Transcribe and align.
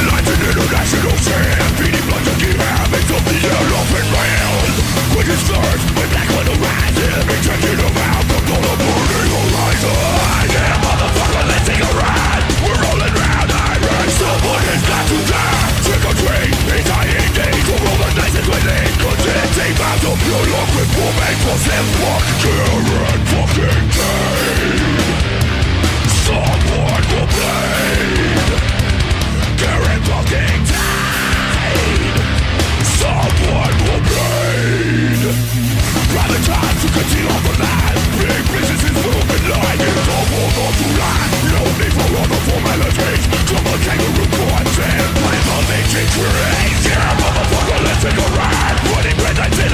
Enlightened 0.00 0.40
international 0.40 1.16
sin 1.20 1.60
Beating 1.76 2.06
blood 2.08 2.24
to 2.24 2.34
keep 2.40 2.56
habits 2.56 3.10
of 3.12 3.20
the 3.20 3.36
elephant 3.36 4.08
man 4.16 4.48
With 5.12 5.28
his 5.28 5.42
thirst, 5.44 5.84
with 5.92 6.08
black 6.08 6.28
widow 6.32 6.56
rising 6.56 7.20
Intention 7.28 7.76
of 7.84 7.92
outcomes 7.92 8.48
on 8.48 8.64
a 8.64 8.74
burning 8.80 9.28
horizon 9.28 10.00
Yeah, 10.56 10.80
motherfucker, 10.80 11.44
let's 11.52 11.68
a 11.68 11.88
We're 12.64 12.80
rolling 12.80 13.12
round 13.12 13.50
irons 13.52 14.12
Someone 14.16 14.64
has 14.72 14.82
got 14.88 15.04
to 15.04 15.18
die 15.28 15.68
Trick 15.84 16.04
or 16.08 16.16
treat, 16.16 16.48
it's 16.48 16.88
To 17.68 17.74
roll 17.84 18.00
the 18.00 18.08
and 18.40 18.48
within 18.48 18.88
take 19.52 19.80
out 19.84 20.00
of 20.00 20.16
your 20.24 20.44
luck 20.48 20.70
With 20.80 20.92
woman, 20.96 21.34
force 21.44 21.68
and 21.76 21.88
fuck 22.00 22.24
Karen 22.40 23.20
fucking 23.36 23.84
Kane 23.92 25.20
Someone 26.24 27.04
will 27.12 27.28
died 27.36 28.29
Someone 33.00 33.74
will 33.82 34.02
bleed. 34.06 35.22
Rather 36.14 36.40
time 36.46 36.76
to 36.78 36.88
conceal 36.94 37.28
all 37.34 37.42
the 37.42 37.54
lies 37.58 38.02
Big 38.16 38.44
businesses 39.50 39.80
moving 39.80 39.80
line 39.80 39.80
It's 39.80 40.08
all 40.08 40.26
for 40.30 40.48
those 40.54 40.78
who 40.80 40.88
lie 40.98 41.28
No 41.50 41.62
need 41.78 41.92
for 41.94 42.08
other 42.22 42.40
formalities 42.46 43.24
Come 43.50 43.66
on 43.66 43.78
kangaroo 43.82 44.28
courts 44.36 44.78
and 44.78 45.10
play 45.18 45.38
the 45.46 45.58
matrix 45.68 46.10
race 46.18 46.86
Yeah, 46.86 47.18
motherfucker, 47.18 47.78
let's 47.84 48.02
take 48.02 48.18
a 48.18 48.28
ride 48.36 48.78
Running 48.94 49.18
red 49.18 49.36
lights 49.38 49.58
in 49.58 49.70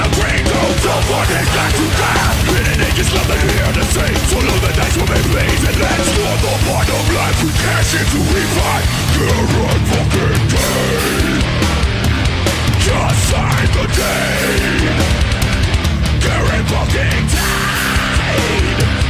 fucking 16.67 17.27
Kane 17.31 19.06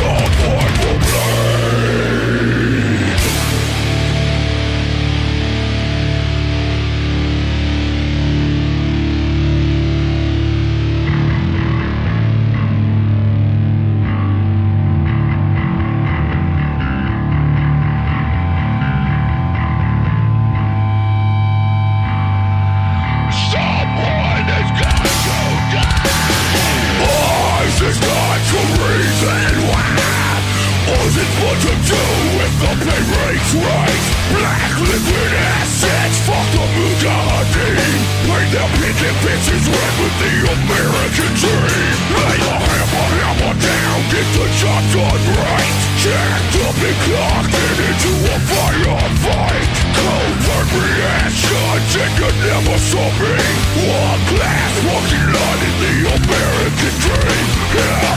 Someone 0.00 0.72
will 0.80 0.98
bleed 0.98 2.09
you 51.94 52.30
never 52.46 52.78
saw 52.78 53.04
me. 53.18 53.34
One 53.90 54.22
glass 54.30 54.74
walking 54.86 55.26
line 55.34 55.62
in 55.68 55.76
the 55.82 55.94
American 56.14 56.94
dream. 57.00 57.46
Yeah 57.74 58.09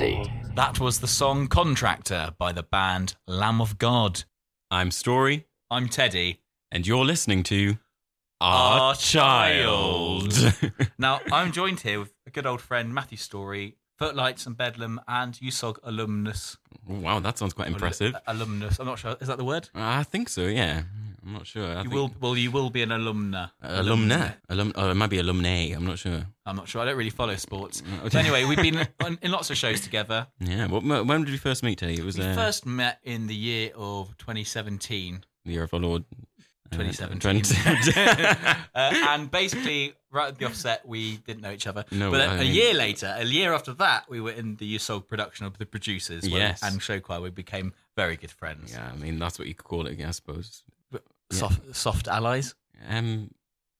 and 0.00 0.56
That 0.56 0.80
was 0.80 0.98
the 1.00 1.06
song 1.06 1.46
Contractor 1.46 2.34
by 2.38 2.52
the 2.52 2.62
band 2.64 3.14
Lamb 3.28 3.60
of 3.60 3.78
God. 3.78 4.24
I'm 4.70 4.90
Story, 4.90 5.46
I'm 5.70 5.88
Teddy. 5.88 6.40
and 6.72 6.84
you're 6.86 7.04
listening 7.04 7.42
to 7.44 7.78
Our 8.40 8.80
Our 8.80 8.94
Child. 8.96 10.34
Now, 10.98 11.20
I'm 11.32 11.52
joined 11.52 11.80
here 11.80 12.00
with 12.00 12.12
a 12.26 12.30
good 12.30 12.44
old 12.46 12.60
friend, 12.60 12.92
Matthew 12.92 13.18
Story, 13.18 13.76
Footlights 13.98 14.46
and 14.46 14.56
Bedlam, 14.56 15.00
and 15.06 15.34
USOG 15.34 15.76
alumnus. 15.84 16.56
wow, 16.88 17.20
that 17.20 17.38
sounds 17.38 17.52
quite 17.52 17.68
impressive. 17.68 18.14
Al- 18.26 18.36
alumnus. 18.36 18.80
I'm 18.80 18.86
not 18.86 18.98
sure. 18.98 19.16
Is 19.20 19.28
that 19.28 19.38
the 19.38 19.44
word? 19.44 19.68
I 19.74 20.02
think 20.02 20.28
so. 20.28 20.42
Yeah, 20.42 20.82
I'm 21.26 21.32
not 21.32 21.46
sure. 21.46 21.64
I 21.66 21.76
You 21.78 21.82
think- 21.82 21.94
will. 21.94 22.10
Well, 22.20 22.36
you 22.36 22.50
will 22.50 22.70
be 22.70 22.82
an 22.82 22.90
alumna. 22.90 23.50
alumna. 23.62 24.34
Alum. 24.48 24.72
Oh, 24.76 24.90
it 24.90 24.94
might 24.94 25.08
be 25.10 25.18
alumni. 25.18 25.72
I'm 25.74 25.86
not 25.86 25.98
sure. 25.98 26.26
I'm 26.44 26.56
not 26.56 26.68
sure. 26.68 26.82
I 26.82 26.84
don't 26.84 26.96
really 26.98 27.10
follow 27.10 27.34
sports. 27.36 27.82
But 28.02 28.14
anyway, 28.14 28.44
we've 28.44 28.58
been 28.60 28.86
on, 29.02 29.18
in 29.22 29.30
lots 29.30 29.48
of 29.50 29.56
shows 29.56 29.80
together. 29.80 30.26
Yeah. 30.40 30.66
What, 30.66 30.84
when 30.84 31.24
did 31.24 31.30
we 31.30 31.38
first 31.38 31.62
meet? 31.62 31.78
Teddy? 31.78 31.94
It 31.94 32.04
was 32.04 32.18
We 32.18 32.24
uh, 32.24 32.34
first 32.34 32.66
met 32.66 32.98
in 33.04 33.26
the 33.26 33.34
year 33.34 33.70
of 33.74 34.16
2017. 34.18 35.24
the 35.46 35.52
year 35.52 35.62
of 35.62 35.72
our 35.72 35.80
Lord. 35.80 36.04
uh, 36.72 36.76
2017. 36.76 37.40
2017. 37.42 38.26
uh, 38.74 38.94
and 39.08 39.30
basically, 39.30 39.94
right 40.10 40.28
at 40.28 40.38
the 40.38 40.44
offset, 40.44 40.86
we 40.86 41.16
didn't 41.18 41.40
know 41.42 41.52
each 41.52 41.66
other. 41.66 41.84
No, 41.90 42.10
but 42.10 42.20
a, 42.20 42.24
I 42.24 42.34
a 42.34 42.38
mean- 42.40 42.52
year 42.54 42.74
later, 42.74 43.14
a 43.16 43.24
year 43.24 43.54
after 43.54 43.72
that, 43.74 44.10
we 44.10 44.20
were 44.20 44.32
in 44.32 44.56
the 44.56 44.76
USOG 44.76 45.06
production 45.08 45.46
of 45.46 45.56
The 45.56 45.64
Producers. 45.66 46.28
where- 46.28 46.40
Yes. 46.40 46.62
And 46.62 46.80
Showchoir, 46.80 47.22
we 47.22 47.30
became 47.30 47.72
very 47.96 48.16
good 48.16 48.30
friends. 48.32 48.72
yeah, 48.72 48.90
I 48.92 48.96
mean 48.96 49.18
that's 49.18 49.38
what 49.38 49.46
you 49.48 49.54
could 49.54 49.64
call 49.64 49.86
it, 49.86 49.98
I 50.04 50.10
suppose. 50.10 50.62
Soft, 51.34 51.74
soft 51.76 52.08
allies. 52.08 52.54
Um, 52.88 53.30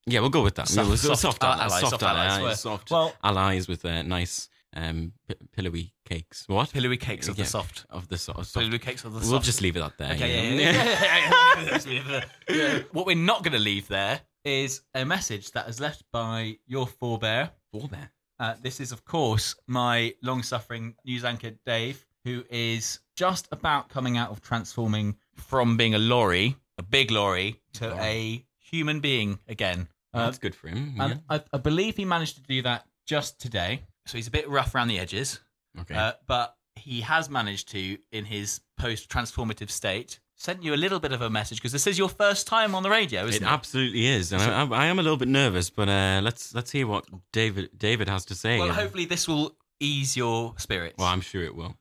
yeah, 0.06 0.20
we'll 0.20 0.30
go 0.30 0.42
with 0.42 0.54
that. 0.56 0.68
Soft- 0.68 0.88
We'll- 0.88 0.98
we'll- 1.02 1.16
soft 1.16 1.42
allies, 1.42 1.60
allies, 1.60 1.80
soft 1.80 1.90
soft 1.90 2.02
allies, 2.02 2.38
allies, 2.38 2.60
soft 2.60 2.90
well- 2.90 3.14
allies 3.22 3.68
with 3.68 3.84
uh, 3.84 4.02
nice 4.02 4.48
um, 4.76 5.12
p- 5.28 5.34
pillowy 5.56 5.94
cakes. 6.04 6.44
What? 6.48 6.72
Pillowy 6.72 6.96
cakes 6.96 7.28
of 7.28 7.38
Yeah, 7.38 7.44
the 7.44 7.50
soft. 7.50 7.86
Of 7.90 8.08
the 8.08 8.18
so- 8.18 8.32
soft. 8.34 8.54
Pillowy 8.54 8.78
cakes 8.80 9.04
of 9.04 9.12
the 9.12 9.20
soft. 9.20 9.30
We'll 9.30 9.40
just 9.40 9.60
leave 9.62 9.76
it 9.76 9.82
at 9.82 9.96
there. 9.98 10.12
Okay, 10.12 10.56
yeah, 10.58 10.72
yeah. 10.72 12.24
Yeah. 12.48 12.82
What 12.92 13.06
we're 13.06 13.16
not 13.16 13.42
going 13.44 13.52
to 13.52 13.58
leave 13.58 13.88
there 13.88 14.20
is 14.44 14.82
a 14.94 15.04
message 15.04 15.52
that 15.52 15.68
is 15.68 15.80
left 15.80 16.02
by 16.12 16.56
your 16.66 16.86
forebear. 16.86 17.50
Forebear. 17.72 18.10
Uh, 18.38 18.54
this 18.60 18.80
is, 18.80 18.92
of 18.92 19.04
course, 19.04 19.54
my 19.68 20.12
long 20.22 20.42
suffering 20.42 20.94
news 21.04 21.24
anchor, 21.24 21.52
Dave, 21.64 22.04
who 22.24 22.44
is 22.50 22.98
just 23.16 23.46
about 23.52 23.88
coming 23.88 24.16
out 24.18 24.30
of 24.30 24.40
transforming 24.42 25.16
from 25.34 25.76
being 25.76 25.94
a 25.94 25.98
lorry, 25.98 26.56
a 26.78 26.82
big 26.82 27.10
lorry, 27.10 27.60
to 27.74 27.94
a 28.00 28.44
human 28.58 29.00
being 29.00 29.38
again. 29.48 29.88
Uh, 30.12 30.26
That's 30.26 30.38
good 30.38 30.54
for 30.54 30.68
him. 30.68 30.94
and 30.98 31.20
I, 31.28 31.42
I 31.52 31.58
believe 31.58 31.96
he 31.96 32.04
managed 32.04 32.36
to 32.36 32.42
do 32.42 32.62
that 32.62 32.86
just 33.06 33.40
today. 33.40 33.82
So 34.06 34.18
he's 34.18 34.28
a 34.28 34.30
bit 34.30 34.48
rough 34.48 34.74
around 34.74 34.88
the 34.88 34.98
edges. 34.98 35.40
Okay. 35.80 35.94
uh, 35.94 36.12
but 36.26 36.56
he 36.76 37.00
has 37.00 37.28
managed 37.28 37.68
to, 37.70 37.98
in 38.12 38.24
his 38.24 38.60
post 38.78 39.08
transformative 39.08 39.70
state, 39.70 40.20
sent 40.36 40.62
you 40.62 40.74
a 40.74 40.76
little 40.76 41.00
bit 41.00 41.12
of 41.12 41.22
a 41.22 41.30
message 41.30 41.58
because 41.58 41.72
this 41.72 41.86
is 41.86 41.98
your 41.98 42.08
first 42.08 42.46
time 42.46 42.74
on 42.74 42.82
the 42.82 42.90
radio, 42.90 43.26
isn't 43.26 43.42
it 43.42 43.46
it? 43.46 43.50
absolutely 43.50 44.06
is, 44.06 44.32
and 44.32 44.42
I, 44.42 44.64
I, 44.64 44.84
I 44.84 44.86
am 44.86 44.98
a 44.98 45.02
little 45.02 45.16
bit 45.16 45.28
nervous, 45.28 45.70
but 45.70 45.88
uh, 45.88 46.20
let's 46.22 46.54
let's 46.54 46.70
hear 46.70 46.86
what 46.86 47.06
David 47.32 47.70
David 47.76 48.08
has 48.08 48.24
to 48.26 48.34
say. 48.34 48.58
well, 48.58 48.72
hopefully 48.72 49.04
this 49.04 49.26
will 49.26 49.56
ease 49.80 50.16
your 50.16 50.54
spirits. 50.58 50.96
well, 50.98 51.08
I'm 51.08 51.20
sure 51.20 51.42
it 51.42 51.54
will. 51.54 51.76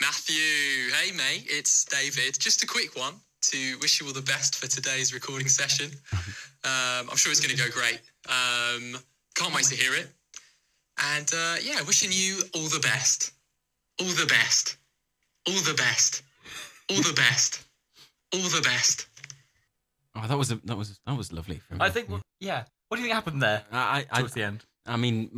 Matthew, 0.00 0.90
hey 1.00 1.12
mate, 1.12 1.46
it's 1.46 1.84
David. 1.84 2.38
Just 2.38 2.62
a 2.62 2.66
quick 2.66 2.96
one 2.96 3.14
to 3.52 3.78
wish 3.80 4.00
you 4.00 4.06
all 4.06 4.12
the 4.12 4.22
best 4.22 4.56
for 4.56 4.66
today's 4.66 5.14
recording 5.14 5.48
session. 5.48 5.90
Um, 6.64 7.08
I'm 7.10 7.16
sure 7.16 7.32
it's 7.32 7.40
going 7.40 7.56
to 7.56 7.62
go 7.62 7.70
great. 7.70 8.00
Um, 8.28 9.00
can't 9.34 9.54
wait 9.54 9.64
to 9.66 9.74
hear 9.74 9.94
it. 9.94 10.08
And 11.14 11.30
uh, 11.34 11.56
yeah, 11.62 11.80
wishing 11.86 12.10
you 12.12 12.42
all 12.54 12.68
the 12.68 12.80
best. 12.80 13.32
All 14.00 14.08
the 14.08 14.26
best. 14.26 14.76
All 15.46 15.54
the 15.54 15.74
best. 15.74 16.22
All 16.90 16.98
the 16.98 17.14
best. 17.14 17.64
All 18.34 18.48
the 18.50 18.60
best. 18.62 19.06
Oh, 20.14 20.26
that 20.26 20.36
was 20.36 20.50
a, 20.50 20.56
that 20.64 20.76
was 20.76 21.00
that 21.06 21.16
was 21.16 21.32
lovely. 21.32 21.60
From 21.68 21.80
I 21.80 21.88
think, 21.88 22.10
yeah. 22.40 22.64
What 22.88 22.96
do 22.96 23.02
you 23.02 23.06
think 23.06 23.14
happened 23.14 23.40
there 23.40 23.64
I 23.72 24.04
I, 24.10 24.18
towards 24.18 24.34
the 24.34 24.42
end? 24.42 24.64
I 24.84 24.96
mean, 24.96 25.30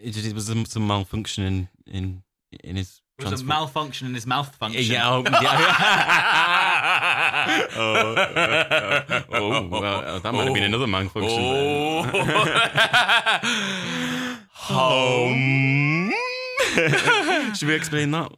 it, 0.00 0.26
it 0.26 0.34
was 0.34 0.46
some, 0.46 0.64
some 0.64 0.86
malfunction 0.86 1.44
in 1.44 1.68
in 1.86 2.22
in 2.64 2.76
his. 2.76 3.02
It 3.18 3.28
was 3.28 3.40
a 3.42 3.44
malfunction 3.44 4.06
in 4.06 4.14
his 4.14 4.26
mouth 4.26 4.54
function. 4.54 4.82
Yeah, 4.84 5.10
oh, 5.10 5.24
yeah. 5.42 6.64
oh, 7.76 8.14
uh, 8.16 9.04
uh, 9.08 9.22
oh, 9.32 9.68
well, 9.68 10.20
that 10.20 10.32
might 10.34 10.44
have 10.44 10.54
been 10.54 10.62
another 10.64 10.86
malfunction. 10.86 11.42
then. 11.42 12.08
Home. 14.52 16.12
Should 17.54 17.68
we 17.68 17.74
explain 17.74 18.10
that? 18.12 18.30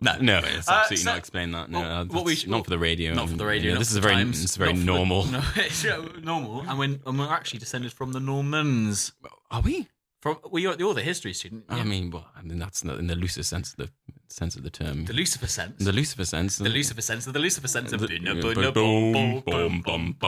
No. 0.00 0.16
no, 0.20 0.38
it's 0.44 0.68
Uh, 0.68 0.72
absolutely 0.72 0.96
so- 1.04 1.10
not 1.10 1.18
explain 1.18 1.52
that. 1.52 1.70
No, 1.70 1.80
well, 1.80 1.90
uh, 2.00 2.04
what 2.06 2.24
we 2.24 2.34
should- 2.36 2.50
not 2.50 2.64
for 2.64 2.70
the 2.70 2.78
radio. 2.78 3.14
Not 3.14 3.30
for 3.30 3.36
the 3.36 3.46
radio. 3.46 3.72
Not 3.72 3.78
this 3.78 3.92
is 3.92 3.96
very, 3.98 4.14
Times, 4.14 4.42
it's 4.44 4.56
very 4.56 4.72
for 4.72 4.78
the- 4.78 4.84
normal. 4.84 5.24
no, 5.32 5.42
it's 5.56 5.84
uh, 5.84 6.04
normal, 6.22 6.64
and 6.68 6.78
when 6.78 7.00
and 7.06 7.18
we're 7.18 7.32
actually 7.32 7.60
descended 7.60 7.92
from 7.92 8.12
the 8.12 8.20
Normans. 8.20 9.12
Are 9.50 9.60
we? 9.62 9.88
From 10.26 10.38
well, 10.50 10.60
you're, 10.60 10.74
you're 10.76 10.92
the 10.92 11.02
history 11.02 11.32
student. 11.32 11.66
I 11.68 11.84
mean, 11.84 12.10
well, 12.10 12.26
I 12.36 12.42
mean 12.42 12.58
that's 12.58 12.82
in 12.82 13.06
the 13.06 13.14
looser 13.14 13.44
sense 13.44 13.70
of 13.70 13.76
the 13.76 13.90
sense 14.28 14.56
of 14.56 14.64
the 14.64 14.70
term. 14.70 15.04
The 15.04 15.12
Lucifer 15.12 15.46
sense. 15.46 15.84
The 15.84 15.92
Lucifer 15.92 16.24
sense. 16.24 16.58
The 16.58 16.68
Lucifer 16.68 17.00
sense. 17.00 17.26
The 17.26 17.38
Lucifer 17.38 17.68
sense 17.68 17.92
of 17.92 18.00
boom, 18.00 19.84
boom, 19.84 20.18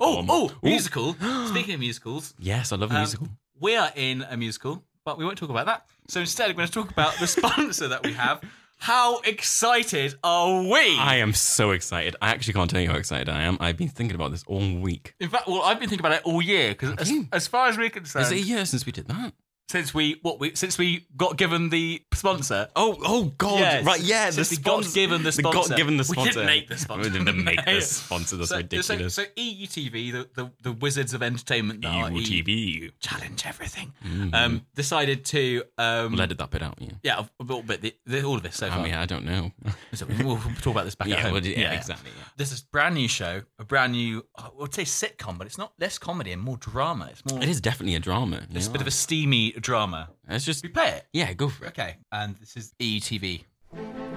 Oh, 0.00 0.24
oh, 0.28 0.52
musical. 0.62 1.16
Speaking 1.48 1.74
of 1.74 1.80
musicals, 1.80 2.34
yes, 2.38 2.70
I 2.70 2.76
love 2.76 2.92
a 2.92 2.94
um, 2.94 3.00
musical. 3.00 3.26
We 3.58 3.74
are 3.74 3.90
in 3.96 4.22
a 4.22 4.36
musical, 4.36 4.84
but 5.04 5.18
we 5.18 5.24
won't 5.24 5.36
talk 5.36 5.50
about 5.50 5.66
that. 5.66 5.84
So 6.06 6.20
instead, 6.20 6.48
I'm 6.50 6.54
going 6.54 6.68
to 6.68 6.72
talk 6.72 6.92
about 6.92 7.18
the 7.18 7.26
sponsor 7.38 7.88
that 7.88 8.04
we 8.06 8.12
have. 8.12 8.40
How 8.78 9.20
excited 9.20 10.14
are 10.22 10.62
we? 10.62 10.98
I 10.98 11.16
am 11.16 11.32
so 11.32 11.70
excited. 11.70 12.16
I 12.20 12.30
actually 12.30 12.52
can't 12.54 12.68
tell 12.70 12.80
you 12.80 12.90
how 12.90 12.96
excited 12.96 13.28
I 13.28 13.42
am. 13.42 13.56
I've 13.60 13.76
been 13.78 13.88
thinking 13.88 14.14
about 14.14 14.30
this 14.30 14.44
all 14.46 14.76
week. 14.78 15.14
In 15.20 15.30
fact, 15.30 15.46
well, 15.48 15.62
I've 15.62 15.80
been 15.80 15.88
thinking 15.88 16.04
about 16.04 16.18
it 16.18 16.22
all 16.24 16.42
year 16.42 16.70
because, 16.70 16.94
as, 16.98 17.12
as 17.32 17.46
far 17.46 17.68
as 17.68 17.78
we're 17.78 17.88
concerned, 17.90 18.26
Is 18.26 18.32
it 18.32 18.38
a 18.38 18.40
year 18.42 18.66
since 18.66 18.84
we 18.84 18.92
did 18.92 19.06
that? 19.08 19.32
Since 19.68 19.94
we 19.94 20.18
what 20.22 20.38
we 20.40 20.54
since 20.54 20.76
we 20.78 21.06
got 21.16 21.36
given 21.36 21.70
the 21.70 22.02
sponsor. 22.12 22.68
Oh, 22.76 22.96
oh 23.04 23.24
God! 23.38 23.58
Yes. 23.60 23.84
Right, 23.84 24.00
yeah. 24.00 24.30
Since 24.30 24.50
the 24.50 24.56
we 24.56 24.62
got 24.62 24.92
given 24.94 25.22
the 25.22 25.34
We 25.36 25.42
got 25.42 25.52
sponsor. 25.54 25.74
given 25.74 25.96
the 25.96 26.14
We 26.16 26.24
didn't 26.24 26.46
make 26.46 26.68
the 26.68 26.76
sponsor. 26.76 27.10
We 27.10 27.18
didn't 27.18 27.44
make 27.44 27.64
the 27.64 27.80
sponsor. 27.82 28.36
That's 28.36 28.50
so, 28.50 28.56
ridiculous. 28.58 29.14
So, 29.14 29.24
so 29.24 29.28
EUTV, 29.36 30.12
the, 30.12 30.28
the 30.34 30.50
the 30.62 30.72
wizards 30.72 31.14
of 31.14 31.22
entertainment, 31.22 31.82
that 31.82 31.88
are 31.88 32.08
Evil 32.10 32.20
E- 32.20 32.42
TV. 32.42 32.92
challenge 33.00 33.44
everything, 33.46 33.92
Mhm. 34.04 34.34
um, 34.34 34.66
decided 34.74 35.24
to 35.26 35.62
um, 35.78 36.12
We'll 36.12 36.22
edit 36.22 36.38
that 36.38 36.50
bit 36.50 36.62
out. 36.62 36.76
Yeah. 36.80 36.90
yeah, 37.02 37.18
a 37.40 37.42
little 37.42 37.62
bit, 37.62 37.80
the, 37.80 37.94
the, 38.06 38.22
all 38.22 38.36
of 38.36 38.42
this 38.42 38.56
so 38.56 38.68
far. 38.68 38.78
I 38.80 38.82
mean, 38.82 38.94
I 38.94 39.06
don't 39.06 39.24
know. 39.24 39.52
So 39.94 40.06
we'll 40.22 40.36
talk 40.60 40.66
about 40.74 40.84
this 40.84 40.94
back 40.94 41.08
at 41.08 41.12
yeah, 41.12 41.20
home. 41.22 41.32
well, 41.32 41.44
yeah, 41.44 41.72
exactly. 41.72 42.10
Yeah. 42.16 42.24
This 42.36 42.52
is 42.52 42.60
brand 42.62 42.94
new 42.96 43.08
show, 43.08 43.42
a 43.58 43.64
brand 43.64 43.92
new, 43.92 44.24
I 44.36 44.48
would 44.56 44.74
say 44.74 44.82
sitcom, 44.82 45.38
but 45.38 45.46
it's 45.46 45.58
not 45.58 45.72
less 45.78 45.98
comedy 45.98 46.32
and 46.32 46.42
more 46.42 46.56
drama. 46.58 47.08
It's 47.10 47.24
more. 47.24 47.42
It 47.42 47.48
is 47.48 47.60
definitely 47.60 47.94
a 47.94 48.00
drama. 48.00 48.42
It's 48.52 48.66
a 48.66 48.70
bit 48.70 48.80
of 48.80 48.86
a 48.86 48.90
steamy 48.90 49.53
drama. 49.60 50.08
Let's 50.28 50.44
just 50.44 50.62
We 50.62 50.68
play 50.70 50.88
it. 50.88 51.06
yeah, 51.12 51.32
go 51.32 51.48
for 51.48 51.64
it. 51.66 51.68
Okay, 51.68 51.96
and 52.12 52.36
this 52.36 52.56
is 52.56 52.72
EUTV, 52.80 53.44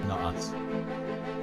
not 0.06 0.20
us. 0.34 0.50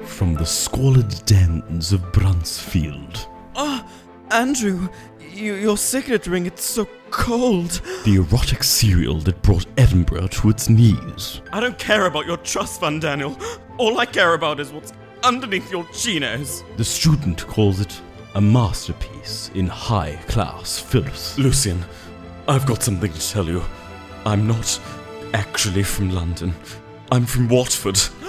From 0.06 0.34
the 0.36 0.46
squalid 0.46 1.10
dens 1.26 1.92
of 1.94 2.02
Bruntsfield, 2.12 3.28
Oh, 3.56 3.90
Andrew, 4.32 4.90
you, 5.20 5.56
your 5.56 5.78
signet 5.78 6.28
ring, 6.28 6.46
it's 6.46 6.64
so 6.64 6.88
cold. 7.10 7.82
the 8.04 8.16
erotic 8.16 8.64
serial 8.64 9.20
that 9.22 9.42
brought 9.42 9.66
Edinburgh 9.78 10.28
to 10.28 10.50
its 10.50 10.70
knees. 10.70 11.42
I 11.54 11.60
don't 11.60 11.78
care 11.80 12.06
about 12.06 12.26
your 12.26 12.38
trust 12.38 12.80
fund, 12.82 13.02
Daniel. 13.02 13.38
All 13.78 14.00
I 14.00 14.06
care 14.06 14.34
about 14.34 14.60
is 14.60 14.72
what's 14.72 14.94
underneath 15.24 15.72
your 15.72 15.86
chinos. 15.94 16.64
The 16.78 16.84
student 16.86 17.46
calls 17.48 17.80
it 17.80 18.00
a 18.36 18.42
masterpiece 18.42 19.50
in 19.56 19.68
high 19.68 20.18
class 20.28 20.78
filth. 20.80 21.38
Lucian, 21.38 21.84
I've 22.48 22.66
got 22.66 22.84
something 22.84 23.12
to 23.12 23.30
tell 23.32 23.46
you. 23.46 23.64
I'm 24.26 24.48
not 24.48 24.80
actually 25.34 25.84
from 25.84 26.10
London. 26.10 26.54
I'm 27.12 27.28
from 27.28 27.48
Watford. 27.48 27.98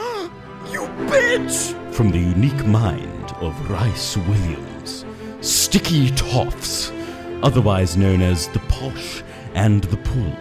you 0.70 0.82
bitch! 1.08 1.74
From 1.94 2.10
the 2.10 2.18
unique 2.18 2.66
mind 2.66 3.32
of 3.40 3.70
Rice 3.70 4.18
Williams, 4.18 5.06
Sticky 5.40 6.10
Toffs, 6.10 6.92
otherwise 7.42 7.96
known 7.96 8.20
as 8.20 8.48
The 8.48 8.58
Posh 8.68 9.22
and 9.54 9.84
the 9.84 9.96
Pull, 9.96 10.36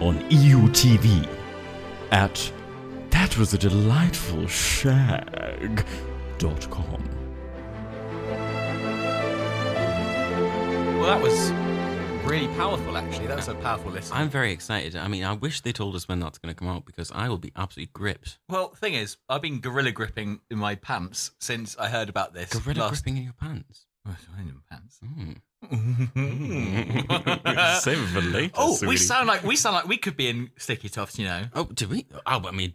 on 0.00 0.20
EUTV 0.30 1.28
at 2.12 2.52
that 3.10 3.36
was 3.36 3.52
a 3.52 3.58
delightful 3.58 4.46
shag.com. 4.46 5.84
Well, 10.98 11.06
that 11.06 11.20
was 11.20 11.50
really 12.28 12.48
powerful, 12.48 12.96
actually. 12.96 13.26
That 13.26 13.36
was 13.36 13.48
a 13.48 13.54
powerful 13.54 13.90
listen. 13.90 14.14
I'm 14.14 14.28
very 14.28 14.52
excited. 14.52 14.94
I 14.96 15.08
mean, 15.08 15.24
I 15.24 15.32
wish 15.32 15.62
they 15.62 15.72
told 15.72 15.96
us 15.96 16.06
when 16.08 16.20
that's 16.20 16.36
going 16.36 16.54
to 16.54 16.58
come 16.58 16.68
out 16.68 16.84
because 16.84 17.10
I 17.14 17.28
will 17.28 17.38
be 17.38 17.52
absolutely 17.56 17.90
gripped. 17.94 18.38
Well, 18.50 18.68
thing 18.74 18.92
is, 18.94 19.16
I've 19.30 19.40
been 19.40 19.60
gorilla 19.60 19.92
gripping 19.92 20.40
in 20.50 20.58
my 20.58 20.74
pants 20.74 21.30
since 21.40 21.76
I 21.78 21.88
heard 21.88 22.10
about 22.10 22.34
this. 22.34 22.50
Gorilla 22.50 22.80
last... 22.80 23.02
gripping 23.02 23.16
in 23.16 23.24
your 23.24 23.32
pants. 23.32 23.86
Oh, 24.06 24.14
in 24.38 24.54
my 24.54 24.60
pants. 24.70 25.00
Save 27.82 27.98
it 27.98 28.06
for 28.08 28.20
later. 28.20 28.52
oh, 28.56 28.78
we 28.86 28.96
sound 28.96 29.26
like 29.26 29.42
we 29.42 29.56
sound 29.56 29.74
like 29.74 29.88
we 29.88 29.96
could 29.96 30.16
be 30.16 30.28
in 30.28 30.50
Sticky 30.56 30.88
Toffs, 30.88 31.18
you 31.18 31.24
know. 31.24 31.44
Oh, 31.54 31.64
do 31.64 31.88
we? 31.88 32.06
Oh, 32.26 32.46
I 32.46 32.50
mean, 32.52 32.74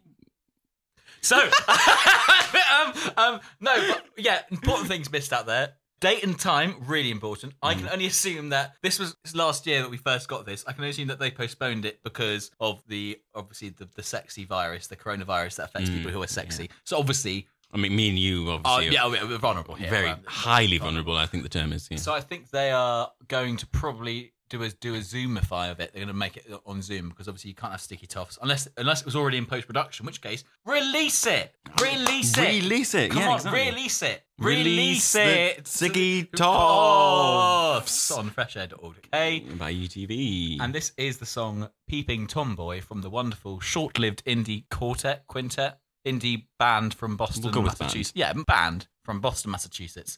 So, 1.22 1.38
um, 1.68 2.94
um, 3.16 3.40
no, 3.62 3.74
but 3.88 4.04
yeah, 4.18 4.42
important 4.52 4.90
things 4.90 5.12
missed 5.12 5.32
out 5.32 5.46
there. 5.46 5.76
Date 6.04 6.24
and 6.24 6.38
time, 6.38 6.76
really 6.86 7.12
important. 7.12 7.54
I 7.62 7.74
Mm. 7.74 7.78
can 7.80 7.90
only 7.90 8.06
assume 8.08 8.50
that 8.50 8.76
this 8.82 9.00
was 9.00 9.16
last 9.34 9.66
year 9.66 9.82
that 9.82 9.90
we 9.90 9.96
first 9.98 10.28
got 10.28 10.46
this. 10.46 10.66
I 10.68 10.74
can 10.74 10.82
only 10.82 10.90
assume 10.92 11.08
that 11.08 11.18
they 11.20 11.32
postponed 11.32 11.86
it 11.86 12.04
because 12.04 12.52
of 12.60 12.82
the 12.88 13.20
obviously 13.34 13.70
the, 13.70 13.86
the 13.96 14.04
sexy 14.04 14.44
virus, 14.44 14.88
the 14.88 14.98
coronavirus 14.98 15.56
that 15.58 15.70
affects 15.70 15.90
Mm, 15.90 15.96
people 15.98 16.12
who 16.12 16.22
are 16.22 16.28
sexy. 16.28 16.70
So 16.84 16.98
obviously, 17.00 17.48
I 17.74 17.78
mean, 17.78 17.96
me 17.96 18.10
and 18.10 18.20
you 18.20 18.52
uh, 18.52 18.56
obviously 18.64 18.94
yeah, 18.96 19.04
are 19.04 19.10
we're 19.12 19.26
we're 19.28 19.38
vulnerable 19.38 19.76
here. 19.76 19.90
very 19.90 20.08
right? 20.08 20.20
highly 20.28 20.78
vulnerable. 20.78 21.16
I 21.16 21.26
think 21.26 21.44
the 21.44 21.50
term 21.50 21.72
is. 21.72 21.88
Yeah. 21.90 21.98
So 21.98 22.14
I 22.14 22.20
think 22.22 22.50
they 22.52 22.72
are 22.72 23.12
going 23.30 23.56
to 23.58 23.68
probably 23.68 24.34
do 24.50 24.62
a 24.62 24.70
do 24.70 24.94
a 24.94 25.00
Zoomify 25.00 25.72
of 25.72 25.80
it. 25.80 25.92
They're 25.94 26.02
going 26.06 26.08
to 26.08 26.14
make 26.14 26.38
it 26.38 26.46
on 26.66 26.82
Zoom 26.84 27.10
because 27.10 27.28
obviously 27.28 27.50
you 27.50 27.56
can't 27.56 27.72
have 27.72 27.82
sticky 27.82 28.06
toffs 28.08 28.38
unless 28.42 28.68
unless 28.78 29.00
it 29.02 29.06
was 29.06 29.16
already 29.16 29.38
in 29.38 29.46
post 29.48 29.66
production. 29.66 30.06
Which 30.06 30.22
case, 30.22 30.44
release 30.66 31.26
it, 31.26 31.56
release 31.82 32.38
it, 32.38 32.62
Release 32.62 32.94
it, 32.94 33.10
Come 33.12 33.22
yeah, 33.22 33.30
on, 33.30 33.36
exactly. 33.38 33.62
release 33.72 34.02
it, 34.04 34.24
Release 34.44 35.14
the 35.14 35.58
it. 35.58 35.68
Sticky 35.68 36.24
Toffs 36.26 38.10
Toffs. 38.10 38.18
on 38.18 38.30
freshair.org. 38.30 38.96
Okay. 39.14 39.40
by 39.40 39.74
UTV. 39.74 40.58
And 40.62 40.74
this 40.74 40.92
is 40.98 41.18
the 41.18 41.26
song 41.26 41.70
"Peeping 41.88 42.28
Tomboy" 42.28 42.82
from 42.82 43.02
the 43.02 43.10
wonderful, 43.10 43.60
short-lived 43.60 44.24
indie 44.26 44.66
quartet, 44.70 45.26
quintet, 45.28 45.80
indie 46.06 46.46
band 46.60 46.94
from 46.94 47.16
Boston, 47.18 47.44
We'll 47.44 47.54
go 47.54 47.62
with 47.62 47.80
Massachusetts. 47.80 48.14
Yeah, 48.16 48.34
band 48.48 48.88
from 49.04 49.22
Boston, 49.22 49.52
Massachusetts. 49.52 50.18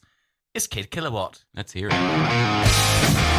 It's 0.54 0.66
Kid 0.66 0.90
Kilowatt. 0.90 1.44
Let's 1.54 1.72
hear 1.72 1.88
it. 1.92 3.32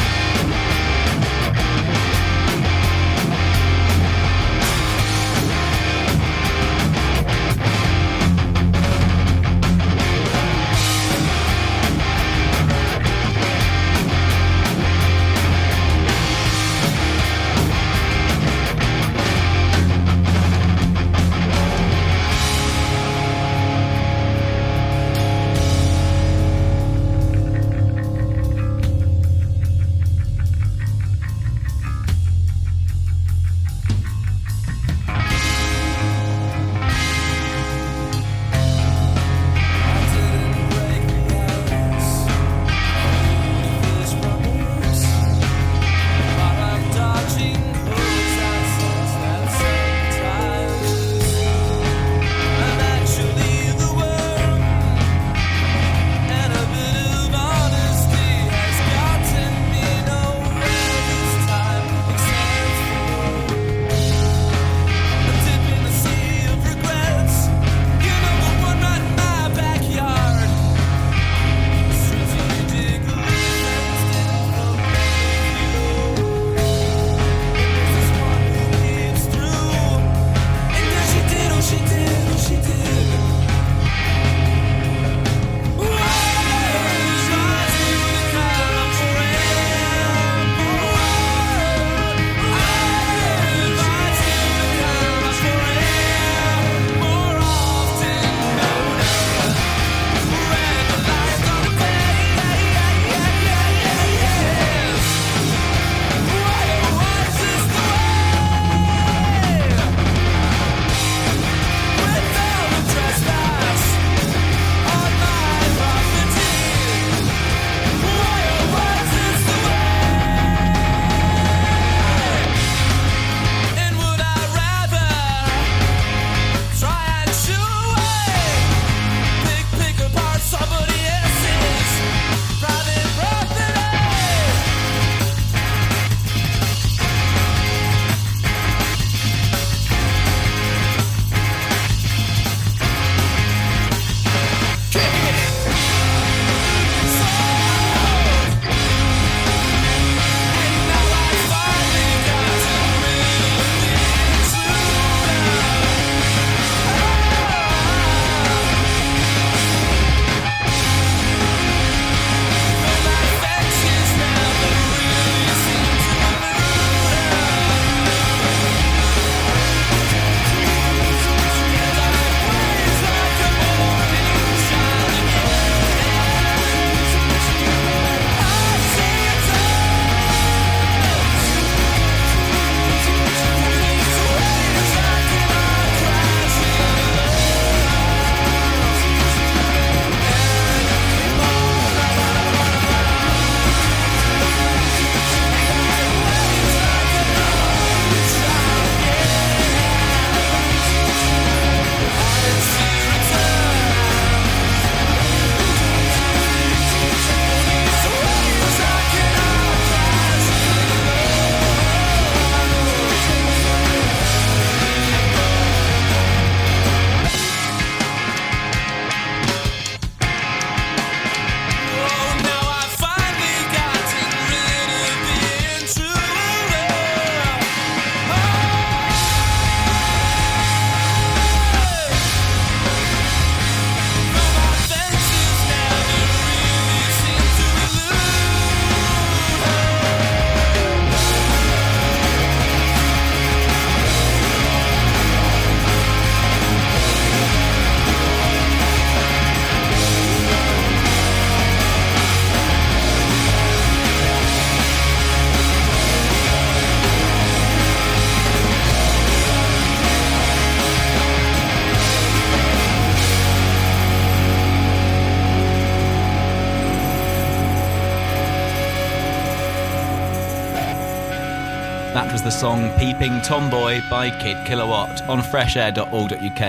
Song 272.58 272.90
Peeping 272.98 273.40
Tomboy 273.44 274.02
by 274.10 274.32
Kid 274.42 274.58
Kilowatt 274.66 275.22
on 275.30 275.42
freshair.org.uk. 275.42 276.62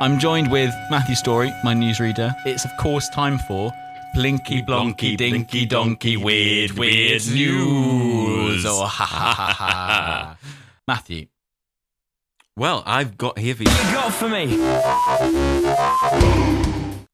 I'm 0.00 0.18
joined 0.18 0.50
with 0.50 0.74
Matthew 0.90 1.14
Story, 1.14 1.52
my 1.62 1.74
newsreader. 1.74 2.34
It's, 2.46 2.64
of 2.64 2.70
course, 2.78 3.10
time 3.10 3.38
for 3.40 3.70
Blinky 4.14 4.62
Blonky 4.62 5.14
Dinky 5.14 5.66
Donkey 5.66 6.16
Weird 6.16 6.70
Weird 6.70 7.26
News. 7.26 8.64
Oh, 8.66 8.86
ha 8.86 9.04
ha 9.04 9.34
ha 9.34 9.52
ha. 9.52 10.38
Matthew, 10.88 11.26
Well, 12.56 12.82
I've 12.86 13.18
got 13.18 13.38
here 13.38 13.54
for 13.54 13.64
you. 13.64 13.68
you 13.70 13.92
got 13.92 14.14
for 14.14 14.30
me? 14.30 14.58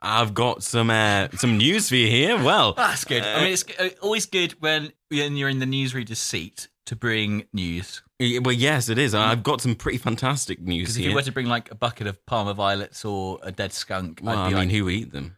I've 0.00 0.32
got 0.32 0.62
some 0.62 0.90
uh, 0.90 1.26
some 1.36 1.56
news 1.56 1.88
for 1.88 1.96
you 1.96 2.06
here. 2.06 2.36
Well, 2.36 2.74
that's 2.74 3.04
good. 3.04 3.24
I 3.24 3.42
mean, 3.42 3.52
it's 3.52 3.64
uh, 3.80 3.88
always 4.00 4.26
good 4.26 4.52
when, 4.60 4.92
when 5.08 5.36
you're 5.36 5.48
in 5.48 5.58
the 5.58 5.66
newsreader's 5.66 6.20
seat 6.20 6.68
to 6.86 6.96
bring 6.96 7.44
news. 7.52 8.02
well, 8.20 8.52
yes, 8.52 8.88
it 8.88 8.98
is. 8.98 9.14
I've 9.14 9.42
got 9.42 9.60
some 9.60 9.74
pretty 9.74 9.98
fantastic 9.98 10.60
news 10.60 10.82
Because 10.82 10.96
if 10.96 11.00
here. 11.02 11.10
you 11.10 11.14
were 11.16 11.22
to 11.22 11.32
bring 11.32 11.46
like 11.46 11.70
a 11.70 11.74
bucket 11.74 12.06
of 12.06 12.24
Parma 12.26 12.54
violets 12.54 13.04
or 13.04 13.38
a 13.42 13.52
dead 13.52 13.72
skunk, 13.72 14.20
well, 14.22 14.36
I'd 14.38 14.46
I 14.46 14.48
be 14.48 14.54
mean, 14.54 14.64
like, 14.64 14.70
who 14.70 14.84
would 14.86 14.94
eat 14.94 15.12
them? 15.12 15.36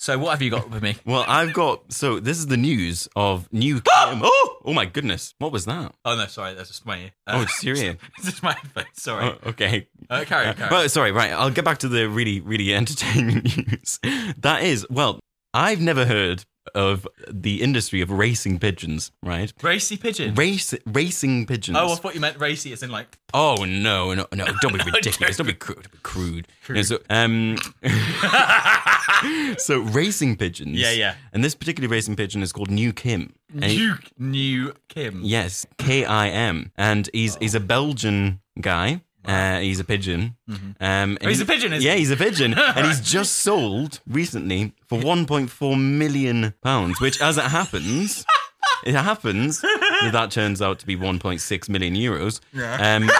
so 0.00 0.16
what 0.16 0.30
have 0.30 0.42
you 0.42 0.50
got 0.50 0.70
for 0.72 0.80
me? 0.80 0.96
Well, 1.04 1.24
I've 1.26 1.52
got. 1.52 1.92
So 1.92 2.20
this 2.20 2.38
is 2.38 2.46
the 2.46 2.56
news 2.56 3.08
of 3.16 3.52
new. 3.52 3.82
Oh, 3.90 4.58
oh 4.64 4.72
my 4.72 4.84
goodness! 4.86 5.34
What 5.38 5.50
was 5.52 5.64
that? 5.66 5.94
Oh 6.04 6.16
no, 6.16 6.26
sorry, 6.26 6.54
that's 6.54 6.68
just 6.68 6.86
my. 6.86 7.12
Oh, 7.26 7.42
it's 7.42 7.58
Syria. 7.60 7.96
It's 8.18 8.26
just 8.26 8.42
my 8.42 8.52
headphones. 8.52 8.86
Sorry. 8.94 9.24
Oh, 9.26 9.50
okay. 9.50 9.88
Uh, 10.08 10.24
carry 10.26 10.46
on, 10.46 10.54
carry 10.54 10.68
on. 10.68 10.70
Well, 10.72 10.88
sorry. 10.88 11.12
Right, 11.12 11.32
I'll 11.32 11.50
get 11.50 11.64
back 11.64 11.78
to 11.78 11.88
the 11.88 12.08
really, 12.08 12.40
really 12.40 12.72
entertaining 12.82 13.42
news. 13.44 13.98
That 14.38 14.62
is, 14.62 14.86
well, 14.90 15.20
I've 15.52 15.80
never 15.80 16.04
heard 16.06 16.44
of 16.74 17.06
the 17.30 17.62
industry 17.62 18.00
of 18.00 18.10
racing 18.10 18.58
pigeons. 18.58 19.10
Right, 19.22 19.52
Racy 19.62 19.96
pigeon. 19.96 20.34
race 20.34 20.74
racing 20.86 21.46
pigeons. 21.46 21.76
oh, 21.78 21.92
I 21.92 21.96
thought 21.96 22.14
you 22.14 22.20
meant 22.20 22.38
racy 22.38 22.72
as 22.72 22.82
in 22.82 22.90
like. 22.90 23.18
Oh 23.34 23.64
no, 23.66 24.14
no, 24.14 24.26
no! 24.32 24.46
Don't 24.62 24.72
be 24.72 24.80
ridiculous. 24.84 25.36
don't 25.36 25.46
be 25.46 25.52
crude. 25.52 25.76
Don't 25.82 25.92
be 25.92 25.98
crude. 26.02 26.46
No, 26.70 26.82
so, 26.82 26.98
um, 27.10 27.56
so 29.58 29.80
racing 29.80 30.36
pigeons. 30.36 30.78
Yeah, 30.78 30.92
yeah. 30.92 31.14
And 31.32 31.44
this 31.44 31.54
particular 31.54 31.88
racing 31.88 32.16
pigeon 32.16 32.42
is 32.42 32.52
called 32.52 32.70
New 32.70 32.92
Kim. 32.92 33.34
New, 33.52 33.94
new 34.18 34.72
Kim. 34.88 35.20
yes, 35.24 35.66
K 35.78 36.04
I 36.04 36.28
M, 36.28 36.72
and 36.76 37.08
he's 37.12 37.36
he's 37.36 37.54
a 37.54 37.60
Belgian 37.60 38.40
guy. 38.60 39.02
Uh, 39.24 39.58
he's 39.60 39.80
a 39.80 39.84
pigeon. 39.84 40.36
Um, 40.80 41.18
Oh, 41.22 41.28
he's 41.28 41.38
he- 41.38 41.42
a 41.44 41.46
pigeon, 41.46 41.72
yeah, 41.80 41.92
he? 41.94 41.98
he's 42.00 42.10
a 42.10 42.16
pigeon, 42.16 42.54
and 42.56 42.86
he's 42.86 43.00
just 43.00 43.38
sold 43.38 44.00
recently 44.06 44.72
for 44.86 44.98
1.4 45.00 45.78
million 45.80 46.54
pounds. 46.62 47.00
Which, 47.00 47.20
as 47.20 47.36
it 47.36 47.44
happens, 47.44 48.24
it 48.86 48.94
happens 48.94 49.60
that 49.60 50.10
that 50.12 50.30
turns 50.30 50.62
out 50.62 50.78
to 50.78 50.86
be 50.86 50.96
1.6 50.96 51.68
million 51.68 51.94
euros. 51.94 52.40
Yeah. 52.52 52.96
Um, 52.96 53.10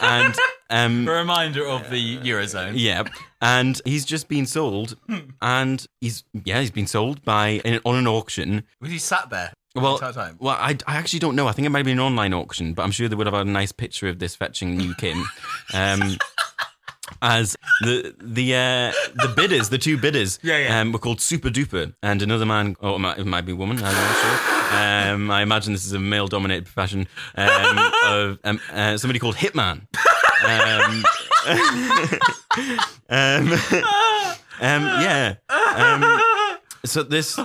and 0.00 0.34
um, 0.70 1.08
A 1.08 1.12
reminder 1.12 1.66
of 1.66 1.90
the 1.90 2.18
eurozone. 2.18 2.74
yeah, 2.76 3.02
and 3.42 3.80
he's 3.84 4.04
just 4.04 4.28
been 4.28 4.46
sold, 4.46 4.96
and 5.42 5.86
he's 6.00 6.24
yeah, 6.44 6.60
he's 6.60 6.70
been 6.70 6.86
sold 6.86 7.24
by 7.24 7.60
on 7.84 7.96
an 7.96 8.06
auction. 8.06 8.64
Was 8.80 8.90
he 8.90 8.98
sat 8.98 9.28
there? 9.30 9.52
Well, 9.74 9.98
well, 10.40 10.56
I, 10.58 10.76
I 10.86 10.96
actually 10.96 11.20
don't 11.20 11.36
know. 11.36 11.46
I 11.46 11.52
think 11.52 11.66
it 11.66 11.70
might 11.70 11.84
be 11.84 11.92
an 11.92 12.00
online 12.00 12.34
auction, 12.34 12.74
but 12.74 12.82
I'm 12.82 12.90
sure 12.90 13.08
they 13.08 13.14
would 13.14 13.26
have 13.26 13.34
had 13.34 13.46
a 13.46 13.50
nice 13.50 13.70
picture 13.70 14.08
of 14.08 14.18
this 14.18 14.34
fetching 14.34 14.76
new 14.76 14.94
Kim. 14.94 15.24
Um, 15.74 16.16
as 17.20 17.56
the 17.82 18.14
the 18.22 18.54
uh, 18.54 18.92
the 19.14 19.32
bidders, 19.34 19.68
the 19.68 19.78
two 19.78 19.98
bidders, 19.98 20.38
Yeah, 20.42 20.58
yeah. 20.58 20.80
Um, 20.80 20.92
were 20.92 20.98
called 20.98 21.20
Super 21.20 21.50
Duper, 21.50 21.94
and 22.02 22.22
another 22.22 22.46
man, 22.46 22.76
or 22.80 22.96
it 22.96 22.98
might, 22.98 23.18
it 23.18 23.26
might 23.26 23.42
be 23.42 23.52
a 23.52 23.56
woman. 23.56 23.76
I'm 23.78 23.94
not 23.94 24.16
sure. 24.16 25.12
Um, 25.12 25.30
I 25.30 25.42
imagine 25.42 25.72
this 25.72 25.86
is 25.86 25.92
a 25.92 25.98
male-dominated 25.98 26.64
profession. 26.66 27.08
Um, 27.34 27.92
of 28.06 28.38
um, 28.44 28.60
uh, 28.72 28.96
somebody 28.96 29.18
called 29.18 29.36
Hitman. 29.36 29.86
Um, 30.44 31.04
um, 33.08 33.52
um, 34.60 34.82
yeah. 35.02 35.34
Um, 35.48 36.20
so 36.84 37.02
this. 37.02 37.38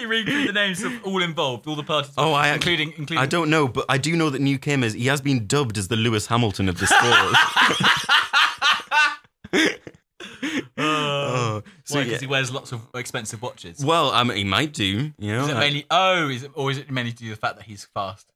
You 0.00 0.08
read 0.08 0.26
through 0.26 0.46
the 0.46 0.52
names 0.52 0.82
of 0.82 0.92
all 1.04 1.22
involved, 1.22 1.66
all 1.66 1.76
the 1.76 1.82
parties? 1.82 2.12
Oh, 2.16 2.32
I 2.32 2.52
including 2.54 2.88
including. 2.96 3.18
I 3.18 3.26
don't 3.26 3.50
know, 3.50 3.68
but 3.68 3.84
I 3.88 3.98
do 3.98 4.16
know 4.16 4.30
that 4.30 4.40
New 4.40 4.58
Kim 4.58 4.82
is 4.82 4.94
he 4.94 5.06
has 5.06 5.20
been 5.20 5.46
dubbed 5.46 5.78
as 5.78 5.88
the 5.88 5.96
Lewis 5.96 6.26
Hamilton 6.26 6.68
of 6.68 6.78
the 6.78 6.86
sport. 9.52 9.78
Uh, 10.78 10.82
oh, 10.84 11.62
so 11.84 11.96
Why? 11.96 12.00
yeah. 12.00 12.04
Because 12.06 12.20
he 12.20 12.26
wears 12.26 12.52
lots 12.52 12.72
of 12.72 12.80
expensive 12.94 13.42
watches. 13.42 13.84
Well, 13.84 14.10
mean, 14.24 14.36
he 14.38 14.44
might 14.44 14.72
do. 14.72 15.12
You 15.18 15.32
know, 15.32 15.44
Is 15.44 15.48
it 15.50 15.58
mainly? 15.58 15.86
Oh, 15.90 16.28
is 16.28 16.44
it, 16.44 16.50
or 16.54 16.70
is 16.70 16.78
it 16.78 16.90
mainly 16.90 17.12
due 17.12 17.28
to 17.28 17.34
the 17.34 17.40
fact 17.40 17.56
that 17.56 17.66
he's 17.66 17.86
fast? 17.94 18.31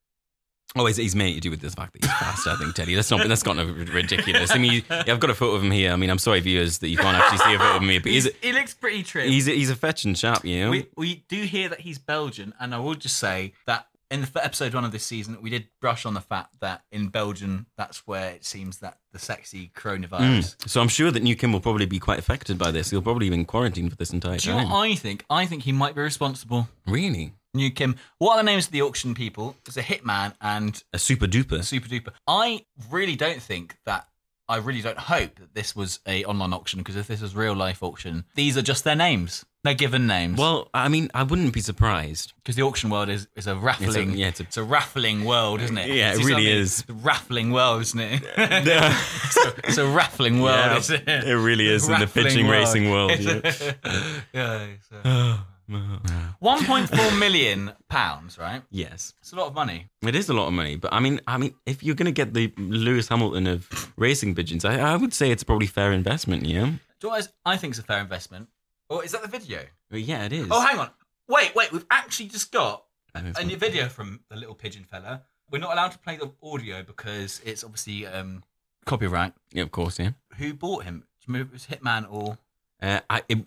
Oh, 0.76 0.87
he's, 0.87 0.97
he's 0.97 1.16
mainly 1.16 1.35
to 1.35 1.40
do 1.40 1.50
with 1.50 1.61
the 1.61 1.71
fact 1.71 1.92
that 1.92 2.04
he's 2.04 2.12
fast. 2.12 2.47
I 2.47 2.56
think 2.56 2.75
Teddy. 2.75 2.95
That's 2.95 3.11
not. 3.11 3.26
That's 3.26 3.45
not 3.45 3.56
ridiculous. 3.66 4.50
I 4.52 4.59
mean, 4.59 4.83
yeah, 4.90 5.04
I've 5.09 5.21
got 5.21 5.30
a 5.30 5.35
photo 5.35 5.56
of 5.56 5.64
him 5.64 5.71
here. 5.71 5.92
I 5.92 5.97
mean, 5.97 6.11
I'm 6.11 6.18
sorry, 6.18 6.40
viewers, 6.40 6.78
that 6.78 6.88
you 6.88 6.97
can't 6.97 7.16
actually 7.16 7.38
see 7.38 7.54
a 7.54 7.59
photo 7.59 7.76
of 7.76 7.83
me, 7.83 7.99
but 7.99 8.12
he's 8.12 8.26
a, 8.26 8.30
he 8.42 8.52
looks 8.52 8.75
pretty 8.75 9.02
trim. 9.02 9.28
he's 9.28 9.49
a, 9.49 9.52
he's 9.52 9.71
a 9.71 9.76
fetching 9.76 10.14
chap. 10.14 10.45
You 10.45 10.64
know. 10.64 10.71
we 10.71 10.88
we 10.97 11.25
do 11.28 11.42
hear 11.42 11.68
that 11.68 11.80
he's 11.80 11.99
Belgian, 11.99 12.54
and 12.61 12.75
I 12.75 12.78
will 12.78 12.95
just 12.95 13.18
say 13.18 13.52
that 13.66 13.87
in 14.11 14.21
the 14.23 14.45
episode 14.45 14.75
one 14.75 14.85
of 14.85 14.92
this 14.92 15.04
season, 15.04 15.38
we 15.42 15.50
did 15.50 15.68
brush 15.80 16.06
on 16.06 16.14
the 16.14 16.21
fact 16.21 16.61
that 16.61 16.83
in 16.92 17.09
Belgium, 17.09 17.66
that's 17.76 18.06
where 18.06 18.30
it 18.30 18.45
seems 18.45 18.78
that 18.78 18.99
the 19.12 19.18
sexy 19.18 19.73
coronavirus. 19.75 20.56
Mm. 20.56 20.68
so 20.68 20.80
I'm 20.80 20.88
sure 20.88 21.11
that 21.11 21.23
New 21.23 21.35
Kim 21.35 21.52
will 21.52 21.61
probably 21.61 21.87
be 21.87 21.99
quite 21.99 22.18
affected 22.18 22.59
by 22.59 22.71
this. 22.71 22.90
He'll 22.90 23.02
probably 23.02 23.28
be 23.28 23.35
in 23.35 23.45
quarantine 23.45 23.90
for 23.90 23.97
this 23.97 24.12
entire 24.12 24.38
Do 24.38 24.49
you 24.49 24.54
know 24.54 24.62
time. 24.62 24.71
what 24.71 24.90
I 24.90 24.95
think? 24.95 25.25
I 25.28 25.47
think 25.47 25.64
he 25.64 25.73
might 25.73 25.95
be 25.95 26.02
responsible. 26.02 26.68
really? 26.87 27.33
New 27.57 27.71
Kim. 27.71 27.97
What 28.19 28.35
are 28.35 28.39
the 28.39 28.43
names 28.45 28.67
of 28.67 28.73
the 28.73 28.83
auction 28.83 29.15
people? 29.15 29.57
It's 29.67 29.77
a 29.77 29.83
hitman 29.83 30.35
and 30.41 30.83
A 30.93 30.99
super 30.99 31.27
duper. 31.27 31.65
super 31.65 31.89
duper. 31.89 32.11
I 32.27 32.65
really 32.91 33.17
don't 33.17 33.43
think 33.43 33.77
that. 33.85 34.07
I 34.49 34.59
really 34.59 34.81
don't 34.81 34.97
hope 34.97 35.41
that 35.41 35.55
this 35.55 35.75
was 35.75 35.99
a 36.07 36.25
online 36.25 36.53
auction 36.53 36.79
because 36.79 36.95
if 36.95 37.09
this 37.09 37.21
was 37.21 37.35
real 37.35 37.55
life 37.55 37.83
auction, 37.83 38.27
these 38.37 38.57
are 38.57 38.63
just 38.63 38.85
their 38.85 38.95
names. 38.95 39.45
They're 39.65 39.75
given 39.75 40.07
names. 40.07 40.39
Well, 40.39 40.69
I 40.73 40.87
mean, 40.87 41.11
I 41.15 41.25
wouldn't 41.25 41.53
be 41.53 41.61
surprised. 41.61 42.33
because 42.37 42.55
the 42.55 42.63
auction 42.63 42.89
world 42.89 43.09
is, 43.09 43.27
is 43.35 43.49
a 43.49 43.57
raffling, 43.57 44.13
yeah, 44.13 44.29
it's 44.29 44.39
it's 44.39 44.57
a- 44.57 44.61
a, 44.61 44.65
raffling 44.65 45.25
world, 45.25 45.61
isn't 45.63 45.77
it? 45.77 45.89
Yeah, 45.89 46.13
it 46.15 46.25
really 46.25 46.47
is. 46.49 46.79
It's 46.83 46.89
a 46.89 46.93
raffling 46.93 47.51
world, 47.51 47.83
isn't 47.83 47.99
it? 47.99 48.23
so, 49.33 49.53
it's 49.65 49.79
a 49.79 49.87
raffling 49.89 50.41
world, 50.41 50.57
Yeah, 50.59 50.77
isn't 50.79 51.09
it? 51.09 51.25
it 51.25 51.37
really 51.37 51.66
is 51.66 51.88
in 51.88 51.99
the 51.99 52.07
pitching 52.07 52.47
racing 52.47 52.88
world, 52.88 53.11
It's 53.14 53.61
a- 53.85 54.14
yeah, 54.33 54.66
so- 55.03 55.38
1.4 56.42 57.18
million 57.18 57.72
pounds, 57.88 58.38
right? 58.38 58.62
yes, 58.70 59.14
It's 59.20 59.33
a 59.33 59.37
lot 59.37 59.48
of 59.48 59.55
money. 59.55 59.88
it 60.02 60.14
is 60.14 60.29
a 60.29 60.35
lot 60.35 60.46
of 60.48 60.52
money, 60.52 60.76
but 60.76 60.92
I 60.92 61.00
mean, 61.00 61.20
I 61.26 61.38
mean, 61.38 61.55
if 61.66 61.83
you're 61.83 61.94
going 61.94 62.07
to 62.07 62.12
get 62.12 62.35
the 62.35 62.52
Lewis 62.59 63.09
Hamilton 63.09 63.46
of 63.46 63.92
racing 63.96 64.35
pigeons, 64.35 64.64
I, 64.64 64.79
I 64.79 64.96
would 64.96 65.12
say 65.12 65.31
it's 65.31 65.42
probably 65.44 65.66
fair 65.66 65.92
investment. 65.92 66.44
Yeah. 66.44 66.66
Do 66.66 66.68
you 66.68 66.79
know 67.05 67.09
what 67.11 67.29
I 67.44 67.57
think 67.57 67.74
is 67.74 67.79
a 67.79 67.83
fair 67.83 68.00
investment? 68.00 68.48
Or 68.88 69.05
is 69.05 69.12
that 69.12 69.22
the 69.22 69.29
video? 69.29 69.61
But 69.90 70.00
yeah, 70.02 70.24
it 70.24 70.33
is. 70.33 70.46
Oh, 70.50 70.61
hang 70.61 70.79
on. 70.79 70.90
Wait, 71.29 71.55
wait. 71.55 71.72
We've 71.72 71.87
actually 71.90 72.26
just 72.26 72.52
got 72.52 72.85
I 73.14 73.20
it's 73.20 73.38
a 73.38 73.42
not- 73.42 73.48
new 73.48 73.57
video 73.57 73.88
from 73.88 74.20
the 74.29 74.37
little 74.37 74.55
pigeon 74.55 74.85
fella. 74.85 75.22
We're 75.50 75.59
not 75.59 75.72
allowed 75.72 75.92
to 75.92 75.98
play 75.98 76.16
the 76.16 76.31
audio 76.42 76.83
because 76.83 77.40
it's 77.44 77.62
obviously 77.64 78.07
um, 78.07 78.42
copyright. 78.85 79.33
yeah, 79.52 79.62
of 79.62 79.70
course, 79.70 79.98
yeah. 79.98 80.11
Who 80.38 80.55
bought 80.55 80.85
him? 80.85 81.00
Do 81.20 81.26
you 81.26 81.35
remember 81.35 81.55
if 81.55 81.62
it 81.70 81.70
was 81.70 81.79
Hitman 81.81 82.07
or? 82.12 82.38
Uh, 82.83 83.00
I 83.09 83.22
it, 83.29 83.38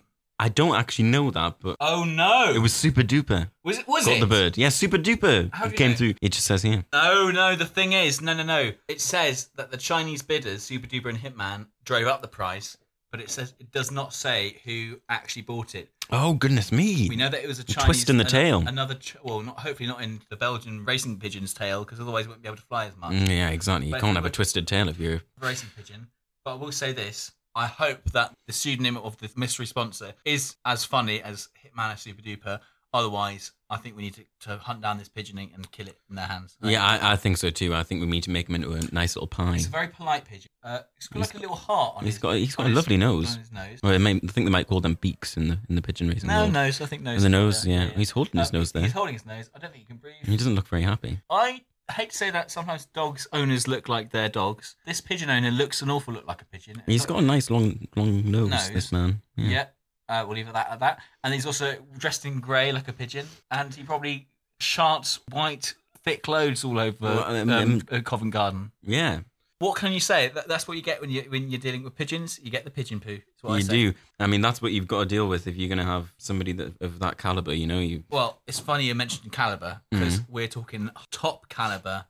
I 0.42 0.48
don't 0.48 0.74
actually 0.74 1.04
know 1.10 1.30
that, 1.30 1.56
but 1.60 1.76
Oh 1.80 2.04
no! 2.04 2.52
it 2.54 2.58
was 2.58 2.72
Super 2.72 3.02
Duper. 3.02 3.50
was 3.62 3.78
it? 3.78 3.86
Was 3.86 4.06
Got 4.06 4.16
it 4.16 4.20
the 4.20 4.26
bird. 4.26 4.56
Yeah, 4.58 4.70
Super 4.70 4.96
Duper. 4.98 5.50
How 5.52 5.66
It 5.66 5.76
came 5.76 5.90
know? 5.90 5.96
through. 5.96 6.14
It 6.22 6.32
just 6.32 6.46
says 6.46 6.62
here. 6.62 6.84
Oh 6.92 7.30
no! 7.32 7.54
The 7.56 7.66
thing 7.66 7.92
is, 7.92 8.20
no, 8.20 8.32
no, 8.34 8.42
no. 8.42 8.72
It 8.88 9.00
says 9.00 9.50
that 9.56 9.70
the 9.70 9.76
Chinese 9.76 10.22
bidders, 10.22 10.62
Super 10.62 10.86
Duper 10.86 11.10
and 11.10 11.18
Hitman, 11.18 11.66
drove 11.84 12.06
up 12.06 12.22
the 12.22 12.28
price, 12.28 12.78
but 13.12 13.20
it 13.20 13.28
says 13.30 13.54
it 13.60 13.70
does 13.70 13.90
not 13.90 14.14
say 14.14 14.56
who 14.64 14.98
actually 15.10 15.42
bought 15.42 15.74
it. 15.74 15.90
Oh 16.12 16.32
goodness 16.32 16.72
me! 16.72 17.06
We 17.08 17.16
know 17.16 17.28
that 17.28 17.44
it 17.44 17.46
was 17.46 17.58
a 17.58 17.64
Chinese 17.64 17.84
twist 17.84 18.10
in 18.10 18.16
the 18.16 18.22
ano- 18.24 18.30
tail. 18.30 18.64
Another, 18.66 18.96
well, 19.22 19.42
not 19.42 19.58
hopefully 19.60 19.88
not 19.88 20.00
in 20.02 20.20
the 20.30 20.36
Belgian 20.36 20.84
racing 20.86 21.18
pigeon's 21.20 21.52
tail, 21.54 21.84
because 21.84 22.00
otherwise 22.00 22.24
it 22.24 22.28
wouldn't 22.28 22.42
be 22.42 22.48
able 22.48 22.56
to 22.56 22.62
fly 22.62 22.86
as 22.86 22.96
much. 22.96 23.12
Mm, 23.12 23.28
yeah, 23.28 23.50
exactly. 23.50 23.88
You 23.88 23.92
But- 23.92 24.00
can't 24.00 24.16
have 24.16 24.24
a 24.24 24.30
twisted 24.30 24.66
tail 24.66 24.88
if 24.88 24.98
you're. 24.98 25.16
a 25.16 25.46
racing 25.46 25.68
pigeon. 25.76 26.08
But 26.44 26.52
I 26.52 26.54
will 26.56 26.72
say 26.72 26.92
this: 26.92 27.30
I 27.54 27.66
hope 27.66 28.10
that 28.12 28.32
the 28.46 28.52
pseudonym 28.52 28.96
of 28.96 29.16
the 29.18 29.30
mystery 29.36 29.66
sponsor 29.66 30.14
is 30.24 30.56
as 30.64 30.84
funny 30.84 31.20
as 31.22 31.48
Hitman 31.64 31.98
Super 31.98 32.22
Duper. 32.22 32.60
Otherwise, 32.92 33.52
I 33.68 33.76
think 33.76 33.96
we 33.96 34.02
need 34.02 34.14
to, 34.14 34.24
to 34.48 34.56
hunt 34.58 34.80
down 34.82 34.98
this 34.98 35.08
pigeoning 35.08 35.52
and 35.54 35.70
kill 35.70 35.86
it 35.86 35.96
in 36.08 36.16
their 36.16 36.26
hands. 36.26 36.56
Yeah, 36.60 36.84
I, 36.84 37.12
I 37.12 37.16
think 37.16 37.36
so 37.36 37.48
too. 37.48 37.72
I 37.72 37.84
think 37.84 38.00
we 38.00 38.08
need 38.08 38.24
to 38.24 38.30
make 38.32 38.48
him 38.48 38.56
into 38.56 38.72
a 38.72 38.80
nice 38.92 39.14
little 39.14 39.28
pie. 39.28 39.54
It's 39.54 39.66
a 39.66 39.70
very 39.70 39.86
polite 39.86 40.24
pigeon. 40.24 40.48
Uh, 40.64 40.80
it's 40.96 41.06
got 41.06 41.20
like 41.20 41.34
a 41.34 41.38
little 41.38 41.54
heart 41.54 41.94
on 41.98 42.04
He's 42.04 42.14
his. 42.14 42.18
got 42.20 42.32
he's 42.34 42.56
got 42.56 42.66
a 42.66 42.70
lovely 42.70 42.96
nose. 42.96 43.36
His 43.36 43.52
nose. 43.52 43.78
Well, 43.80 43.96
may, 44.00 44.16
I 44.16 44.18
think 44.26 44.44
they 44.46 44.50
might 44.50 44.66
call 44.66 44.80
them 44.80 44.94
beaks 45.00 45.36
in 45.36 45.46
the 45.48 45.58
in 45.68 45.76
the 45.76 45.82
pigeon 45.82 46.08
racing 46.08 46.26
No 46.28 46.40
world. 46.40 46.52
nose. 46.52 46.80
I 46.80 46.86
think 46.86 47.02
nose. 47.02 47.22
The 47.22 47.28
nose, 47.28 47.60
better. 47.64 47.70
yeah. 47.70 47.90
He's 47.96 48.10
holding 48.10 48.40
his 48.40 48.52
nose 48.52 48.72
there. 48.72 48.82
He's 48.82 48.92
holding 48.92 49.14
his 49.14 49.24
nose. 49.24 49.48
I 49.54 49.60
don't 49.60 49.70
think 49.70 49.84
he 49.84 49.86
can 49.86 49.98
breathe. 49.98 50.14
He 50.24 50.36
doesn't 50.36 50.56
look 50.56 50.66
very 50.66 50.82
happy. 50.82 51.20
I 51.30 51.62
hate 51.90 52.10
to 52.10 52.16
say 52.16 52.30
that 52.30 52.50
sometimes 52.50 52.86
dogs 52.86 53.26
owners 53.32 53.66
look 53.68 53.88
like 53.88 54.10
their 54.10 54.28
dogs. 54.28 54.76
This 54.86 55.00
pigeon 55.00 55.30
owner 55.30 55.50
looks 55.50 55.82
an 55.82 55.90
awful 55.90 56.14
lot 56.14 56.26
like 56.26 56.42
a 56.42 56.44
pigeon. 56.44 56.82
He's 56.86 57.06
got 57.06 57.18
a 57.18 57.22
nice 57.22 57.50
long 57.50 57.86
long 57.96 58.30
nose. 58.30 58.50
Nose. 58.50 58.70
This 58.70 58.92
man. 58.92 59.22
Yeah. 59.36 59.66
Uh, 60.08 60.24
we'll 60.26 60.36
leave 60.36 60.46
it 60.46 60.50
at 60.50 60.54
that 60.54 60.70
at 60.70 60.80
that. 60.80 61.00
And 61.22 61.32
he's 61.32 61.46
also 61.46 61.76
dressed 61.96 62.26
in 62.26 62.40
grey 62.40 62.72
like 62.72 62.88
a 62.88 62.92
pigeon. 62.92 63.26
And 63.50 63.74
he 63.74 63.82
probably 63.82 64.28
shards, 64.58 65.20
white, 65.30 65.74
thick 66.04 66.26
loads 66.28 66.64
all 66.64 66.78
over 66.78 66.96
Well, 67.00 67.24
um, 67.24 67.50
um, 67.50 67.82
um, 67.90 68.02
Covent 68.02 68.32
Garden. 68.32 68.72
Yeah, 68.82 69.20
What 69.60 69.76
can 69.76 69.92
you 69.92 70.00
say? 70.00 70.28
That, 70.28 70.48
that's 70.48 70.66
what 70.66 70.76
you 70.78 70.82
get 70.82 71.00
when 71.02 71.10
you 71.10 71.22
when 71.28 71.48
you're 71.50 71.60
dealing 71.60 71.82
with 71.84 71.94
pigeons. 71.94 72.40
You 72.42 72.50
get 72.50 72.64
the 72.64 72.70
pigeon 72.70 72.98
poo. 72.98 73.16
That's 73.18 73.42
what 73.42 73.52
I 73.52 73.56
you 73.58 73.62
say. 73.62 73.72
do. 73.72 73.94
I 74.18 74.26
mean, 74.26 74.40
that's 74.40 74.60
what 74.62 74.72
you've 74.72 74.88
got 74.88 75.00
to 75.00 75.06
deal 75.06 75.28
with 75.28 75.46
if 75.46 75.54
you're 75.56 75.68
going 75.68 75.78
to 75.78 75.84
have 75.84 76.12
somebody 76.16 76.52
that, 76.54 76.80
of 76.80 76.98
that 77.00 77.18
caliber. 77.18 77.54
You 77.54 77.66
know, 77.66 77.78
you. 77.78 78.02
Well, 78.10 78.40
it's 78.46 78.58
funny 78.58 78.84
you 78.86 78.94
mentioned 78.94 79.30
caliber 79.32 79.82
because 79.90 80.20
Mm-hmm. 80.20 80.32
we're 80.32 80.48
talking 80.48 80.90
top 81.10 81.48
caliber 81.50 82.06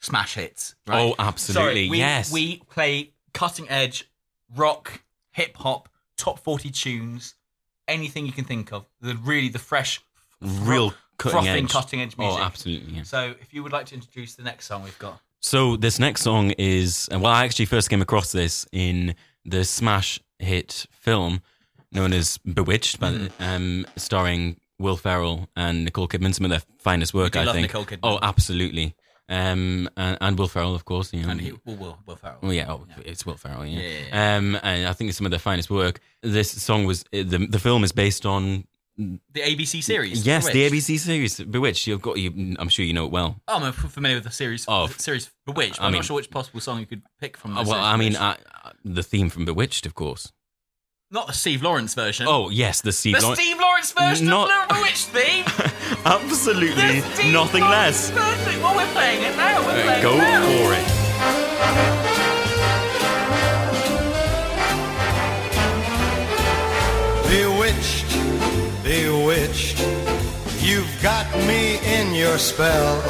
smash 0.00 0.34
hits. 0.34 0.74
Right? 0.86 0.98
Oh, 0.98 1.14
absolutely. 1.18 1.62
Sorry, 1.88 1.90
we, 1.90 1.98
yes. 1.98 2.32
we 2.32 2.56
play 2.70 3.12
cutting 3.34 3.68
edge 3.68 4.10
rock, 4.56 5.02
hip 5.32 5.56
hop, 5.58 5.88
top 6.16 6.38
forty 6.38 6.70
tunes, 6.70 7.34
anything 7.86 8.24
you 8.26 8.32
can 8.32 8.44
think 8.44 8.72
of. 8.72 8.86
The 9.00 9.14
really 9.16 9.48
the 9.50 9.58
fresh, 9.58 10.00
real 10.40 10.94
cutting 11.18 11.32
frothing 11.42 11.64
edge. 11.64 11.70
cutting 11.70 12.00
edge 12.00 12.16
music. 12.16 12.40
Oh, 12.40 12.42
absolutely. 12.42 12.94
Yeah. 12.94 13.02
So, 13.02 13.34
if 13.40 13.52
you 13.52 13.62
would 13.62 13.72
like 13.72 13.86
to 13.86 13.94
introduce 13.94 14.36
the 14.36 14.42
next 14.42 14.66
song 14.66 14.82
we've 14.82 14.98
got, 14.98 15.20
So 15.40 15.76
this 15.76 15.98
next 15.98 16.22
song 16.22 16.50
is 16.58 17.08
well, 17.10 17.26
I 17.26 17.44
actually 17.44 17.66
first 17.66 17.90
came 17.90 18.02
across 18.02 18.32
this 18.32 18.66
in 18.72 19.14
the 19.44 19.64
smash 19.64 20.20
hit 20.38 20.86
film 20.92 21.40
known 21.92 22.12
as 22.12 22.38
Bewitched, 22.38 23.00
but 23.00 23.14
Mm-hmm. 23.14 23.42
um, 23.42 23.86
starring 23.96 24.60
Will 24.78 24.96
Ferrell 24.96 25.48
and 25.56 25.84
Nicole 25.84 26.06
Kidman, 26.08 26.34
some 26.34 26.44
of 26.44 26.50
their 26.50 26.62
finest 26.78 27.14
work. 27.14 27.34
I 27.36 27.44
love 27.44 27.54
think. 27.54 27.68
Nicole 27.68 27.84
Kidman. 27.84 28.00
Oh, 28.02 28.18
absolutely. 28.22 28.94
Um, 29.30 29.88
and, 29.96 30.16
and 30.20 30.38
Will 30.38 30.48
Ferrell, 30.48 30.74
of 30.74 30.84
course. 30.84 31.12
You 31.12 31.22
know, 31.22 31.30
and 31.30 31.40
he, 31.40 31.52
Will 31.64 31.76
Will 31.76 31.98
Will 32.06 32.16
Ferrell. 32.16 32.38
Oh 32.42 32.50
yeah, 32.50 32.70
oh, 32.70 32.86
it's 33.04 33.24
Will 33.26 33.36
Ferrell. 33.36 33.64
Yeah. 33.66 33.80
Yeah, 33.80 33.98
yeah, 34.10 34.36
Um, 34.36 34.58
and 34.62 34.86
I 34.86 34.92
think 34.92 35.08
it's 35.08 35.18
some 35.18 35.26
of 35.26 35.30
their 35.30 35.38
finest 35.38 35.70
work. 35.70 36.00
This 36.22 36.50
song 36.50 36.84
was 36.84 37.04
the 37.12 37.24
the 37.50 37.58
film 37.58 37.84
is 37.84 37.92
based 37.92 38.24
on 38.26 38.64
The 38.98 39.40
ABC 39.40 39.82
series. 39.82 40.26
yes, 40.26 40.50
the 40.50 40.68
ABC 40.68 40.98
series 40.98 41.38
Bewitched. 41.40 41.86
You've 41.86 42.02
got 42.02 42.18
you. 42.18 42.56
I'm 42.58 42.68
sure 42.68 42.84
you 42.84 42.92
know 42.92 43.04
it 43.06 43.12
well. 43.12 43.40
Oh, 43.46 43.62
I'm 43.62 43.72
familiar 43.72 44.16
with 44.16 44.24
the 44.24 44.32
series. 44.32 44.64
Oh, 44.66 44.88
the 44.88 45.00
series 45.00 45.30
Bewitched. 45.46 45.76
But 45.76 45.82
I 45.84 45.86
I'm 45.86 45.92
mean- 45.92 46.00
not 46.00 46.06
sure 46.06 46.16
which 46.16 46.30
possible 46.30 46.58
song 46.60 46.80
you 46.80 46.86
could 46.86 47.02
pick 47.20 47.36
from. 47.36 47.54
The 47.54 47.60
Uh, 47.60 47.64
well, 47.64 47.84
I 47.84 47.96
mean, 47.96 48.14
Bewitched. 48.14 48.40
uh, 48.64 48.70
the 48.84 49.02
theme 49.04 49.30
from 49.30 49.44
Bewitched, 49.44 49.86
of 49.86 49.94
course. 49.94 50.32
not 51.12 51.26
the 51.28 51.32
Steve 51.32 51.62
Lawrence 51.62 51.94
version. 51.94 52.26
Oh 52.28 52.50
yes, 52.50 52.80
the 52.80 52.90
Steve. 52.92 53.14
the 53.16 53.22
Lawrence- 53.22 53.40
Steve 53.40 53.58
Lawrence 53.60 53.92
version 53.92 54.26
Not- 54.26 54.50
of 54.50 54.68
the 54.68 54.74
Bewitched 54.74 55.06
theme. 55.06 55.44
Absolutely 56.04 57.00
The 57.00 57.30
nothing 57.32 57.62
Lawrence 57.62 58.10
less. 58.10 58.10
version. 58.10 58.62
Well, 58.62 58.74
we're 58.76 58.92
playing 58.92 59.22
it 59.22 59.36
now. 59.36 59.60
We're 59.64 59.82
playing 59.84 60.02
go 60.02 60.14
it 60.14 60.18
now. 60.18 60.42
for 60.42 60.74
it. 60.74 60.97
Got 71.02 71.26
me 71.46 71.78
in 71.84 72.14
your 72.14 72.38
spell. 72.38 73.02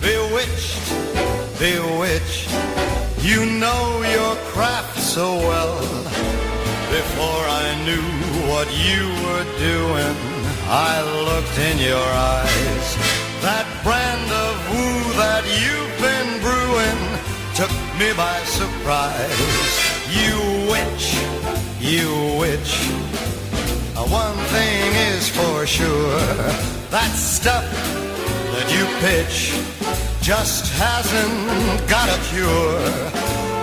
Bewitched, 0.00 0.92
bewitched, 1.58 2.50
you 3.20 3.46
know 3.46 4.02
your 4.12 4.36
craft 4.52 4.98
so 4.98 5.36
well. 5.36 5.78
Before 6.90 7.44
I 7.64 7.68
knew 7.84 8.08
what 8.50 8.68
you 8.86 9.04
were 9.24 9.46
doing, 9.58 10.16
I 10.68 11.02
looked 11.28 11.58
in 11.58 11.78
your 11.78 12.08
eyes. 12.36 12.86
That 13.42 13.66
brand 13.84 14.28
of 14.46 14.54
woo 14.70 15.12
that 15.22 15.44
you've 15.60 15.96
been 16.00 16.30
brewing 16.44 17.00
took 17.54 17.72
me 17.98 18.12
by 18.16 18.38
surprise. 18.44 19.88
You 20.10 20.36
witch, 20.70 21.16
you 21.80 22.38
witch. 22.38 23.37
Uh, 23.98 24.04
One 24.06 24.38
thing 24.54 24.94
is 25.10 25.28
for 25.28 25.66
sure, 25.66 26.22
that 26.94 27.12
stuff 27.18 27.66
that 28.54 28.68
you 28.70 28.84
pitch 29.02 29.58
just 30.22 30.70
hasn't 30.78 31.82
got 31.90 32.06
a 32.06 32.18
cure. 32.30 32.78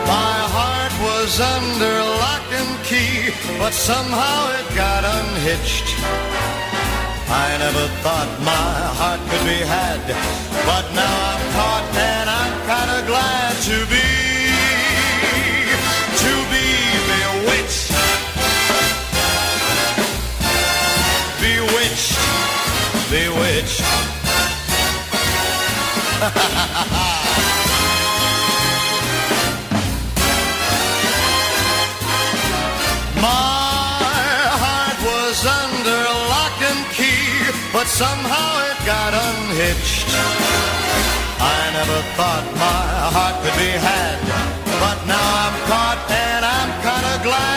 My 0.04 0.36
heart 0.56 0.94
was 1.08 1.40
under 1.40 1.96
lock 2.20 2.46
and 2.52 2.74
key, 2.84 3.32
but 3.60 3.72
somehow 3.72 4.38
it 4.60 4.68
got 4.76 5.08
unhitched. 5.08 5.88
I 7.32 7.48
never 7.64 7.88
thought 8.04 8.32
my 8.44 8.76
heart 9.00 9.22
could 9.32 9.46
be 9.48 9.62
had, 9.64 10.04
but 10.68 10.86
now 11.00 11.16
I'm 11.32 11.44
caught 11.56 11.88
and 11.96 12.28
I'm 12.42 12.56
kinda 12.72 13.00
glad 13.08 13.54
to 13.72 13.78
be, 13.88 14.05
My 26.26 26.32
heart 34.58 34.98
was 35.06 35.46
under 35.46 36.02
lock 36.34 36.58
and 36.66 36.82
key, 36.98 37.30
but 37.72 37.86
somehow 37.86 38.66
it 38.66 38.78
got 38.90 39.14
unhitched. 39.14 40.10
I 41.38 41.70
never 41.78 42.02
thought 42.18 42.46
my 42.58 42.90
heart 43.14 43.36
could 43.46 43.58
be 43.62 43.70
had, 43.70 44.18
but 44.82 44.98
now 45.06 45.30
I'm 45.46 45.54
caught 45.70 46.10
and 46.10 46.44
I'm 46.44 46.72
kinda 46.82 47.22
glad 47.22 47.55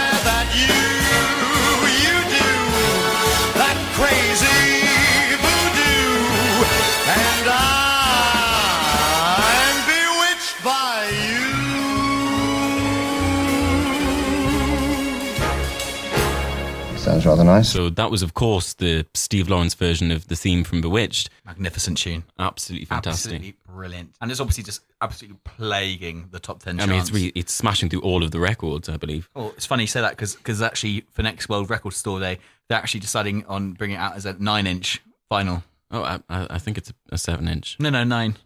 rather 17.28 17.44
nice. 17.44 17.70
So 17.70 17.90
that 17.90 18.10
was, 18.10 18.22
of 18.22 18.34
course, 18.34 18.74
the 18.74 19.06
Steve 19.14 19.48
Lawrence 19.48 19.74
version 19.74 20.10
of 20.10 20.28
the 20.28 20.36
theme 20.36 20.64
from 20.64 20.80
Bewitched. 20.80 21.30
Magnificent 21.44 21.98
tune. 21.98 22.24
Absolutely 22.38 22.86
fantastic. 22.86 23.34
Absolutely 23.34 23.56
brilliant. 23.66 24.14
And 24.20 24.30
it's 24.30 24.40
obviously 24.40 24.64
just 24.64 24.82
absolutely 25.00 25.38
plaguing 25.44 26.28
the 26.30 26.40
top 26.40 26.62
10 26.62 26.80
I 26.80 26.86
mean, 26.86 26.98
it's 26.98 27.12
really, 27.12 27.32
it's 27.34 27.52
smashing 27.52 27.88
through 27.88 28.00
all 28.00 28.22
of 28.24 28.30
the 28.30 28.40
records, 28.40 28.88
I 28.88 28.96
believe. 28.96 29.28
Oh, 29.36 29.52
it's 29.56 29.66
funny 29.66 29.84
you 29.84 29.88
say 29.88 30.00
that 30.00 30.16
because 30.16 30.62
actually 30.62 31.04
for 31.12 31.22
next 31.22 31.48
World 31.48 31.70
Record 31.70 31.94
Store 31.94 32.18
Day, 32.18 32.38
they're 32.68 32.78
actually 32.78 33.00
deciding 33.00 33.44
on 33.46 33.72
bringing 33.72 33.96
it 33.96 34.00
out 34.00 34.16
as 34.16 34.26
a 34.26 34.34
nine 34.34 34.66
inch 34.66 35.02
vinyl. 35.30 35.62
Oh, 35.90 36.02
I, 36.02 36.20
I 36.28 36.46
I 36.50 36.58
think 36.58 36.76
it's 36.76 36.90
a, 36.90 36.94
a 37.12 37.18
seven 37.18 37.48
inch. 37.48 37.76
No, 37.78 37.90
no, 37.90 38.04
nine. 38.04 38.36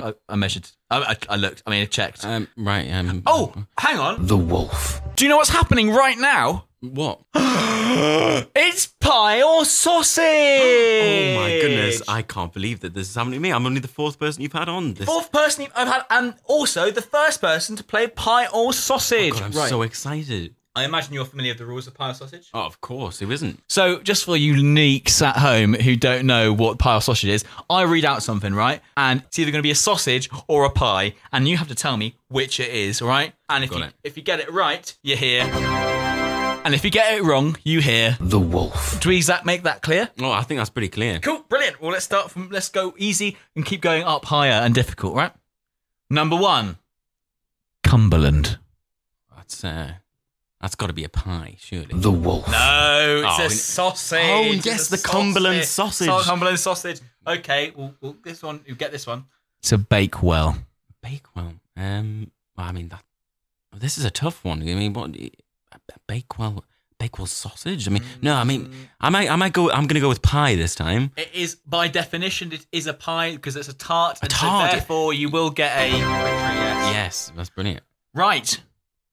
I, 0.00 0.14
I 0.28 0.36
measured. 0.36 0.70
I, 0.90 0.98
I, 1.02 1.16
I 1.34 1.36
looked. 1.36 1.62
I 1.66 1.70
mean, 1.70 1.82
I 1.82 1.86
checked. 1.86 2.24
Um, 2.24 2.48
right. 2.56 2.90
Um, 2.90 3.22
oh, 3.26 3.52
hang 3.78 3.98
on. 3.98 4.26
The 4.26 4.36
Wolf. 4.36 5.02
Do 5.16 5.24
you 5.24 5.28
know 5.28 5.36
what's 5.36 5.50
happening 5.50 5.90
right 5.90 6.16
now? 6.18 6.64
What? 6.82 7.20
It's 8.54 8.86
pie 8.86 9.42
or 9.42 9.64
sausage. 9.66 10.22
Oh 10.22 11.40
my 11.40 11.58
goodness! 11.60 12.00
I 12.08 12.22
can't 12.22 12.52
believe 12.52 12.80
that 12.80 12.94
this 12.94 13.10
is 13.10 13.14
happening 13.14 13.34
to 13.34 13.40
me. 13.40 13.52
I'm 13.52 13.66
only 13.66 13.80
the 13.80 13.88
fourth 13.88 14.18
person 14.18 14.42
you've 14.42 14.52
had 14.54 14.68
on 14.68 14.94
this. 14.94 15.06
Fourth 15.06 15.30
person 15.30 15.66
I've 15.76 15.88
had, 15.88 16.04
and 16.08 16.34
also 16.46 16.90
the 16.90 17.02
first 17.02 17.40
person 17.42 17.76
to 17.76 17.84
play 17.84 18.06
pie 18.06 18.46
or 18.46 18.68
oh 18.68 18.70
sausage. 18.70 19.34
God, 19.34 19.42
I'm 19.42 19.50
right. 19.52 19.68
so 19.68 19.82
excited. 19.82 20.54
I 20.74 20.84
imagine 20.84 21.12
you're 21.12 21.26
familiar 21.26 21.52
with 21.52 21.58
the 21.58 21.66
rules 21.66 21.86
of 21.86 21.92
pie 21.92 22.10
or 22.10 22.14
sausage. 22.14 22.48
Oh, 22.54 22.62
of 22.62 22.80
course, 22.80 23.18
who 23.18 23.30
isn't? 23.30 23.62
So, 23.68 24.00
just 24.00 24.24
for 24.24 24.36
uniques 24.36 25.20
at 25.20 25.36
home 25.36 25.74
who 25.74 25.96
don't 25.96 26.26
know 26.26 26.54
what 26.54 26.78
pie 26.78 26.96
or 26.96 27.02
sausage 27.02 27.28
is, 27.28 27.44
I 27.68 27.82
read 27.82 28.06
out 28.06 28.22
something, 28.22 28.54
right? 28.54 28.80
And 28.96 29.22
it's 29.26 29.38
either 29.38 29.50
going 29.50 29.60
to 29.60 29.66
be 29.66 29.70
a 29.70 29.74
sausage 29.74 30.30
or 30.48 30.64
a 30.64 30.70
pie, 30.70 31.14
and 31.30 31.46
you 31.46 31.58
have 31.58 31.68
to 31.68 31.74
tell 31.74 31.98
me 31.98 32.16
which 32.28 32.58
it 32.58 32.70
is, 32.70 33.02
right? 33.02 33.34
And 33.50 33.64
if 33.64 33.70
Got 33.70 33.78
you 33.80 33.84
it. 33.86 33.94
if 34.02 34.16
you 34.16 34.22
get 34.22 34.40
it 34.40 34.50
right, 34.50 34.96
you 35.02 35.16
hear. 35.16 35.91
And 36.64 36.74
if 36.74 36.84
you 36.84 36.90
get 36.90 37.14
it 37.18 37.24
wrong, 37.24 37.56
you 37.64 37.80
hear. 37.80 38.16
The 38.20 38.38
Wolf. 38.38 39.00
Do 39.00 39.08
we 39.08 39.20
Zach 39.20 39.44
make 39.44 39.64
that 39.64 39.82
clear? 39.82 40.08
Oh, 40.20 40.30
I 40.30 40.42
think 40.42 40.58
that's 40.60 40.70
pretty 40.70 40.88
clear. 40.88 41.18
Cool, 41.18 41.44
brilliant. 41.48 41.80
Well, 41.80 41.90
let's 41.90 42.04
start 42.04 42.30
from 42.30 42.50
let's 42.50 42.68
go 42.68 42.94
easy 42.98 43.36
and 43.56 43.64
keep 43.66 43.80
going 43.80 44.04
up 44.04 44.24
higher 44.26 44.52
and 44.52 44.72
difficult, 44.72 45.16
right? 45.16 45.32
Number 46.08 46.36
one, 46.36 46.78
Cumberland. 47.82 48.58
That's 49.36 49.64
uh, 49.64 49.94
that's 50.60 50.76
got 50.76 50.86
to 50.86 50.92
be 50.92 51.02
a 51.02 51.08
pie, 51.08 51.56
surely. 51.58 51.88
The 51.90 52.12
Wolf. 52.12 52.46
No, 52.48 53.22
it's 53.26 53.40
Oh, 53.40 53.44
a 53.46 53.50
sausage. 53.50 54.20
Oh, 54.22 54.42
It's 54.52 54.64
yes, 54.64 54.86
a 54.92 54.96
the 54.96 55.02
Cumberland 55.02 55.64
sausage. 55.64 56.06
So- 56.06 56.20
Cumberland 56.22 56.60
sausage. 56.60 57.00
Okay, 57.26 57.72
well, 57.76 57.94
well, 58.00 58.16
this 58.22 58.40
one, 58.42 58.60
you 58.66 58.74
get 58.76 58.92
this 58.92 59.06
one. 59.06 59.24
It's 59.60 59.72
a 59.72 59.78
Bakewell. 59.78 60.58
Bakewell. 61.02 61.54
Um, 61.76 62.30
well, 62.56 62.66
I 62.68 62.72
mean 62.72 62.88
that. 62.88 63.02
This 63.74 63.98
is 63.98 64.04
a 64.04 64.10
tough 64.10 64.44
one. 64.44 64.60
I 64.62 64.74
mean, 64.74 64.92
what? 64.92 65.16
Bakewell. 66.06 66.64
Bakewell 66.98 67.26
sausage. 67.26 67.88
I 67.88 67.90
mean, 67.90 68.04
no. 68.20 68.34
I 68.34 68.44
mean, 68.44 68.66
mm. 68.66 68.72
I 69.00 69.10
might. 69.10 69.28
I 69.30 69.36
might 69.36 69.52
go. 69.52 69.70
I'm 69.70 69.86
going 69.88 69.94
to 69.94 70.00
go 70.00 70.08
with 70.08 70.22
pie 70.22 70.54
this 70.54 70.74
time. 70.76 71.10
It 71.16 71.30
is, 71.34 71.56
by 71.66 71.88
definition, 71.88 72.52
it 72.52 72.64
is 72.70 72.86
a 72.86 72.94
pie 72.94 73.32
because 73.32 73.56
it's 73.56 73.68
a 73.68 73.74
tart. 73.74 74.18
and 74.22 74.30
tart. 74.30 74.70
So 74.70 74.76
therefore, 74.76 75.12
you 75.12 75.28
will 75.28 75.50
get 75.50 75.76
a. 75.76 75.88
Yes. 75.88 76.94
Yes, 76.94 77.32
that's 77.36 77.50
brilliant. 77.50 77.82
Right. 78.14 78.60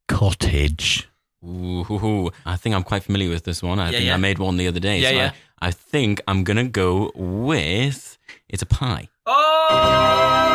Cottage. 0.07 1.07
Ooh, 1.43 1.83
hoo, 1.85 1.97
hoo. 1.97 2.31
I 2.45 2.57
think 2.57 2.75
I'm 2.75 2.83
quite 2.83 3.03
familiar 3.03 3.29
with 3.29 3.43
this 3.45 3.63
one. 3.63 3.79
I 3.79 3.85
Yeah, 3.85 3.91
think 3.91 4.05
yeah. 4.07 4.13
I 4.13 4.17
made 4.17 4.39
one 4.39 4.57
the 4.57 4.67
other 4.67 4.79
day. 4.79 4.99
Yeah, 4.99 5.09
so 5.09 5.15
yeah. 5.15 5.31
I, 5.61 5.67
I 5.69 5.71
think 5.71 6.21
I'm 6.27 6.43
gonna 6.43 6.67
go 6.67 7.11
with 7.15 8.17
it's 8.49 8.61
a 8.61 8.65
pie. 8.65 9.07
Oh! 9.25 10.48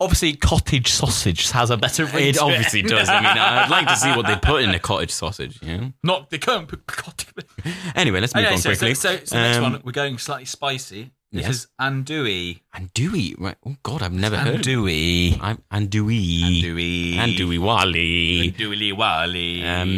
Obviously, 0.00 0.34
cottage 0.34 0.90
sausage 0.90 1.50
has 1.50 1.70
a 1.70 1.76
better 1.76 2.04
ring. 2.06 2.28
It 2.28 2.38
obviously 2.38 2.82
does. 2.82 3.08
I 3.08 3.20
mean, 3.20 3.26
I'd 3.38 3.70
like 3.70 3.86
to 3.88 3.96
see 3.96 4.10
what 4.10 4.26
they 4.26 4.36
put 4.36 4.62
in 4.62 4.70
a 4.70 4.78
cottage 4.78 5.10
sausage. 5.10 5.58
You 5.62 5.78
know. 5.78 5.92
Not 6.02 6.30
they 6.30 6.38
can't 6.38 6.66
put 6.68 6.86
cottage. 6.86 7.28
Anyway, 7.94 8.20
let's 8.20 8.34
move 8.34 8.44
Okay, 8.44 8.54
on 8.54 8.60
so, 8.60 8.70
quickly. 8.70 8.94
so, 8.94 9.16
so, 9.18 9.24
so 9.24 9.36
next 9.36 9.56
Um, 9.58 9.62
one, 9.72 9.82
we're 9.84 9.92
going 9.92 10.18
slightly 10.18 10.44
spicy. 10.46 11.12
This 11.32 11.42
yes. 11.46 11.50
is 11.50 11.66
andouille. 11.80 12.60
Andouille, 12.76 13.34
right? 13.40 13.56
Oh 13.66 13.74
God, 13.82 14.02
I've 14.02 14.12
never 14.12 14.36
heard. 14.36 14.54
of 14.56 14.60
Andouille. 14.60 15.36
I'm 15.40 15.58
andouille. 15.72 16.42
Andouille. 16.62 17.14
Andouille 17.16 17.58
Wally. 17.58 18.52
Andouille 18.52 18.96
wally. 18.96 19.64
Um, 19.66 19.88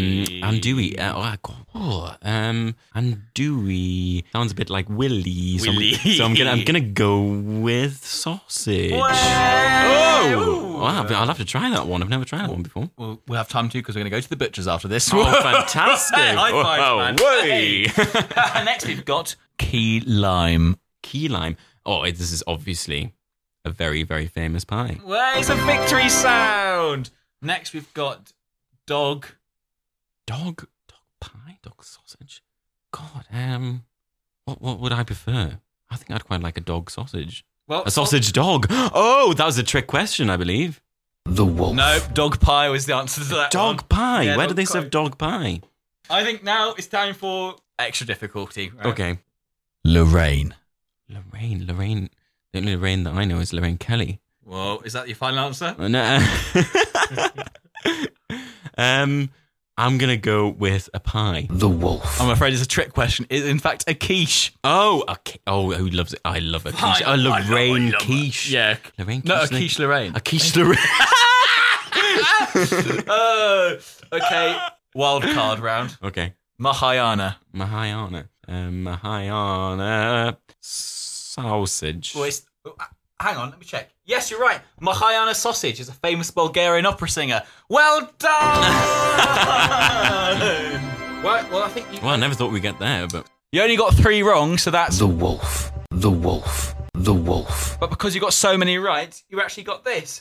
andouille. 0.48 0.98
Uh, 0.98 1.12
oh, 1.14 1.34
God. 1.42 1.65
Oh, 1.78 2.16
um, 2.22 2.74
andouille 2.94 4.24
sounds 4.32 4.52
a 4.52 4.54
bit 4.54 4.70
like 4.70 4.88
Willy. 4.88 5.58
So, 5.58 5.70
I'm- 5.70 5.94
so 6.16 6.24
I'm 6.24 6.34
gonna 6.34 6.50
I'm 6.50 6.64
gonna 6.64 6.80
go 6.80 7.20
with 7.22 8.04
sausage. 8.04 8.92
Oh! 8.92 9.02
Oh, 10.78 10.80
wow, 10.82 11.06
I'll 11.08 11.26
have 11.26 11.38
to 11.38 11.44
try 11.44 11.70
that 11.70 11.86
one. 11.86 12.02
I've 12.02 12.08
never 12.08 12.24
tried 12.24 12.42
that 12.42 12.50
one 12.50 12.62
before. 12.62 12.90
We'll, 12.96 13.20
we'll 13.28 13.38
have 13.38 13.48
time 13.48 13.68
to 13.70 13.78
because 13.78 13.94
we're 13.94 14.00
going 14.00 14.10
to 14.10 14.16
go 14.16 14.20
to 14.20 14.28
the 14.28 14.36
butchers 14.36 14.66
after 14.68 14.88
this. 14.88 15.10
Oh, 15.12 15.24
fantastic! 15.42 16.16
High 16.18 16.50
five, 16.50 17.16
oh. 17.20 17.42
Hey. 17.42 17.86
Next, 18.64 18.86
we've 18.86 19.04
got 19.04 19.36
key 19.58 20.00
lime. 20.00 20.76
Key 21.02 21.28
lime. 21.28 21.56
Oh, 21.84 22.04
this 22.04 22.32
is 22.32 22.42
obviously 22.46 23.14
a 23.64 23.70
very 23.70 24.02
very 24.02 24.26
famous 24.26 24.64
pie. 24.64 24.98
Well, 25.04 25.38
it's 25.38 25.48
a 25.50 25.54
victory 25.56 26.08
sound. 26.08 27.10
Next, 27.40 27.72
we've 27.72 27.92
got 27.94 28.32
dog. 28.86 29.26
Dog, 30.26 30.66
dog 31.68 31.84
sausage. 31.84 32.42
God, 32.92 33.24
um, 33.32 33.84
what 34.44 34.60
what 34.62 34.78
would 34.80 34.92
I 34.92 35.02
prefer? 35.02 35.58
I 35.90 35.96
think 35.96 36.10
I'd 36.12 36.24
quite 36.24 36.40
like 36.42 36.56
a 36.56 36.60
dog 36.60 36.90
sausage. 36.90 37.44
Well, 37.68 37.82
A 37.84 37.90
sausage 37.90 38.32
dog. 38.32 38.66
Oh, 38.70 39.34
that 39.36 39.44
was 39.44 39.58
a 39.58 39.62
trick 39.62 39.86
question, 39.88 40.30
I 40.30 40.36
believe. 40.36 40.80
The 41.24 41.44
wolf. 41.44 41.74
No, 41.74 41.98
dog 42.14 42.38
pie 42.40 42.68
was 42.68 42.86
the 42.86 42.94
answer 42.94 43.20
to 43.22 43.34
that. 43.34 43.50
Dog 43.50 43.78
one. 43.80 43.88
pie. 43.88 44.22
Yeah, 44.22 44.36
Where 44.36 44.46
dog 44.46 44.56
do 44.56 44.62
they 44.62 44.66
pie. 44.66 44.72
serve 44.72 44.90
dog 44.90 45.18
pie? 45.18 45.60
I 46.08 46.22
think 46.22 46.44
now 46.44 46.74
it's 46.78 46.86
time 46.86 47.14
for 47.14 47.56
extra 47.78 48.06
difficulty. 48.06 48.70
right? 48.70 48.86
Okay. 48.86 49.18
Lorraine. 49.84 50.54
Lorraine, 51.08 51.66
Lorraine. 51.66 52.10
The 52.52 52.60
only 52.60 52.76
Lorraine 52.76 53.02
that 53.04 53.14
I 53.14 53.24
know 53.24 53.38
is 53.40 53.52
Lorraine 53.52 53.78
Kelly. 53.78 54.20
Well, 54.44 54.80
is 54.84 54.92
that 54.92 55.08
your 55.08 55.16
final 55.16 55.40
answer? 55.40 55.74
Uh, 55.76 55.88
no. 55.88 56.26
um, 58.78 59.30
I'm 59.78 59.98
gonna 59.98 60.16
go 60.16 60.48
with 60.48 60.88
a 60.94 61.00
pie. 61.00 61.46
The 61.50 61.68
wolf. 61.68 62.18
I'm 62.20 62.30
afraid 62.30 62.54
it's 62.54 62.62
a 62.62 62.66
trick 62.66 62.92
question. 62.94 63.26
It's 63.28 63.44
in 63.46 63.58
fact 63.58 63.84
a 63.86 63.94
quiche. 63.94 64.52
Oh, 64.64 65.04
a 65.06 65.16
qui- 65.16 65.40
oh, 65.46 65.70
who 65.72 65.88
loves 65.90 66.14
it? 66.14 66.20
I 66.24 66.38
love 66.38 66.64
a 66.64 66.72
quiche. 66.72 67.02
I 67.02 67.12
A 67.14 67.16
love- 67.16 67.48
Lorraine 67.50 67.88
I 67.88 67.90
love 67.90 68.00
it. 68.02 68.06
quiche. 68.06 68.50
Yeah. 68.50 68.76
Lorraine 68.98 69.22
No, 69.24 69.42
a 69.42 69.48
quiche. 69.48 69.78
like- 69.78 69.86
Lorraine. 69.86 70.12
A 70.16 70.20
quiche 70.20 70.56
Lorraine. 70.56 70.78
Oh, 73.08 73.76
okay. 74.12 74.56
Wild 74.94 75.22
card 75.24 75.58
round. 75.60 75.96
okay. 76.02 76.32
Mahayana. 76.58 77.36
Mahayana. 77.52 78.28
Um, 78.48 78.82
Mahayana 78.84 80.38
sausage. 80.60 82.14
Well, 82.14 82.24
it's- 82.24 82.46
hang 83.20 83.36
on, 83.36 83.50
let 83.50 83.58
me 83.58 83.66
check. 83.66 83.90
Yes, 84.04 84.30
you're 84.30 84.40
right. 84.40 84.60
Mahayana 84.80 85.34
Sausage 85.34 85.80
is 85.80 85.88
a 85.88 85.92
famous 85.92 86.30
Bulgarian 86.30 86.86
opera 86.86 87.08
singer. 87.08 87.42
Well 87.68 88.08
done! 88.18 88.32
well, 91.24 91.46
well, 91.50 91.62
I 91.62 91.68
think 91.68 91.92
you, 91.92 91.98
Well, 92.00 92.10
I 92.12 92.16
never 92.16 92.34
thought 92.34 92.52
we'd 92.52 92.62
get 92.62 92.78
there, 92.78 93.06
but 93.08 93.26
you 93.52 93.62
only 93.62 93.76
got 93.76 93.94
three 93.94 94.22
wrong, 94.22 94.58
so 94.58 94.70
that's. 94.70 94.98
The 94.98 95.06
wolf. 95.06 95.72
The 95.90 96.10
wolf. 96.10 96.74
The 96.94 97.14
wolf. 97.14 97.78
But 97.80 97.90
because 97.90 98.14
you 98.14 98.20
got 98.20 98.32
so 98.32 98.56
many 98.56 98.78
right, 98.78 99.20
you 99.28 99.40
actually 99.40 99.64
got 99.64 99.84
this. 99.84 100.20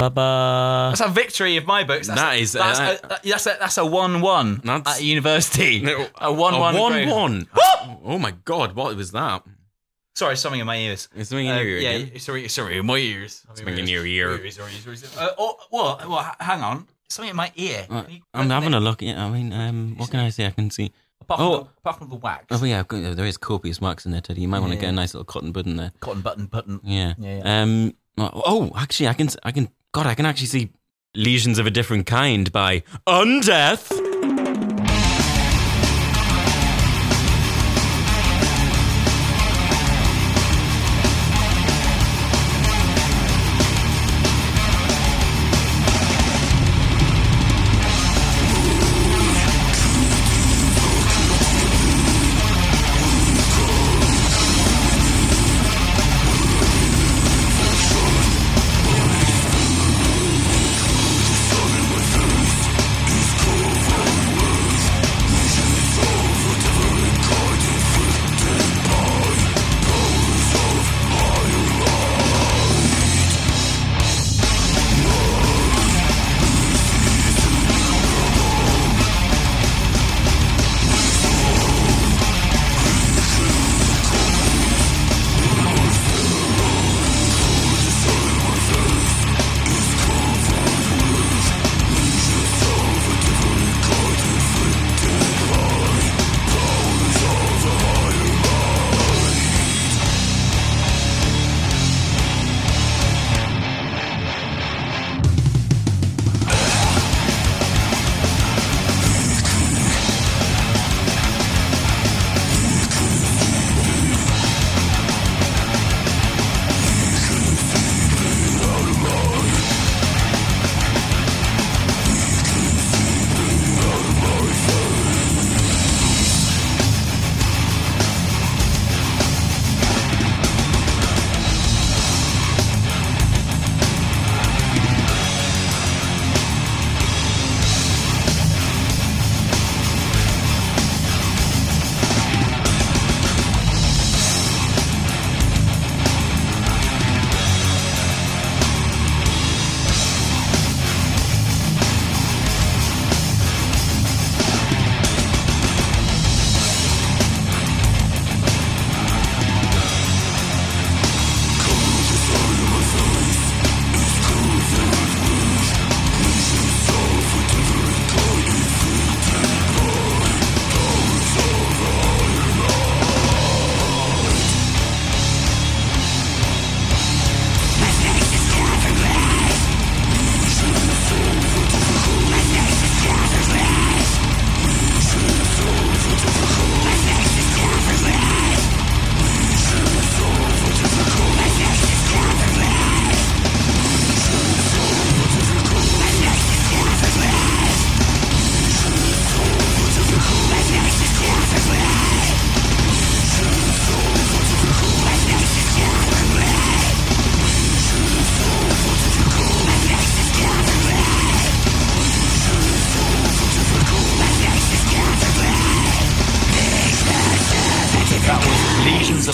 That's 0.00 1.00
a 1.00 1.08
victory 1.08 1.56
of 1.56 1.66
my 1.66 1.84
books. 1.84 2.06
That's 2.08 2.20
That 2.20 2.34
a, 2.34 2.38
is, 2.40 2.52
That's, 2.52 2.80
uh, 2.80 2.98
a, 3.02 3.28
that's 3.28 3.46
a 3.46 3.56
that's 3.60 3.78
a 3.78 3.86
one-one 3.86 4.60
That's- 4.64 4.96
at 4.98 5.02
university. 5.02 5.80
No, 5.84 6.06
A 6.20 6.32
one-one. 6.32 6.74
a 6.74 6.88
grade. 6.90 7.08
one-one. 7.08 7.48
oh 8.04 8.18
my 8.18 8.32
god, 8.44 8.74
what 8.74 8.94
was 8.96 9.12
that? 9.12 9.42
Sorry, 10.16 10.36
something 10.36 10.60
in 10.60 10.66
my 10.66 10.76
ears. 10.78 11.08
It's 11.16 11.30
something 11.30 11.46
in 11.46 11.52
Uh, 11.52 11.58
your 11.58 11.66
ear 11.68 11.78
yeah, 11.78 11.90
again? 11.90 12.20
sorry, 12.20 12.48
sorry, 12.48 12.78
in 12.78 12.86
my 12.86 12.96
ears. 12.96 13.42
Something 13.54 13.78
in 13.78 13.88
your 13.88 14.06
ear. 14.06 14.50
Sorry. 14.50 14.70
Uh, 15.18 15.28
oh, 15.38 15.58
well, 15.72 16.00
well, 16.08 16.20
h- 16.20 16.36
hang 16.38 16.62
on. 16.62 16.86
Something 17.08 17.30
in 17.30 17.36
my 17.36 17.50
ear. 17.56 17.84
Uh, 17.90 18.04
I'm 18.32 18.48
having 18.50 18.74
a 18.74 18.80
look. 18.80 19.02
Yeah, 19.02 19.24
I 19.24 19.28
mean, 19.30 19.52
um, 19.52 19.96
what 19.96 20.10
can 20.10 20.20
I 20.20 20.28
say? 20.30 20.46
I 20.46 20.50
can 20.50 20.70
see. 20.70 20.92
Apart 21.20 21.38
from, 21.40 21.46
Oh. 21.48 21.56
the, 21.56 21.60
apart 21.78 21.98
from 21.98 22.08
the 22.10 22.16
wax. 22.16 22.46
Oh 22.50 22.64
yeah, 22.64 22.78
I've 22.80 22.88
got- 22.88 23.16
there 23.16 23.26
is 23.26 23.36
copious 23.36 23.80
wax 23.80 24.06
in 24.06 24.12
there, 24.12 24.20
Teddy. 24.20 24.42
You 24.42 24.48
might 24.48 24.60
want 24.60 24.70
to 24.72 24.76
Yeah. 24.76 24.82
get 24.82 24.90
a 24.90 24.92
nice 24.92 25.14
little 25.14 25.24
cotton 25.24 25.50
bud 25.52 25.66
in 25.66 25.76
there. 25.76 25.90
Cotton 26.00 26.20
button, 26.22 26.46
button. 26.46 26.80
Yeah. 26.84 27.14
Yeah, 27.18 27.38
yeah. 27.38 27.62
Um. 27.62 27.94
Oh, 28.16 28.70
actually, 28.76 29.08
I 29.08 29.14
can. 29.14 29.28
I 29.42 29.50
can. 29.50 29.68
God, 29.94 30.06
I 30.08 30.16
can 30.16 30.26
actually 30.26 30.48
see 30.48 30.72
lesions 31.14 31.60
of 31.60 31.66
a 31.66 31.70
different 31.70 32.04
kind 32.04 32.50
by 32.50 32.82
Undeath. 33.06 34.33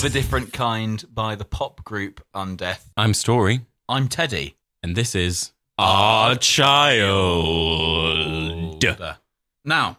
Of 0.01 0.05
a 0.05 0.09
Different 0.09 0.53
Kind 0.53 1.05
by 1.13 1.35
the 1.35 1.45
pop 1.45 1.85
group 1.85 2.25
Undeath. 2.35 2.87
I'm 2.97 3.13
Story, 3.13 3.61
I'm 3.89 4.09
Teddy. 4.09 4.57
and 4.83 4.97
this 4.97 5.15
is 5.15 5.53
Our 5.77 6.37
Child. 6.37 7.03
Now, 9.65 9.99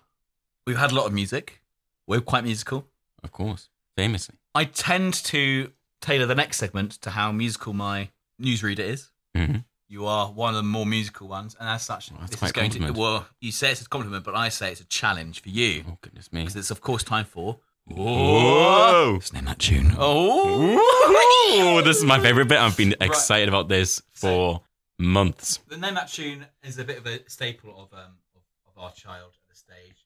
we've 0.65 0.77
had 0.77 0.91
a 0.91 0.95
lot 0.95 1.05
of 1.05 1.13
music. 1.13 1.61
We're 2.07 2.21
quite 2.21 2.43
musical. 2.43 2.87
Of 3.23 3.31
course, 3.31 3.69
famously. 3.95 4.35
I 4.55 4.65
tend 4.65 5.13
to 5.25 5.71
tailor 6.01 6.25
the 6.25 6.33
next 6.35 6.57
segment 6.57 6.93
to 7.01 7.11
how 7.11 7.31
musical 7.31 7.73
my 7.73 8.09
newsreader 8.41 8.79
is. 8.79 9.11
hmm 9.35 9.57
You 9.87 10.07
are 10.07 10.27
one 10.31 10.49
of 10.55 10.55
the 10.55 10.63
more 10.63 10.85
musical 10.87 11.27
ones, 11.27 11.55
and 11.59 11.69
as 11.69 11.83
such, 11.83 12.09
that's 12.09 12.31
this 12.31 12.39
quite 12.39 12.47
is 12.47 12.51
going 12.53 12.69
compliment. 12.71 12.95
to. 12.95 13.01
Well, 13.01 13.27
you 13.39 13.51
say 13.51 13.71
it's 13.71 13.81
a 13.83 13.87
compliment, 13.89 14.23
but 14.25 14.33
I 14.35 14.49
say 14.49 14.71
it's 14.71 14.81
a 14.81 14.85
challenge 14.85 15.41
for 15.43 15.49
you 15.49 15.83
Oh 15.87 15.97
goodness 16.01 16.33
me! 16.33 16.41
because 16.41 16.55
it's, 16.55 16.71
of 16.71 16.81
course, 16.81 17.03
time 17.03 17.25
for. 17.25 17.59
Whoa! 17.87 19.13
Let's 19.13 19.33
name 19.33 19.45
that 19.45 19.59
tune. 19.59 19.93
Oh, 19.97 21.77
Ooh, 21.79 21.81
this 21.81 21.97
is 21.97 22.03
my 22.03 22.19
favorite 22.19 22.47
bit. 22.47 22.59
I've 22.59 22.77
been 22.77 22.95
excited 23.01 23.49
about 23.49 23.67
this 23.67 24.01
for 24.13 24.61
months. 24.99 25.59
the 25.67 25.77
name 25.77 25.95
that 25.95 26.11
tune 26.11 26.45
is 26.63 26.77
a 26.77 26.83
bit 26.83 26.97
of 26.99 27.07
a 27.07 27.27
staple 27.29 27.71
of 27.71 27.91
um 27.97 28.13
of, 28.35 28.41
of 28.67 28.81
our 28.81 28.91
child 28.91 29.31
at 29.33 29.49
the 29.49 29.55
stage. 29.55 30.05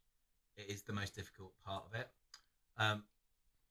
It 0.57 0.71
is 0.73 0.81
the 0.83 0.93
most 0.93 1.15
difficult 1.15 1.51
part 1.65 1.83
of 1.91 1.99
it, 1.99 2.09
um, 2.77 3.03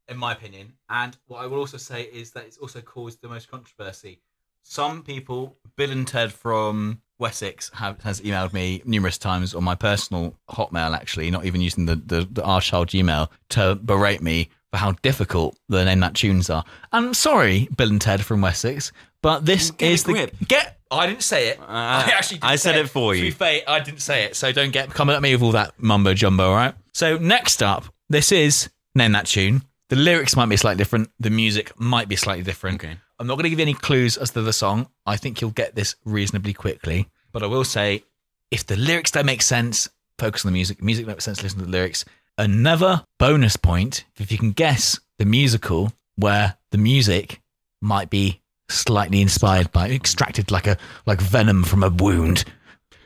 in 0.09 0.19
my 0.19 0.33
opinion. 0.33 0.75
And 0.88 1.17
what 1.27 1.43
I 1.43 1.47
will 1.47 1.59
also 1.59 1.79
say 1.79 2.03
is 2.03 2.31
that 2.33 2.45
it's 2.45 2.59
also 2.59 2.81
caused 2.83 3.23
the 3.23 3.29
most 3.29 3.51
controversy. 3.51 4.21
Some 4.62 5.03
people, 5.03 5.57
Bill 5.77 5.90
and 5.90 6.07
Ted 6.07 6.33
from 6.33 7.01
Wessex, 7.25 7.71
have 7.75 8.01
has 8.03 8.21
emailed 8.21 8.53
me 8.53 8.83
numerous 8.85 9.19
times 9.19 9.55
on 9.55 9.65
my 9.65 9.75
personal 9.75 10.35
Hotmail, 10.51 10.95
actually, 10.95 11.31
not 11.31 11.45
even 11.45 11.61
using 11.61 11.87
the 11.87 11.97
the, 11.97 12.29
the 12.31 12.43
our 12.45 12.61
child 12.61 12.89
Gmail 12.89 13.29
to 13.51 13.75
berate 13.77 14.23
me 14.23 14.51
for 14.71 14.79
how 14.79 14.93
difficult 15.03 15.57
the 15.69 15.85
name 15.85 16.01
that 16.01 16.15
tunes 16.15 16.51
are. 16.51 16.65
I'm 16.93 17.15
sorry, 17.15 17.69
Bill 17.77 17.89
and 17.91 18.01
Ted 18.01 18.25
from 18.25 18.41
Wessex, 18.43 18.93
but 19.23 19.47
this 19.47 19.71
Get 19.71 19.93
is 19.93 20.05
the 20.05 20.13
grip. 20.13 20.35
get. 20.49 20.79
I 20.91 21.07
didn't 21.09 21.23
say 21.25 21.49
it. 21.49 21.59
Uh, 21.59 21.65
I 21.69 22.13
actually 22.19 22.39
I 22.43 22.57
said 22.57 22.77
it 22.77 22.89
for 22.89 23.15
To 23.15 23.19
you. 23.19 23.25
be 23.27 23.31
fair, 23.31 23.63
I 23.67 23.81
didn't 23.81 24.03
say 24.03 24.25
it, 24.25 24.37
so 24.37 24.53
don't 24.53 24.71
get 24.73 24.91
coming 24.91 25.17
at 25.17 25.23
me 25.23 25.33
with 25.35 25.43
all 25.43 25.53
that 25.53 25.73
mumbo 25.79 26.15
jumbo. 26.15 26.51
All 26.51 26.55
right. 26.55 26.75
So 26.93 27.17
next 27.19 27.63
up, 27.63 27.85
this 28.09 28.31
is 28.31 28.69
name 28.95 29.13
that 29.13 29.27
tune. 29.27 29.63
The 29.89 29.97
lyrics 29.97 30.37
might 30.37 30.49
be 30.49 30.57
slightly 30.57 30.79
different. 30.79 31.11
The 31.19 31.31
music 31.31 31.73
might 31.81 32.09
be 32.09 32.17
slightly 32.17 32.45
different. 32.45 32.77
Okay. 32.85 32.97
I'm 33.19 33.27
not 33.27 33.35
going 33.35 33.45
to 33.45 33.51
give 33.51 33.59
you 33.61 33.65
any 33.65 33.75
clues 33.75 34.17
as 34.17 34.31
to 34.31 34.43
the 34.43 34.53
song. 34.53 34.89
I 35.07 35.17
think 35.17 35.41
you'll 35.41 35.51
get 35.63 35.75
this 35.75 35.95
reasonably 36.05 36.53
quickly. 36.53 37.09
But 37.35 37.42
I 37.42 37.47
will 37.47 37.64
say, 37.64 38.05
if 38.53 38.64
the 38.64 38.77
lyrics 38.77 39.11
don't 39.11 39.27
make 39.27 39.42
sense, 39.42 39.90
focus 40.20 40.47
on 40.47 40.53
the 40.53 40.55
music. 40.55 40.81
Music 40.81 41.05
makes 41.05 41.25
sense. 41.25 41.42
Listen 41.42 41.59
to 41.59 41.64
the 41.64 41.70
lyrics. 41.70 42.05
Another 42.38 43.05
bonus 43.18 43.57
point 43.57 44.05
if 44.18 44.31
you 44.31 44.38
can 44.38 44.53
guess 44.53 45.01
the 45.18 45.25
musical 45.25 45.92
where 46.14 46.57
the 46.70 46.79
music 46.79 47.42
might 47.83 48.09
be 48.09 48.40
slightly 48.70 49.20
inspired 49.20 49.73
by 49.73 49.90
extracted 49.90 50.53
like 50.53 50.68
a 50.68 50.79
like 51.07 51.20
venom 51.20 51.64
from 51.64 51.83
a 51.83 51.90
wound. 51.90 52.44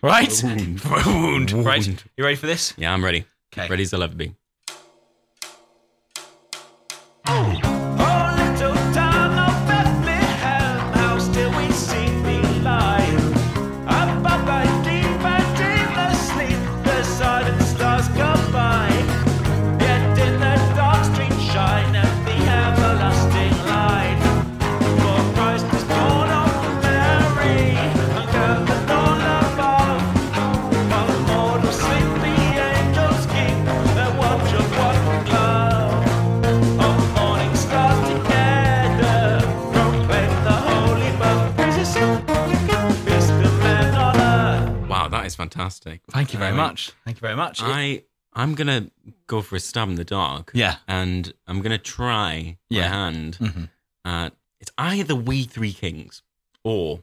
Right? 0.02 0.42
wound. 0.44 0.80
From 0.82 0.92
a 0.92 1.04
wound. 1.06 1.52
Right? 1.52 1.84
Wound. 1.84 2.04
You 2.16 2.24
ready 2.24 2.36
for 2.36 2.46
this? 2.46 2.74
Yeah, 2.76 2.92
I'm 2.92 3.02
ready. 3.02 3.24
Okay. 3.52 3.66
Ready 3.66 3.82
as 3.82 3.94
I'll 3.94 4.02
ever 4.02 4.14
be. 4.14 4.34
Wow, 7.26 7.60
fantastic. 45.42 46.02
Thank 46.10 46.32
you 46.32 46.38
very 46.38 46.50
mean, 46.52 46.58
much. 46.66 46.92
Thank 47.04 47.16
you 47.18 47.20
very 47.28 47.36
much. 47.36 47.60
I 47.62 48.02
I'm 48.34 48.54
gonna 48.54 48.90
go 49.26 49.40
for 49.42 49.56
a 49.56 49.60
stab 49.60 49.88
in 49.88 49.94
the 49.96 50.04
dark. 50.04 50.50
Yeah. 50.54 50.76
and 50.86 51.32
I'm 51.48 51.60
gonna 51.62 51.78
try 51.98 52.58
Yeah. 52.68 52.82
my 52.82 52.88
hand 52.96 53.38
Mhm. 53.40 53.68
at 54.04 54.30
it's 54.60 54.70
either 54.76 55.14
We 55.14 55.44
Three 55.44 55.72
Kings 55.72 56.22
or 56.64 57.02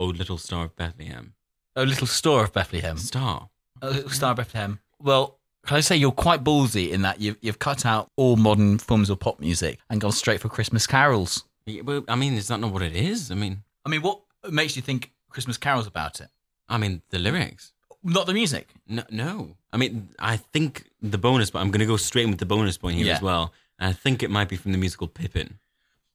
Oh 0.00 0.06
Little 0.06 0.38
Star 0.38 0.64
of 0.66 0.76
Bethlehem. 0.76 1.34
a 1.76 1.84
little 1.84 2.06
store 2.06 2.44
of 2.44 2.52
Bethlehem. 2.52 2.96
Star. 2.98 3.48
A 3.82 3.90
little 3.90 4.10
star 4.10 4.30
of 4.32 4.36
Bethlehem. 4.38 4.78
Well, 5.00 5.38
can 5.66 5.76
I 5.76 5.80
say 5.80 5.96
you're 5.96 6.12
quite 6.26 6.42
ballsy 6.44 6.90
in 6.90 7.02
that 7.02 7.20
you've 7.20 7.36
you've 7.42 7.58
cut 7.58 7.84
out 7.84 8.10
all 8.16 8.36
modern 8.36 8.78
forms 8.78 9.10
of 9.10 9.18
pop 9.20 9.40
music 9.40 9.78
and 9.90 10.00
gone 10.00 10.12
straight 10.12 10.40
for 10.40 10.48
Christmas 10.48 10.86
carols. 10.86 11.44
Yeah, 11.66 11.82
well, 11.82 12.04
I 12.08 12.14
mean, 12.16 12.34
is 12.34 12.48
that 12.48 12.60
not 12.60 12.72
what 12.72 12.82
it 12.82 12.94
is? 12.94 13.30
I 13.30 13.34
mean, 13.34 13.62
I 13.84 13.88
mean, 13.88 14.02
what 14.02 14.20
makes 14.50 14.76
you 14.76 14.82
think 14.82 15.12
Christmas 15.30 15.56
carols 15.58 15.86
about 15.86 16.20
it? 16.20 16.28
I 16.68 16.78
mean 16.78 17.02
the 17.10 17.18
lyrics. 17.18 17.72
Not 18.04 18.26
the 18.26 18.34
music. 18.34 18.68
No, 18.86 19.02
no. 19.10 19.56
I 19.72 19.76
mean, 19.78 20.10
I 20.18 20.36
think 20.36 20.84
the 21.02 21.18
bonus, 21.18 21.50
but 21.50 21.60
I'm 21.60 21.70
going 21.70 21.80
to 21.80 21.86
go 21.86 21.96
straight 21.96 22.24
in 22.24 22.30
with 22.30 22.38
the 22.38 22.46
bonus 22.46 22.76
point 22.76 22.96
here 22.96 23.06
Yeah. 23.06 23.14
as 23.16 23.22
well. 23.22 23.52
And 23.78 23.88
I 23.88 23.92
think 23.92 24.22
it 24.22 24.30
might 24.30 24.48
be 24.48 24.56
from 24.56 24.72
the 24.72 24.78
musical 24.78 25.08
Pippin. 25.08 25.58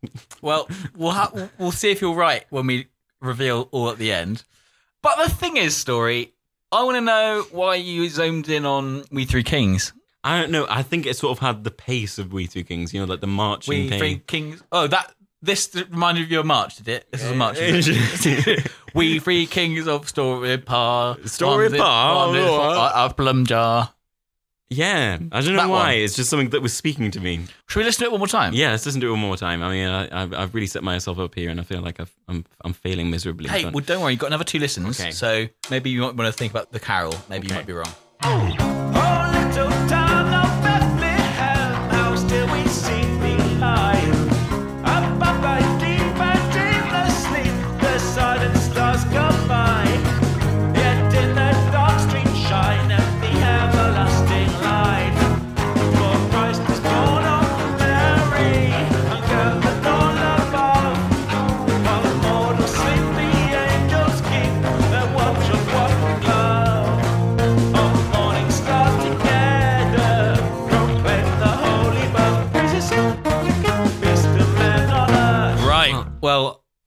Well, 0.41 0.69
we'll 0.95 1.11
ha- 1.11 1.49
we'll 1.57 1.71
see 1.73 1.91
if 1.91 1.99
you're 1.99 2.15
right 2.15 2.45
when 2.49 2.67
we 2.67 2.87
reveal 3.19 3.67
all 3.71 3.89
at 3.89 3.97
the 3.97 4.13
end. 4.13 4.45
But 5.01 5.17
the 5.21 5.29
thing 5.29 5.57
is, 5.57 5.75
story. 5.75 6.33
I 6.71 6.83
want 6.83 6.95
to 6.95 7.01
know 7.01 7.45
why 7.51 7.75
you 7.75 8.07
zoomed 8.07 8.47
in 8.47 8.65
on 8.65 9.03
We 9.11 9.25
Three 9.25 9.43
Kings. 9.43 9.91
I 10.23 10.39
don't 10.39 10.51
know. 10.51 10.67
I 10.69 10.83
think 10.83 11.05
it 11.05 11.15
sort 11.17 11.31
of 11.37 11.39
had 11.39 11.63
the 11.65 11.71
pace 11.71 12.17
of 12.17 12.31
We 12.31 12.47
Two 12.47 12.63
Kings. 12.63 12.93
You 12.93 13.01
know, 13.01 13.07
like 13.07 13.19
the 13.19 13.27
marching. 13.27 13.89
We. 13.89 13.97
Three 13.97 14.19
Kings. 14.19 14.63
Oh, 14.71 14.87
that 14.87 15.13
this 15.41 15.73
reminded 15.89 16.29
you 16.29 16.39
of 16.39 16.45
March, 16.45 16.77
did 16.77 16.87
it? 16.87 17.11
This 17.11 17.23
is 17.23 17.31
a 17.31 17.35
March. 17.35 17.57
isn't 17.57 18.47
it? 18.47 18.71
we 18.93 19.19
Three 19.19 19.45
Kings 19.45 19.87
of 19.87 20.07
Story 20.09 20.57
Par. 20.57 21.17
Story 21.25 21.69
Par, 21.69 22.27
on 22.27 22.33
the- 22.33 22.91
a 23.05 23.13
plum 23.13 23.45
jar. 23.45 23.93
Yeah, 24.71 25.17
I 25.31 25.41
don't 25.41 25.53
know 25.53 25.61
That 25.61 25.69
why. 25.69 25.93
one. 25.93 25.93
It's 25.95 26.15
just 26.15 26.29
something 26.29 26.49
that 26.49 26.61
was 26.61 26.73
speaking 26.73 27.09
to 27.09 27.19
me. 27.19 27.45
Should 27.67 27.79
we 27.79 27.85
listen 27.85 28.01
to 28.01 28.05
it 28.05 28.11
one 28.11 28.19
more 28.19 28.27
time? 28.27 28.53
Yeah, 28.53 28.69
let's 28.69 28.85
listen 28.85 29.01
to 29.01 29.07
it 29.07 29.11
one 29.11 29.19
more 29.19 29.35
time. 29.35 29.63
I 29.63 29.71
mean, 29.71 29.87
I, 29.87 30.21
I've, 30.21 30.31
I've 30.31 30.53
really 30.53 30.67
set 30.67 30.83
myself 30.83 31.17
up 31.17 31.33
here, 31.33 31.49
and 31.49 31.59
I 31.59 31.63
feel 31.63 31.81
like 31.81 31.99
I've, 31.99 32.13
I'm 32.27 32.45
I'm 32.63 32.73
failing 32.73 33.09
miserably. 33.09 33.49
Hey, 33.49 33.63
but- 33.63 33.73
well, 33.73 33.83
don't 33.83 33.99
worry. 34.01 34.11
You've 34.13 34.19
got 34.19 34.27
another 34.27 34.43
two 34.43 34.59
listens. 34.59 34.99
Okay. 35.01 35.09
So 35.09 35.47
maybe 35.71 35.89
you 35.89 36.01
might 36.01 36.15
want 36.15 36.27
to 36.27 36.31
think 36.37 36.51
about 36.53 36.71
the 36.71 36.79
carol. 36.79 37.15
Maybe 37.29 37.47
you 37.47 37.55
might 37.55 37.65
be 37.65 37.73
wrong. 37.73 37.91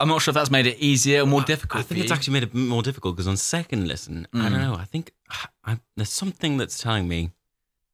I'm 0.03 0.09
not 0.09 0.21
sure 0.21 0.33
if 0.33 0.35
that's 0.35 0.51
made 0.51 0.67
it 0.67 0.79
easier 0.79 1.23
or 1.23 1.27
more 1.27 1.43
difficult. 1.43 1.81
I 1.81 1.83
think 1.87 2.01
it's 2.03 2.11
actually 2.13 2.33
made 2.35 2.43
it 2.43 2.55
more 2.55 2.83
difficult 2.83 3.15
because 3.17 3.29
on 3.29 3.37
second 3.37 3.87
listen, 3.87 4.27
I 4.35 4.37
Mm. 4.39 4.51
don't 4.51 4.61
know. 4.61 4.75
I 4.75 4.85
think 4.85 5.13
I, 5.65 5.79
there's 5.97 6.11
something 6.11 6.57
that's 6.57 6.77
telling 6.79 7.07
me 7.09 7.31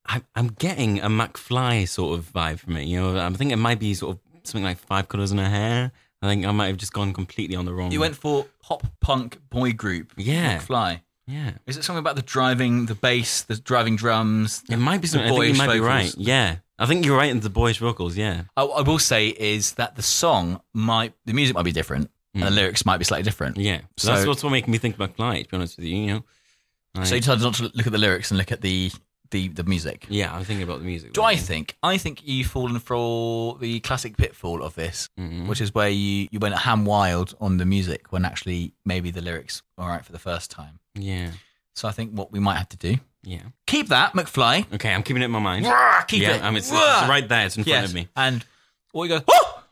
I, 0.06 0.22
I'm 0.34 0.48
getting 0.48 1.00
a 1.00 1.08
McFly 1.08 1.86
sort 1.86 2.18
of 2.18 2.32
vibe 2.32 2.60
from 2.60 2.76
it. 2.78 2.84
You 2.86 3.00
know, 3.00 3.18
I 3.18 3.30
think 3.30 3.52
it 3.52 3.56
might 3.56 3.78
be 3.78 3.92
sort 3.92 4.16
of 4.16 4.20
something 4.44 4.64
like 4.64 4.78
five 4.78 5.08
colors 5.08 5.32
in 5.32 5.38
her 5.38 5.48
hair. 5.50 5.92
I 6.22 6.26
think 6.26 6.46
I 6.46 6.50
might 6.50 6.68
have 6.68 6.78
just 6.78 6.92
gone 6.94 7.12
completely 7.12 7.54
on 7.56 7.64
the 7.66 7.74
wrong. 7.74 7.92
You 7.92 8.00
went 8.00 8.16
for 8.16 8.46
pop 8.62 8.84
punk 9.00 9.38
boy 9.50 9.72
group. 9.74 10.12
Yeah. 10.16 10.58
Fly. 10.60 11.02
yeah. 11.26 11.52
Is 11.66 11.76
it 11.76 11.84
something 11.84 12.00
about 12.00 12.16
the 12.16 12.22
driving, 12.22 12.86
the 12.86 12.94
bass, 12.94 13.42
the 13.42 13.56
driving 13.56 13.96
drums? 13.96 14.62
It 14.70 14.78
might 14.78 15.00
be 15.02 15.06
something. 15.08 15.30
I 15.30 15.36
think 15.36 15.44
you 15.52 15.58
might 15.58 15.66
be 15.74 15.78
vocals? 15.80 15.86
right. 15.88 16.14
Yeah, 16.16 16.56
I 16.78 16.86
think 16.86 17.04
you're 17.04 17.16
right 17.16 17.30
in 17.30 17.40
the 17.40 17.50
boys' 17.50 17.76
vocals. 17.78 18.16
Yeah, 18.16 18.44
I, 18.56 18.62
I 18.64 18.82
will 18.82 18.98
say 18.98 19.28
is 19.28 19.72
that 19.74 19.96
the 19.96 20.02
song 20.02 20.60
might, 20.72 21.12
the 21.24 21.32
music 21.32 21.54
might 21.56 21.64
be 21.64 21.72
different, 21.72 22.10
and 22.34 22.42
the 22.44 22.48
Mm. 22.50 22.54
lyrics 22.54 22.86
might 22.86 22.98
be 22.98 23.04
slightly 23.04 23.24
different. 23.24 23.56
yeah. 23.56 23.80
So, 23.96 24.12
that's 24.14 24.26
what's 24.26 24.42
what 24.44 24.50
making 24.50 24.70
me 24.72 24.78
think 24.78 24.96
McFly. 24.96 25.42
To 25.44 25.48
be 25.48 25.56
honest 25.56 25.76
with 25.76 25.86
you, 25.86 25.96
you 25.96 26.06
know. 26.06 26.24
So 27.04 27.14
you 27.14 27.20
decided 27.20 27.42
not 27.42 27.54
to 27.54 27.64
look 27.74 27.86
at 27.86 27.92
the 27.92 27.98
lyrics 27.98 28.30
and 28.30 28.38
look 28.38 28.50
at 28.52 28.60
the 28.60 28.90
the 29.30 29.48
the 29.48 29.62
music. 29.64 30.06
Yeah, 30.08 30.34
I'm 30.34 30.44
thinking 30.44 30.62
about 30.64 30.78
the 30.78 30.84
music. 30.86 31.12
Do 31.12 31.22
I 31.22 31.36
think? 31.36 31.76
I 31.82 31.98
think 31.98 32.26
you've 32.26 32.46
fallen 32.46 32.78
for 32.78 33.58
the 33.58 33.78
classic 33.80 34.16
pitfall 34.16 34.62
of 34.62 34.74
this, 34.74 35.08
Mhm. 35.20 35.46
which 35.48 35.60
is 35.60 35.74
where 35.74 35.88
you, 35.90 36.28
you 36.30 36.38
went 36.38 36.56
ham 36.56 36.84
wild 36.86 37.34
on 37.40 37.58
the 37.58 37.66
music 37.66 38.10
when 38.10 38.24
actually 38.24 38.72
maybe 38.86 39.10
the 39.10 39.20
lyrics 39.20 39.62
were 39.76 39.84
all 39.84 39.90
right 39.90 40.04
for 40.04 40.12
the 40.12 40.18
first 40.18 40.50
time. 40.50 40.80
Yeah. 40.94 41.32
So 41.74 41.86
I 41.88 41.92
think 41.92 42.12
what 42.12 42.32
we 42.32 42.40
might 42.40 42.56
have 42.56 42.70
to 42.70 42.76
do 42.78 42.96
Yeah. 43.22 43.42
keep 43.66 43.88
that 43.88 44.12
McFly. 44.14 44.72
Okay, 44.74 44.92
I'm 44.92 45.02
keeping 45.02 45.22
it 45.22 45.26
in 45.26 45.30
my 45.30 45.38
mind. 45.40 45.66
Rah, 45.66 46.02
keep 46.02 46.22
yeah, 46.22 46.36
it. 46.36 46.42
I 46.42 46.50
mean, 46.50 46.58
it's, 46.58 46.70
Rah. 46.70 47.00
it's 47.00 47.08
right 47.08 47.28
there. 47.28 47.46
It's 47.46 47.56
in 47.56 47.64
front 47.64 47.80
Yes, 47.82 47.88
of 47.90 47.94
me. 47.94 48.08
And 48.16 48.44
what 48.92 49.04
you 49.04 49.08
got? 49.10 49.24
"Whoa!" 49.24 49.34
Oh! 49.42 49.62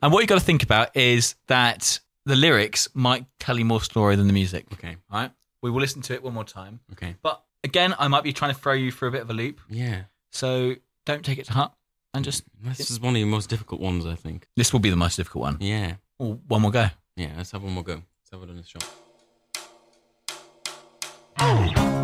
And 0.00 0.12
what 0.12 0.20
you 0.20 0.26
got 0.28 0.38
to 0.38 0.44
think 0.44 0.62
about 0.62 0.96
is 0.96 1.34
that 1.48 1.98
the 2.24 2.36
lyrics 2.36 2.88
might 2.94 3.26
tell 3.40 3.58
you 3.58 3.64
more 3.64 3.80
story 3.82 4.14
than 4.14 4.28
the 4.28 4.32
music. 4.32 4.66
Okay. 4.74 4.96
All 5.10 5.20
right. 5.22 5.32
We 5.60 5.70
will 5.72 5.80
listen 5.80 6.02
to 6.02 6.14
it 6.14 6.22
one 6.22 6.34
more 6.34 6.44
time. 6.44 6.78
Okay. 6.92 7.16
But 7.20 7.42
again, 7.64 7.94
I 7.98 8.06
might 8.06 8.22
be 8.22 8.32
trying 8.32 8.54
to 8.54 8.60
throw 8.60 8.74
you 8.74 8.92
for 8.92 9.08
a 9.08 9.10
bit 9.10 9.22
of 9.22 9.30
a 9.30 9.32
loop. 9.32 9.60
Yeah. 9.68 10.02
So 10.30 10.76
don't 11.04 11.24
take 11.24 11.38
it 11.38 11.46
to 11.46 11.52
heart 11.52 11.72
and 12.14 12.24
just 12.24 12.44
This 12.62 12.90
is 12.92 13.00
one 13.00 13.14
of 13.14 13.18
your 13.18 13.26
most 13.26 13.48
difficult 13.50 13.80
ones, 13.80 14.06
I 14.06 14.14
think. 14.14 14.46
this 14.56 14.72
will 14.72 14.80
be 14.80 14.90
the 14.90 14.96
most 14.96 15.16
difficult 15.16 15.42
one. 15.42 15.56
Yeah. 15.60 15.94
Well, 16.18 16.38
one 16.46 16.62
more 16.62 16.70
go. 16.70 16.86
Yeah, 17.16 17.32
let's 17.36 17.50
have 17.50 17.64
one 17.64 17.72
more 17.72 17.82
go. 17.82 17.94
Let's 17.94 18.30
have 18.30 18.42
it 18.42 18.50
on 18.50 18.56
this 18.56 18.66
shot. 18.68 18.84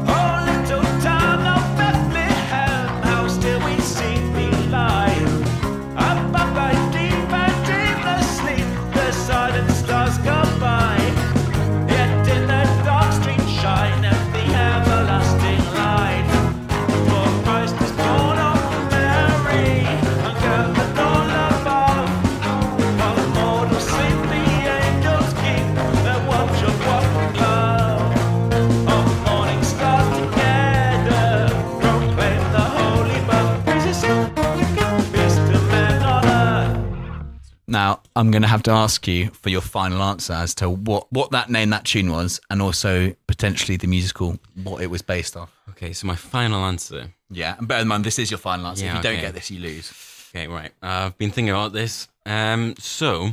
I'm 38.16 38.30
going 38.30 38.42
to 38.42 38.48
have 38.48 38.62
to 38.64 38.70
ask 38.70 39.08
you 39.08 39.30
for 39.30 39.48
your 39.50 39.60
final 39.60 40.02
answer 40.02 40.34
as 40.34 40.54
to 40.56 40.70
what, 40.70 41.12
what 41.12 41.32
that 41.32 41.50
name, 41.50 41.70
that 41.70 41.84
tune 41.84 42.12
was, 42.12 42.40
and 42.48 42.62
also 42.62 43.14
potentially 43.26 43.76
the 43.76 43.88
musical, 43.88 44.38
what 44.62 44.82
it 44.82 44.86
was 44.88 45.02
based 45.02 45.36
off. 45.36 45.52
Okay, 45.70 45.92
so 45.92 46.06
my 46.06 46.14
final 46.14 46.64
answer. 46.64 47.08
Yeah, 47.30 47.56
and 47.58 47.66
bear 47.66 47.80
in 47.80 47.88
mind, 47.88 48.04
this 48.04 48.18
is 48.20 48.30
your 48.30 48.38
final 48.38 48.66
answer. 48.68 48.84
Yeah, 48.84 48.92
if 48.92 48.96
you 49.04 49.10
don't 49.10 49.20
get 49.20 49.34
this, 49.34 49.50
you 49.50 49.58
lose. 49.60 49.92
Okay, 50.34 50.46
right. 50.46 50.70
Uh, 50.82 51.06
I've 51.06 51.18
been 51.18 51.30
thinking 51.30 51.50
about 51.50 51.72
this. 51.72 52.06
Um, 52.26 52.74
so 52.78 53.30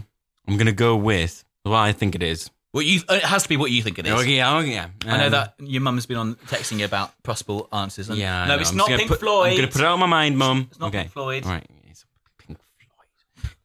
I'm 0.47 0.57
gonna 0.57 0.71
go 0.71 0.95
with 0.95 1.43
what 1.63 1.77
I 1.77 1.91
think 1.91 2.15
it 2.15 2.23
is. 2.23 2.49
Well, 2.73 2.81
you, 2.83 3.01
it 3.09 3.23
has 3.23 3.43
to 3.43 3.49
be 3.49 3.57
what 3.57 3.69
you 3.69 3.83
think 3.83 3.99
it 3.99 4.07
is. 4.07 4.13
Oh 4.13 4.21
yeah, 4.21 4.55
oh 4.55 4.59
yeah. 4.61 4.87
I 5.05 5.17
know 5.17 5.25
Um, 5.25 5.31
that 5.33 5.53
your 5.59 5.81
mum's 5.81 6.05
been 6.07 6.17
on 6.17 6.35
texting 6.47 6.79
you 6.79 6.85
about 6.85 7.11
possible 7.21 7.67
answers. 7.71 8.09
And 8.09 8.17
Yeah. 8.17 8.43
I 8.43 8.47
no, 8.47 8.57
it's 8.57 8.71
not 8.73 8.87
Pink 8.87 9.07
put- 9.09 9.19
Floyd. 9.19 9.51
I'm 9.51 9.55
gonna 9.57 9.67
put 9.67 9.81
it 9.81 9.85
out 9.85 9.93
of 9.93 9.99
my 9.99 10.05
mind, 10.07 10.37
Mum. 10.37 10.67
It's 10.71 10.79
not 10.79 10.87
okay. 10.87 11.01
Pink 11.01 11.11
Floyd. 11.11 11.45
All 11.45 11.51
right. 11.51 11.67
It's 11.89 12.05
Pink 12.39 12.57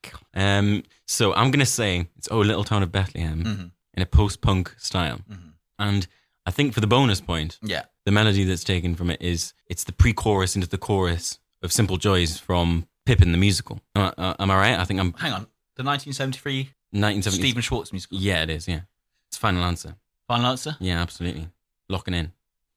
Floyd. 0.02 0.12
Um. 0.34 0.82
So 1.06 1.32
I'm 1.34 1.50
gonna 1.50 1.66
say 1.66 2.08
it's 2.16 2.28
"Oh 2.30 2.40
Little 2.40 2.64
Town 2.64 2.82
of 2.82 2.90
Bethlehem" 2.92 3.44
Mhm. 3.44 3.70
in 3.94 4.02
a 4.02 4.06
post-punk 4.06 4.74
style, 4.78 5.20
Mhm. 5.30 5.52
and 5.78 6.06
I 6.44 6.50
think 6.50 6.74
for 6.74 6.80
the 6.80 6.86
bonus 6.86 7.20
point, 7.20 7.58
Yeah. 7.62 7.84
the 8.04 8.12
melody 8.12 8.44
that's 8.44 8.64
taken 8.64 8.94
from 8.96 9.10
it 9.10 9.20
is 9.22 9.52
it's 9.66 9.84
the 9.84 9.92
pre-chorus 9.92 10.54
into 10.56 10.68
the 10.68 10.78
chorus 10.78 11.38
of 11.62 11.72
"Simple 11.72 11.96
Joys" 11.96 12.38
from 12.38 12.86
Pippin 13.04 13.32
the 13.32 13.38
musical. 13.38 13.80
Uh, 13.94 14.10
uh, 14.18 14.34
am 14.38 14.50
I 14.50 14.56
right? 14.56 14.78
I 14.80 14.84
think 14.84 14.98
I'm 15.00 15.12
Hang 15.14 15.32
on. 15.32 15.46
The 15.76 15.82
1973 15.84 16.70
1970. 16.92 17.42
Stephen 17.48 17.62
Schwartz 17.62 17.92
musical. 17.92 18.18
Yeah, 18.18 18.42
it 18.42 18.50
is. 18.50 18.66
Yeah, 18.66 18.82
it's 19.28 19.36
final 19.36 19.62
answer. 19.64 19.96
Final 20.26 20.46
answer? 20.46 20.76
Yeah, 20.80 21.00
absolutely. 21.00 21.48
Locking 21.88 22.14
in. 22.14 22.32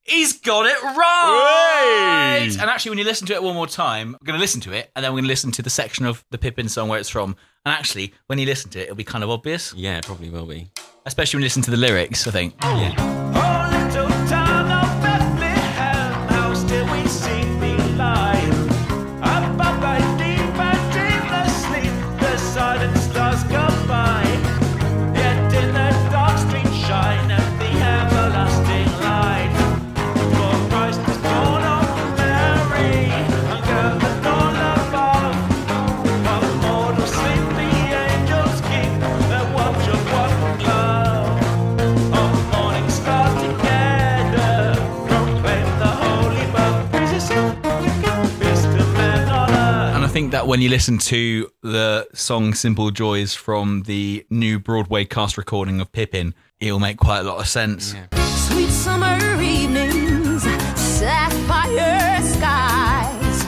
He's 0.10 0.34
got 0.39 0.66
it 0.66 0.82
right. 0.84 2.49
And 2.60 2.70
actually, 2.70 2.91
when 2.91 2.97
you 2.99 3.05
listen 3.05 3.28
to 3.28 3.34
it 3.34 3.43
one 3.43 3.55
more 3.55 3.68
time, 3.68 4.14
we're 4.20 4.26
going 4.26 4.38
to 4.38 4.41
listen 4.41 4.62
to 4.62 4.74
it, 4.74 4.89
and 4.95 5.03
then 5.03 5.12
we're 5.12 5.18
going 5.18 5.26
to 5.26 5.30
listen 5.30 5.51
to 5.51 5.62
the 5.62 5.70
section 5.70 6.05
of 6.05 6.24
the 6.32 6.38
Pippin 6.38 6.68
song 6.70 6.89
where 6.89 6.99
it's 6.99 7.10
from. 7.10 7.36
And 7.66 7.74
actually, 7.74 8.14
when 8.28 8.39
you 8.39 8.45
listen 8.45 8.70
to 8.72 8.80
it, 8.80 8.84
it'll 8.84 8.95
be 8.95 9.03
kind 9.03 9.24
of 9.24 9.30
obvious, 9.30 9.74
Yeah, 9.76 9.97
it 9.97 10.05
probably 10.05 10.30
will 10.30 10.45
be. 10.45 10.70
especially 11.05 11.38
when 11.38 11.41
you 11.43 11.45
listen 11.45 11.62
to 11.64 11.72
the 11.72 11.78
lyrics. 11.78 12.28
I 12.28 12.32
think. 12.32 12.55
Yeah. 12.62 13.18
Think 50.30 50.43
that 50.43 50.47
when 50.47 50.61
you 50.61 50.69
listen 50.69 50.99
to 50.99 51.49
the 51.63 52.07
song 52.13 52.53
Simple 52.53 52.91
Joys 52.91 53.34
from 53.34 53.82
the 53.88 54.23
new 54.30 54.59
Broadway 54.59 55.03
cast 55.05 55.39
recording 55.39 55.82
of 55.82 55.91
Pippin, 55.91 56.36
it'll 56.59 56.80
make 56.80 56.97
quite 56.97 57.21
a 57.21 57.23
lot 57.23 57.39
of 57.39 57.47
sense. 57.47 57.95
Sweet 58.47 58.69
summer 58.69 59.17
evenings, 59.41 60.43
sapphire 60.75 62.21
skies, 62.21 63.43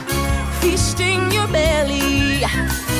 feasting 0.60 1.32
your 1.32 1.48
belly, 1.50 2.42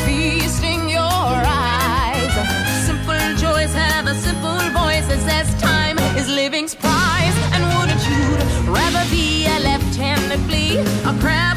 feasting 0.06 0.88
your 0.88 1.02
eyes. 1.02 2.86
Simple 2.86 3.36
joys 3.38 3.74
have 3.74 4.06
a 4.06 4.14
simple 4.14 4.60
voice 4.78 5.08
that 5.08 5.22
says 5.26 5.60
time 5.60 5.98
is 6.20 6.28
living's 6.28 6.76
prize. 6.76 7.36
And 7.54 7.64
wouldn't 7.80 8.04
you 8.06 8.72
rather 8.72 9.10
be 9.10 9.48
a 9.48 9.60
left-handed 9.60 10.40
flea, 10.42 10.78
a 10.78 11.20
crab 11.20 11.51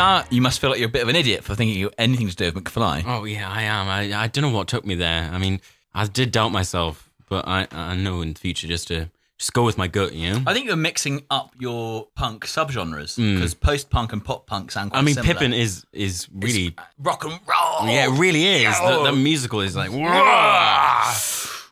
now 0.00 0.24
you 0.30 0.40
must 0.40 0.60
feel 0.60 0.70
like 0.70 0.78
you're 0.78 0.88
a 0.88 0.92
bit 0.92 1.02
of 1.02 1.08
an 1.08 1.16
idiot 1.16 1.44
for 1.44 1.54
thinking 1.54 1.78
you 1.78 1.90
anything 1.98 2.26
to 2.28 2.34
do 2.34 2.46
with 2.46 2.54
McFly. 2.54 3.04
Oh 3.06 3.24
yeah, 3.24 3.50
I 3.50 3.62
am. 3.62 3.86
I 3.88 4.22
I 4.22 4.26
don't 4.28 4.42
know 4.42 4.56
what 4.56 4.66
took 4.66 4.86
me 4.86 4.94
there. 4.94 5.30
I 5.30 5.36
mean, 5.38 5.60
I 5.94 6.06
did 6.06 6.32
doubt 6.32 6.52
myself, 6.52 7.09
but 7.30 7.48
I 7.48 7.66
I 7.72 7.96
know 7.96 8.20
in 8.20 8.34
the 8.34 8.38
future 8.38 8.66
just 8.66 8.88
to 8.88 9.08
just 9.38 9.54
go 9.54 9.62
with 9.64 9.78
my 9.78 9.86
gut. 9.88 10.12
You 10.12 10.32
know. 10.34 10.42
I 10.46 10.52
think 10.52 10.66
you're 10.66 10.76
mixing 10.76 11.22
up 11.30 11.54
your 11.58 12.08
punk 12.14 12.44
subgenres 12.44 13.16
Mm. 13.18 13.36
because 13.36 13.54
post-punk 13.54 14.12
and 14.12 14.22
pop-punk 14.22 14.70
sound 14.70 14.90
quite 14.90 14.98
I 14.98 15.02
mean, 15.02 15.14
similar. 15.14 15.32
Pippin 15.32 15.54
is 15.54 15.86
is 15.94 16.28
really 16.34 16.74
rock 16.98 17.24
and 17.24 17.32
roll. 17.48 17.88
yeah, 17.88 18.04
it 18.12 18.18
really 18.18 18.44
is. 18.46 18.78
The, 18.78 19.04
the 19.04 19.12
musical 19.12 19.62
is 19.62 19.74
like 19.76 19.90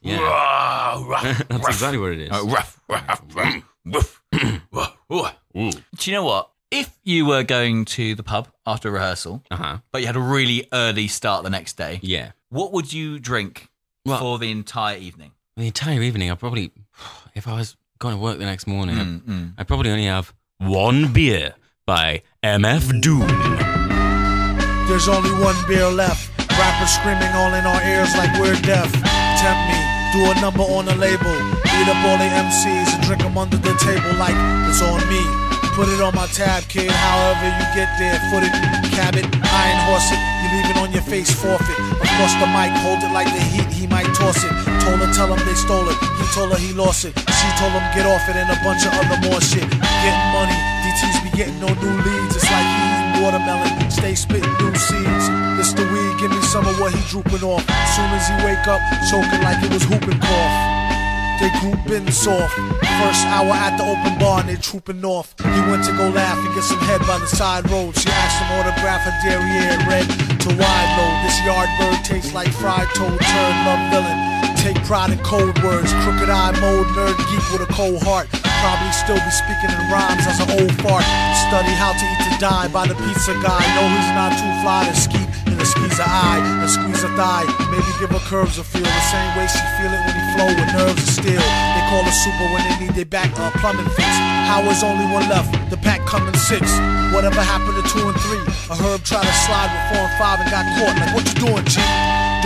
yeah. 0.00 1.04
That's 1.48 1.68
exactly 1.68 1.98
what 1.98 2.12
it 2.12 2.20
is. 2.20 2.30
Rough. 2.30 2.80
Do 5.54 6.10
you 6.10 6.12
know 6.12 6.24
what? 6.24 6.50
If 6.70 6.90
you 7.02 7.24
were 7.26 7.42
going 7.42 7.84
to 7.86 8.14
the 8.14 8.22
pub 8.22 8.48
after 8.66 8.90
rehearsal, 8.90 9.42
Uh 9.50 9.56
huh. 9.56 9.78
but 9.90 10.00
you 10.02 10.06
had 10.06 10.16
a 10.16 10.20
really 10.20 10.66
early 10.72 11.08
start 11.08 11.42
the 11.44 11.50
next 11.50 11.76
day, 11.78 11.98
Yeah. 12.02 12.32
what 12.50 12.72
would 12.72 12.92
you 12.92 13.18
drink 13.18 13.68
Well- 14.04 14.18
for 14.18 14.38
the 14.38 14.50
entire 14.50 14.98
evening? 14.98 15.32
The 15.58 15.66
entire 15.66 16.00
evening, 16.02 16.30
I 16.30 16.36
probably, 16.36 16.70
if 17.34 17.48
I 17.48 17.54
was 17.58 17.76
going 17.98 18.14
to 18.14 18.20
work 18.22 18.38
the 18.38 18.44
next 18.46 18.68
morning, 18.68 18.94
Mm, 18.94 19.20
mm. 19.26 19.52
I'd 19.58 19.66
probably 19.66 19.90
only 19.90 20.06
have 20.06 20.32
one 20.58 21.12
beer 21.12 21.54
by 21.84 22.22
MF 22.44 23.00
Doom. 23.02 23.26
There's 24.86 25.08
only 25.08 25.32
one 25.42 25.56
beer 25.66 25.90
left. 25.90 26.30
Rappers 26.54 26.90
screaming 26.94 27.34
all 27.34 27.52
in 27.58 27.66
our 27.66 27.82
ears 27.90 28.14
like 28.16 28.30
we're 28.38 28.54
deaf. 28.62 28.86
Tempt 29.42 29.62
me, 29.66 29.78
do 30.14 30.30
a 30.30 30.34
number 30.40 30.62
on 30.62 30.86
a 30.86 30.94
label. 30.94 31.34
Beat 31.66 31.88
up 31.90 31.98
all 32.06 32.18
the 32.22 32.30
MCs 32.46 32.94
and 32.94 33.02
drink 33.02 33.22
them 33.22 33.36
under 33.36 33.56
the 33.58 33.74
table 33.82 34.14
like 34.14 34.38
it's 34.70 34.78
on 34.80 35.02
me. 35.10 35.22
Put 35.74 35.88
it 35.90 36.00
on 36.00 36.14
my 36.14 36.26
tab, 36.38 36.62
kid. 36.70 36.90
However 36.90 37.46
you 37.50 37.66
get 37.74 37.90
there, 37.98 38.18
foot 38.30 38.42
it, 38.46 38.54
cab 38.94 39.14
it, 39.18 39.26
You 39.98 40.46
leave 40.54 40.70
it 40.70 40.78
on 40.78 40.94
your 40.94 41.02
face, 41.02 41.26
forfeit. 41.34 41.74
Across 41.98 42.38
the 42.38 42.46
mic, 42.54 42.70
hold 42.86 43.02
it 43.02 43.10
like 43.10 43.26
the 43.34 43.42
heat, 43.50 43.66
he 43.74 43.90
might 43.90 44.06
toss 44.14 44.38
it. 44.46 44.54
Told 44.86 45.02
her, 45.02 45.10
tell 45.10 45.26
him 45.26 45.42
they 45.42 45.58
stole 45.58 45.90
it. 45.90 45.98
He 45.98 46.24
told 46.30 46.54
her 46.54 46.58
he 46.58 46.70
lost 46.72 47.02
it. 47.04 47.18
She 47.18 47.48
told 47.58 47.74
him 47.74 47.82
get 47.98 48.06
off 48.06 48.22
it 48.30 48.38
and 48.38 48.46
a 48.46 48.58
bunch 48.62 48.86
of 48.86 48.94
other 48.94 49.18
more 49.26 49.42
shit. 49.42 49.66
Getting 49.66 50.28
money, 50.30 50.54
DTs 50.86 51.18
be 51.26 51.30
getting 51.34 51.58
no 51.58 51.66
new 51.82 51.94
leads. 52.06 52.38
It's 52.38 52.46
like 52.46 52.62
eating 52.62 53.26
watermelon, 53.26 53.90
stay 53.90 54.14
spitting 54.14 54.54
new 54.62 54.74
seeds. 54.78 55.26
It's 55.58 55.74
the 55.74 55.82
weed, 55.90 56.14
give 56.22 56.30
me 56.30 56.42
some 56.46 56.62
of 56.62 56.78
what 56.78 56.94
he 56.94 57.02
drooping 57.10 57.42
off. 57.42 57.66
Soon 57.98 58.06
as 58.14 58.30
he 58.30 58.38
wake 58.46 58.70
up, 58.70 58.78
choking 59.10 59.42
like 59.42 59.58
it 59.66 59.70
was 59.74 59.82
whooping 59.90 60.22
cough. 60.22 60.87
They 61.38 61.50
grouping 61.62 62.10
soft. 62.10 62.54
First 62.98 63.22
hour 63.30 63.54
at 63.54 63.78
the 63.78 63.86
open 63.86 64.18
bar 64.18 64.40
and 64.40 64.48
they 64.48 64.56
trooping 64.56 65.04
off. 65.04 65.38
He 65.38 65.60
went 65.70 65.86
to 65.86 65.94
go 65.94 66.10
laugh 66.10 66.34
and 66.34 66.50
get 66.54 66.64
some 66.64 66.82
head 66.82 66.98
by 67.06 67.18
the 67.18 67.30
side 67.30 67.70
road. 67.70 67.94
She 67.94 68.10
asked 68.10 68.42
him 68.42 68.50
autograph 68.58 69.06
her 69.06 69.14
derriere 69.22 69.78
red 69.86 70.02
to 70.42 70.48
wide 70.58 70.90
load. 70.98 71.16
This 71.22 71.38
yard 71.46 71.70
bird 71.78 72.02
tastes 72.02 72.34
like 72.34 72.50
fried 72.58 72.90
toad, 72.98 73.14
turn 73.22 73.54
love 73.70 73.82
villain. 73.94 74.18
Take 74.58 74.82
pride 74.82 75.14
in 75.14 75.18
cold 75.22 75.54
words, 75.62 75.94
crooked 76.02 76.26
eye 76.26 76.58
mode, 76.58 76.90
nerd 76.98 77.14
geek 77.30 77.44
with 77.54 77.62
a 77.62 77.70
cold 77.70 78.02
heart. 78.02 78.26
Probably 78.58 78.90
still 78.90 79.22
be 79.22 79.30
speaking 79.30 79.70
in 79.70 79.80
rhymes 79.94 80.26
as 80.26 80.42
an 80.42 80.50
old 80.58 80.74
fart. 80.82 81.06
Study 81.46 81.70
how 81.78 81.94
to 81.94 82.02
eat 82.02 82.20
to 82.26 82.34
die 82.42 82.66
by 82.66 82.82
the 82.90 82.98
pizza 82.98 83.38
guy. 83.38 83.62
No, 83.78 83.86
he's 83.86 84.10
not 84.18 84.34
too 84.34 84.52
fly 84.66 84.90
to 84.90 84.94
ski 84.98 85.22
in 85.46 85.54
a 85.54 85.64
squeeze 85.64 85.98
a 86.02 86.06
eye, 86.06 86.42
a 86.62 86.68
squeeze 86.68 87.06
a 87.06 87.10
thigh. 87.14 87.46
Maybe 87.70 87.87
give 87.98 88.10
her 88.10 88.22
curves 88.30 88.58
a 88.58 88.64
feel 88.64 88.86
the 88.86 89.06
same 89.10 89.30
way 89.34 89.46
she 89.50 89.58
feel 89.74 89.90
it 89.90 89.98
when 90.06 90.14
he 90.14 90.24
flow 90.38 90.46
with 90.46 90.70
nerves 90.70 91.02
of 91.02 91.10
steel. 91.10 91.42
They 91.42 91.82
call 91.90 92.06
her 92.06 92.14
super 92.14 92.46
when 92.54 92.62
they 92.62 92.86
need 92.86 92.94
their 92.94 93.10
back 93.10 93.30
uh, 93.34 93.50
plumbing 93.58 93.90
fix. 93.98 94.06
Howard's 94.46 94.86
only 94.86 95.04
one 95.10 95.26
left, 95.28 95.50
the 95.70 95.76
pack 95.76 96.06
coming 96.06 96.34
six. 96.34 96.62
Whatever 97.10 97.42
happened 97.42 97.74
to 97.74 97.84
two 97.90 98.06
and 98.06 98.18
three? 98.22 98.42
A 98.70 98.76
herb 98.78 99.02
tried 99.02 99.26
to 99.26 99.34
slide 99.46 99.70
with 99.74 99.84
four 99.90 100.06
and 100.06 100.14
five 100.14 100.38
and 100.38 100.50
got 100.50 100.64
caught. 100.78 100.94
Like 100.94 101.12
what 101.14 101.26
you 101.26 101.36
doing, 101.42 101.64
G? 101.66 101.82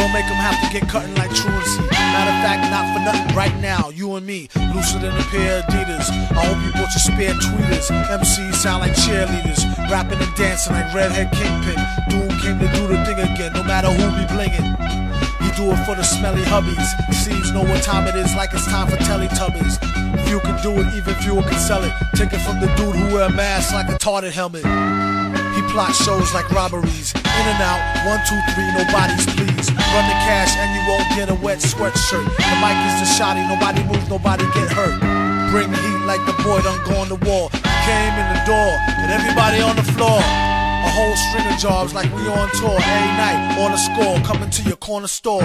Don't 0.01 0.13
make 0.17 0.25
them 0.25 0.41
have 0.41 0.57
to 0.65 0.69
get 0.73 0.89
cutting 0.89 1.15
like 1.21 1.29
truancy. 1.37 1.85
Matter 1.93 2.33
of 2.33 2.41
fact, 2.41 2.65
not 2.73 2.89
for 2.97 3.05
nothing. 3.05 3.37
Right 3.37 3.55
now, 3.61 3.91
you 3.91 4.17
and 4.17 4.25
me, 4.25 4.49
looser 4.73 4.99
than 5.05 5.13
a 5.13 5.27
pair 5.29 5.61
of 5.61 5.69
Adidas. 5.69 6.09
I 6.33 6.49
hope 6.49 6.65
you 6.65 6.73
bought 6.73 6.89
your 6.97 7.05
spare 7.05 7.37
tweeters. 7.37 7.93
MCs 8.09 8.55
sound 8.57 8.81
like 8.81 8.97
cheerleaders, 8.97 9.61
rapping 9.93 10.19
and 10.19 10.35
dancing 10.35 10.73
like 10.73 10.95
redhead 10.95 11.29
kingpin. 11.37 11.77
Doom 12.09 12.33
came 12.41 12.59
to 12.59 12.69
do 12.73 12.89
the 12.89 13.05
thing 13.05 13.21
again, 13.21 13.53
no 13.53 13.63
matter 13.65 13.93
who 13.93 14.09
be 14.17 14.25
blingin'. 14.33 14.93
Do 15.57 15.69
it 15.71 15.85
for 15.85 15.95
the 15.95 16.03
smelly 16.03 16.41
hubbies. 16.49 16.89
Seeds 17.13 17.53
know 17.53 17.61
what 17.61 17.83
time 17.83 18.09
it 18.09 18.17
is, 18.17 18.35
like 18.35 18.55
it's 18.55 18.65
time 18.65 18.89
for 18.89 18.97
Teletubbies. 18.97 19.77
Few 20.27 20.41
can 20.41 20.57
do 20.63 20.73
it, 20.81 20.89
even 20.97 21.15
fewer 21.21 21.43
can 21.43 21.59
sell 21.59 21.85
it. 21.85 21.93
Take 22.17 22.33
it 22.33 22.41
from 22.41 22.59
the 22.59 22.69
dude 22.75 22.97
who 22.97 23.15
wear 23.15 23.29
a 23.29 23.33
mask 23.33 23.73
like 23.73 23.89
a 23.89 23.99
tarted 23.99 24.33
helmet. 24.33 24.65
He 25.53 25.61
plot 25.69 25.95
shows 25.95 26.33
like 26.33 26.49
robberies. 26.51 27.13
In 27.15 27.45
and 27.53 27.61
out, 27.61 27.81
one, 28.09 28.21
two, 28.25 28.41
three, 28.57 28.65
nobody's 28.73 29.27
please. 29.37 29.69
Run 29.93 30.05
the 30.09 30.19
cash 30.25 30.57
and 30.57 30.69
you 30.73 30.83
won't 30.89 31.09
get 31.13 31.29
a 31.29 31.37
wet 31.45 31.59
sweatshirt. 31.59 32.25
The 32.25 32.57
mic 32.65 32.77
is 32.89 32.97
the 33.05 33.09
shotty, 33.13 33.45
nobody 33.45 33.85
moves, 33.85 34.09
nobody 34.09 34.45
get 34.57 34.73
hurt. 34.73 34.97
Bring 35.53 35.69
heat 35.69 36.03
like 36.09 36.25
the 36.25 36.33
boy 36.43 36.63
done 36.63 36.81
go 36.89 36.97
on 36.97 37.09
the 37.09 37.21
wall. 37.29 37.51
Came 37.85 38.15
in 38.17 38.27
the 38.33 38.43
door 38.49 38.73
and 39.05 39.13
everybody 39.13 39.61
on 39.61 39.77
the 39.77 39.85
floor. 39.85 40.52
A 40.85 40.91
whole 40.91 41.16
string 41.16 41.47
of 41.47 41.59
jobs 41.59 41.95
like 41.95 42.12
we 42.14 42.28
on 42.28 42.49
tour. 42.59 42.74
Every 42.74 43.12
night 43.16 43.59
on 43.59 43.70
the 43.70 43.78
score, 43.78 44.18
coming 44.26 44.51
to 44.51 44.62
your 44.64 44.76
corner 44.76 45.07
store. 45.07 45.43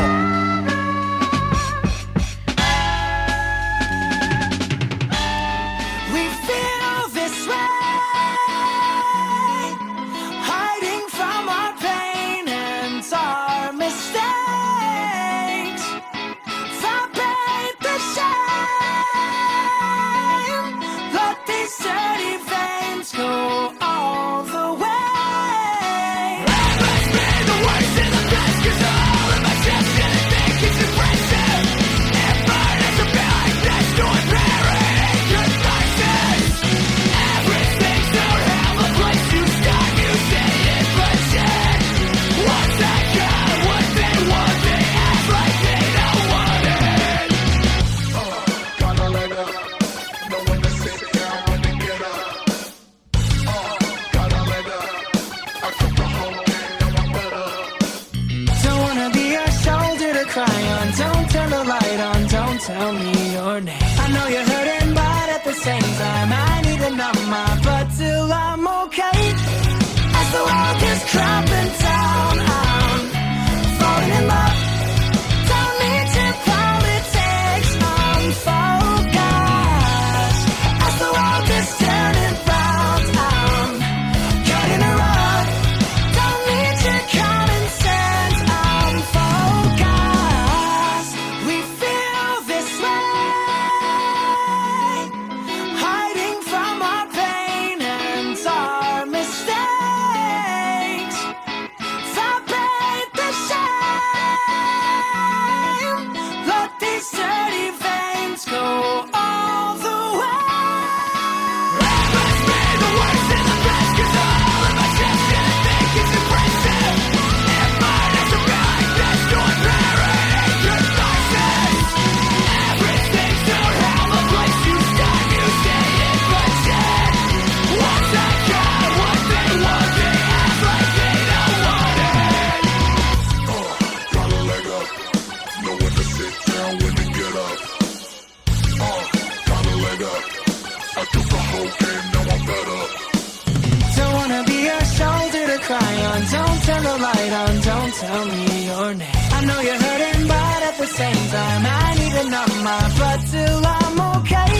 Tell 147.99 148.25
me 148.25 148.65
your 148.65 148.93
name. 148.93 149.21
I 149.37 149.45
know 149.45 149.59
you're 149.59 149.81
hurting, 149.87 150.27
but 150.27 150.59
at 150.69 150.77
the 150.77 150.87
same 150.87 151.23
time, 151.35 151.63
I 151.65 151.95
need 151.99 152.13
to 152.19 152.23
numb 152.33 152.63
my 152.63 152.83
butt 152.99 153.19
till 153.31 153.61
I'm 153.65 153.95
okay. 154.17 154.53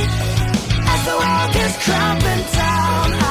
As 0.92 1.02
the 1.10 1.16
world 1.22 1.56
is 1.66 1.74
crumbling 1.86 2.46
down, 2.62 3.27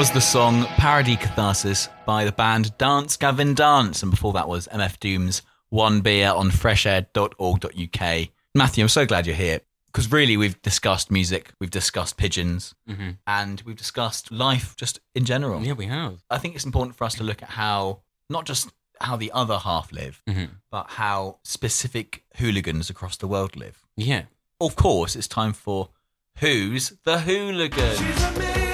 was 0.00 0.10
the 0.12 0.18
song 0.18 0.64
Parody 0.78 1.14
Catharsis 1.14 1.90
by 2.06 2.24
the 2.24 2.32
band 2.32 2.74
Dance 2.78 3.18
Gavin 3.18 3.52
Dance. 3.54 4.02
And 4.02 4.10
before 4.10 4.32
that 4.32 4.48
was 4.48 4.66
MF 4.68 4.98
Doom's 4.98 5.42
One 5.68 6.00
Beer 6.00 6.30
on 6.30 6.50
freshair.org.uk. 6.50 8.28
Matthew, 8.54 8.82
I'm 8.82 8.88
so 8.88 9.04
glad 9.04 9.26
you're 9.26 9.36
here 9.36 9.60
because 9.92 10.10
really 10.10 10.38
we've 10.38 10.60
discussed 10.62 11.10
music, 11.10 11.52
we've 11.60 11.70
discussed 11.70 12.16
pigeons, 12.16 12.74
Mhm. 12.88 13.18
and 13.26 13.60
we've 13.66 13.76
discussed 13.76 14.32
life 14.32 14.74
just 14.74 15.00
in 15.14 15.26
general. 15.26 15.62
Yeah, 15.62 15.74
we 15.74 15.84
have. 15.88 16.22
I 16.30 16.38
think 16.38 16.54
it's 16.54 16.64
important 16.64 16.96
for 16.96 17.04
us 17.04 17.14
to 17.16 17.22
look 17.22 17.42
at 17.42 17.50
how, 17.50 18.00
not 18.30 18.46
just 18.46 18.70
how 19.02 19.16
the 19.16 19.30
other 19.32 19.58
half 19.58 19.92
live, 19.92 20.22
Mhm. 20.26 20.48
but 20.70 20.92
how 20.92 21.40
specific 21.42 22.24
hooligans 22.36 22.88
across 22.88 23.18
the 23.18 23.28
world 23.28 23.54
live. 23.54 23.84
Yeah. 23.98 24.22
Of 24.62 24.76
course, 24.76 25.14
it's 25.14 25.28
time 25.28 25.52
for 25.52 25.90
Who's 26.38 26.94
the 27.04 27.20
Hooligan? 27.20 28.69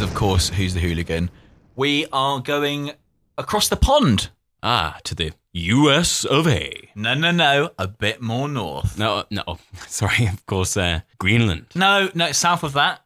Is 0.00 0.08
of 0.08 0.14
course 0.14 0.48
Who's 0.48 0.72
the 0.72 0.80
Hooligan. 0.80 1.28
We 1.76 2.06
are 2.10 2.40
going 2.40 2.92
across 3.36 3.68
the 3.68 3.76
pond. 3.76 4.30
Ah, 4.62 4.98
to 5.04 5.14
the 5.14 5.34
US 5.52 6.24
of 6.24 6.48
A. 6.48 6.88
No, 6.94 7.12
no, 7.12 7.30
no, 7.32 7.68
a 7.78 7.86
bit 7.86 8.22
more 8.22 8.48
north. 8.48 8.98
No, 8.98 9.24
no, 9.30 9.58
sorry, 9.88 10.24
of 10.24 10.46
course, 10.46 10.74
uh, 10.78 11.00
Greenland. 11.18 11.66
No, 11.74 12.08
no, 12.14 12.32
south 12.32 12.62
of 12.62 12.72
that. 12.72 13.02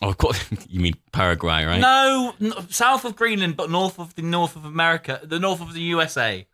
Oh, 0.00 0.08
of 0.08 0.16
course, 0.16 0.42
you 0.70 0.80
mean 0.80 0.94
Paraguay, 1.12 1.66
right? 1.66 1.80
No, 1.82 2.32
n- 2.40 2.54
south 2.70 3.04
of 3.04 3.14
Greenland, 3.14 3.58
but 3.58 3.70
north 3.70 3.98
of 3.98 4.14
the 4.14 4.22
north 4.22 4.56
of 4.56 4.64
America, 4.64 5.20
the 5.22 5.38
north 5.38 5.60
of 5.60 5.74
the 5.74 5.82
USA. 5.82 6.46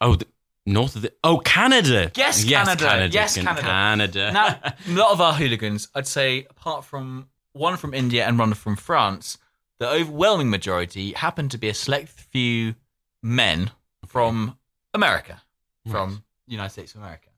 Oh, 0.00 0.14
the, 0.14 0.26
north 0.64 0.96
of 0.96 1.02
the. 1.02 1.12
Oh, 1.22 1.36
Canada. 1.36 2.10
Yes, 2.16 2.44
Canada. 2.44 3.10
Yes, 3.12 3.34
Can- 3.34 3.44
Canada. 3.44 3.66
Canada. 3.66 4.32
Now, 4.32 4.46
a 4.88 4.92
lot 4.92 5.10
of 5.12 5.20
our 5.20 5.34
hooligans, 5.34 5.88
I'd 5.94 6.06
say, 6.06 6.46
apart 6.48 6.86
from 6.86 7.28
one 7.52 7.76
from 7.76 7.94
India 7.94 8.26
and 8.26 8.38
one 8.38 8.54
from 8.54 8.76
France, 8.76 9.38
the 9.78 9.88
overwhelming 9.88 10.50
majority 10.50 11.12
happen 11.12 11.48
to 11.48 11.58
be 11.58 11.68
a 11.68 11.74
select 11.74 12.08
few 12.08 12.74
men 13.22 13.70
from 14.06 14.58
America, 14.94 15.42
from 15.90 16.22
the 16.46 16.52
United 16.52 16.72
States 16.72 16.94
of 16.94 17.00
America. 17.00 17.28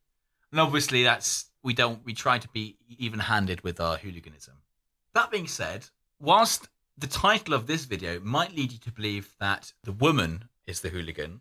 And 0.51 0.61
obviously, 0.61 1.03
that's 1.03 1.47
we 1.63 1.75
don't 1.75 2.05
we 2.05 2.15
try 2.15 2.39
to 2.39 2.49
be 2.49 2.77
even-handed 2.99 3.63
with 3.63 3.81
our 3.81 3.97
hooliganism. 3.97 4.55
That 5.15 5.31
being 5.31 5.47
said, 5.47 5.87
whilst 6.19 6.69
the 6.97 7.07
title 7.07 7.55
of 7.55 7.67
this 7.67 7.85
video 7.85 8.21
might 8.21 8.55
lead 8.55 8.73
you 8.73 8.79
to 8.79 8.93
believe 8.93 9.35
that 9.41 9.73
the 9.85 9.93
woman 9.93 10.45
is 10.67 10.81
the 10.81 10.89
hooligan, 10.89 11.41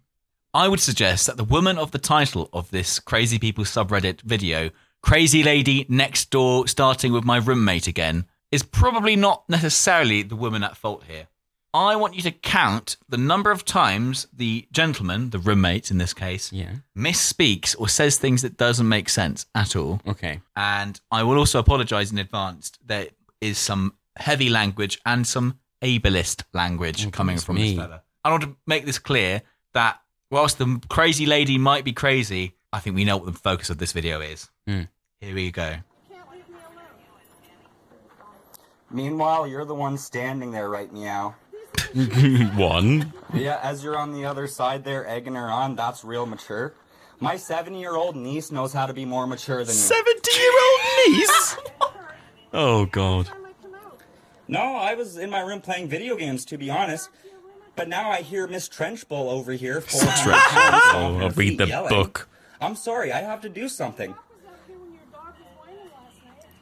I 0.53 0.67
would 0.67 0.79
suggest 0.79 1.27
that 1.27 1.37
the 1.37 1.43
woman 1.43 1.77
of 1.77 1.91
the 1.91 1.99
title 1.99 2.49
of 2.51 2.71
this 2.71 2.99
Crazy 2.99 3.37
People 3.37 3.65
subreddit 3.65 4.21
video, 4.21 4.71
Crazy 5.01 5.43
Lady 5.43 5.85
Next 5.87 6.31
Door 6.31 6.67
Starting 6.67 7.13
with 7.13 7.23
My 7.23 7.37
Roommate 7.37 7.87
Again, 7.87 8.25
is 8.51 8.63
probably 8.63 9.15
not 9.15 9.47
necessarily 9.49 10.23
the 10.23 10.35
woman 10.35 10.63
at 10.63 10.77
fault 10.77 11.03
here. 11.07 11.27
I 11.73 11.95
want 11.97 12.15
you 12.15 12.21
to 12.23 12.31
count 12.31 12.97
the 13.07 13.17
number 13.17 13.51
of 13.51 13.63
times 13.63 14.27
the 14.33 14.67
gentleman, 14.71 15.29
the 15.29 15.37
roommate 15.37 15.91
in 15.91 15.99
this 15.99 16.15
case, 16.15 16.51
yeah. 16.51 16.71
misspeaks 16.97 17.75
or 17.77 17.87
says 17.87 18.17
things 18.17 18.41
that 18.41 18.57
doesn't 18.57 18.87
make 18.87 19.07
sense 19.07 19.45
at 19.53 19.75
all. 19.75 20.01
Okay. 20.07 20.41
And 20.55 20.99
I 21.11 21.21
will 21.23 21.37
also 21.37 21.59
apologize 21.59 22.11
in 22.11 22.17
advance. 22.17 22.71
There 22.83 23.07
is 23.39 23.59
some 23.59 23.93
heavy 24.15 24.49
language 24.49 24.99
and 25.05 25.27
some 25.27 25.59
ableist 25.83 26.43
language 26.53 27.11
coming 27.11 27.37
from 27.37 27.57
me. 27.57 27.75
this 27.75 27.85
fella. 27.85 28.01
I 28.25 28.31
want 28.31 28.43
to 28.43 28.55
make 28.65 28.85
this 28.85 28.97
clear 28.97 29.43
that 29.73 30.01
whilst 30.31 30.57
the 30.57 30.81
crazy 30.89 31.27
lady 31.27 31.59
might 31.59 31.85
be 31.85 31.93
crazy, 31.93 32.55
I 32.73 32.79
think 32.79 32.95
we 32.95 33.05
know 33.05 33.17
what 33.17 33.27
the 33.27 33.39
focus 33.39 33.69
of 33.69 33.77
this 33.77 33.91
video 33.91 34.21
is. 34.21 34.49
Hmm. 34.67 34.83
Here 35.21 35.35
we 35.35 35.51
go. 35.51 35.75
Meanwhile, 38.91 39.47
you're 39.47 39.65
the 39.65 39.75
one 39.75 39.97
standing 39.97 40.51
there, 40.51 40.69
right, 40.69 40.91
meow? 40.91 41.35
One. 42.55 43.13
Yeah, 43.33 43.59
as 43.63 43.83
you're 43.83 43.97
on 43.97 44.11
the 44.13 44.25
other 44.25 44.47
side 44.47 44.83
there, 44.83 45.07
egging 45.07 45.35
her 45.35 45.49
on, 45.49 45.75
that's 45.75 46.03
real 46.03 46.25
mature. 46.25 46.73
My 47.19 47.35
seven-year-old 47.35 48.15
niece 48.15 48.51
knows 48.51 48.73
how 48.73 48.85
to 48.85 48.93
be 48.93 49.05
more 49.05 49.27
mature 49.27 49.63
than 49.63 49.75
you. 49.75 49.81
70-year-old 49.81 51.17
niece? 51.19 51.57
Oh, 52.51 52.87
God. 52.87 53.29
No, 54.47 54.59
I 54.59 54.95
was 54.95 55.17
in 55.17 55.29
my 55.29 55.41
room 55.41 55.61
playing 55.61 55.87
video 55.87 56.15
games, 56.15 56.43
to 56.45 56.57
be 56.57 56.71
honest. 56.71 57.09
But 57.75 57.87
now 57.87 58.09
I 58.09 58.21
hear 58.23 58.47
Miss 58.47 58.67
Trenchbull 58.67 59.29
over 59.29 59.51
here. 59.51 59.81
400 59.81 60.15
Trenchbull. 60.15 60.49
pounds 60.49 60.83
Oh, 60.93 61.17
I'll 61.19 61.29
read 61.29 61.59
the 61.59 61.67
yelling. 61.67 61.89
book. 61.89 62.27
I'm 62.59 62.75
sorry, 62.75 63.11
I 63.13 63.19
have 63.19 63.41
to 63.41 63.49
do 63.49 63.69
something. 63.69 64.15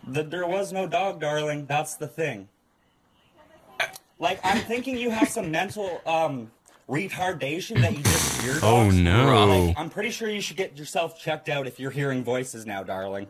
The, 0.07 0.23
there 0.23 0.47
was 0.47 0.71
no 0.71 0.87
dog, 0.87 1.19
darling. 1.19 1.65
That's 1.65 1.95
the 1.95 2.07
thing. 2.07 2.47
Like, 4.19 4.39
I'm 4.43 4.59
thinking 4.59 4.97
you 4.97 5.09
have 5.11 5.29
some 5.29 5.51
mental 5.51 6.01
um, 6.05 6.51
retardation 6.89 7.81
that 7.81 7.95
you 7.95 8.03
just 8.03 8.41
hear. 8.41 8.57
Oh, 8.63 8.89
no. 8.89 9.45
Like, 9.45 9.77
I'm 9.77 9.89
pretty 9.89 10.09
sure 10.09 10.29
you 10.29 10.41
should 10.41 10.57
get 10.57 10.77
yourself 10.77 11.19
checked 11.19 11.49
out 11.49 11.67
if 11.67 11.79
you're 11.79 11.91
hearing 11.91 12.23
voices 12.23 12.65
now, 12.65 12.83
darling. 12.83 13.27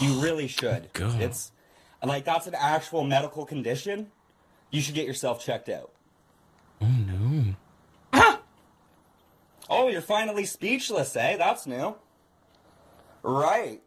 You 0.00 0.20
really 0.22 0.48
should. 0.48 0.90
God. 0.92 1.20
It's 1.20 1.52
like 2.02 2.24
that's 2.24 2.46
an 2.46 2.54
actual 2.54 3.04
medical 3.04 3.44
condition. 3.44 4.10
You 4.70 4.80
should 4.80 4.94
get 4.94 5.06
yourself 5.06 5.44
checked 5.44 5.68
out. 5.68 5.90
Oh, 6.80 6.86
no. 6.86 7.54
Oh, 9.70 9.88
you're 9.88 10.02
finally 10.02 10.44
speechless, 10.44 11.16
eh? 11.16 11.38
That's 11.38 11.66
new. 11.66 11.96
Right. 13.22 13.80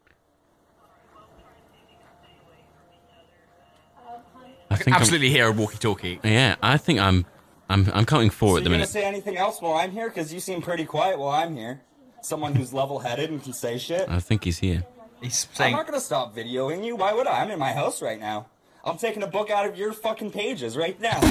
I 4.77 4.81
I 4.81 4.83
can 4.83 4.93
I'm- 4.93 5.01
absolutely 5.01 5.29
hear 5.29 5.47
a 5.47 5.51
walkie-talkie. 5.51 6.19
Yeah, 6.23 6.55
I 6.61 6.77
think 6.77 6.99
I'm. 6.99 7.25
I'm. 7.69 7.89
I'm 7.93 8.05
counting 8.05 8.29
four 8.29 8.49
So 8.49 8.55
at 8.55 8.59
you 8.59 8.63
the 8.63 8.69
gonna 8.69 8.77
minute. 8.77 8.89
say 8.89 9.03
anything 9.03 9.37
else 9.37 9.61
while 9.61 9.73
I'm 9.73 9.91
here? 9.91 10.07
Because 10.09 10.33
you 10.33 10.39
seem 10.39 10.61
pretty 10.61 10.85
quiet 10.85 11.19
while 11.19 11.31
I'm 11.31 11.55
here. 11.55 11.81
Someone 12.21 12.55
who's 12.55 12.73
level-headed 12.73 13.29
and 13.29 13.43
can 13.43 13.53
say 13.53 13.77
shit. 13.77 14.07
I 14.09 14.19
think 14.19 14.43
he's 14.43 14.59
here. 14.59 14.85
He's 15.21 15.47
saying, 15.53 15.73
I'm 15.73 15.77
not 15.79 15.85
gonna 15.87 15.99
stop 15.99 16.35
videoing 16.35 16.85
you. 16.85 16.95
Why 16.95 17.13
would 17.13 17.27
I? 17.27 17.41
I'm 17.41 17.51
in 17.51 17.59
my 17.59 17.73
house 17.73 18.01
right 18.01 18.19
now. 18.19 18.47
I'm 18.85 18.97
taking 18.97 19.23
a 19.23 19.27
book 19.27 19.49
out 19.49 19.65
of 19.65 19.77
your 19.77 19.91
fucking 19.93 20.31
pages 20.31 20.77
right 20.77 20.99
now. 21.01 21.19
you 21.21 21.29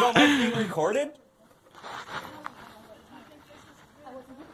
don't 0.00 0.14
like 0.14 0.38
being 0.38 0.54
recorded? 0.56 1.10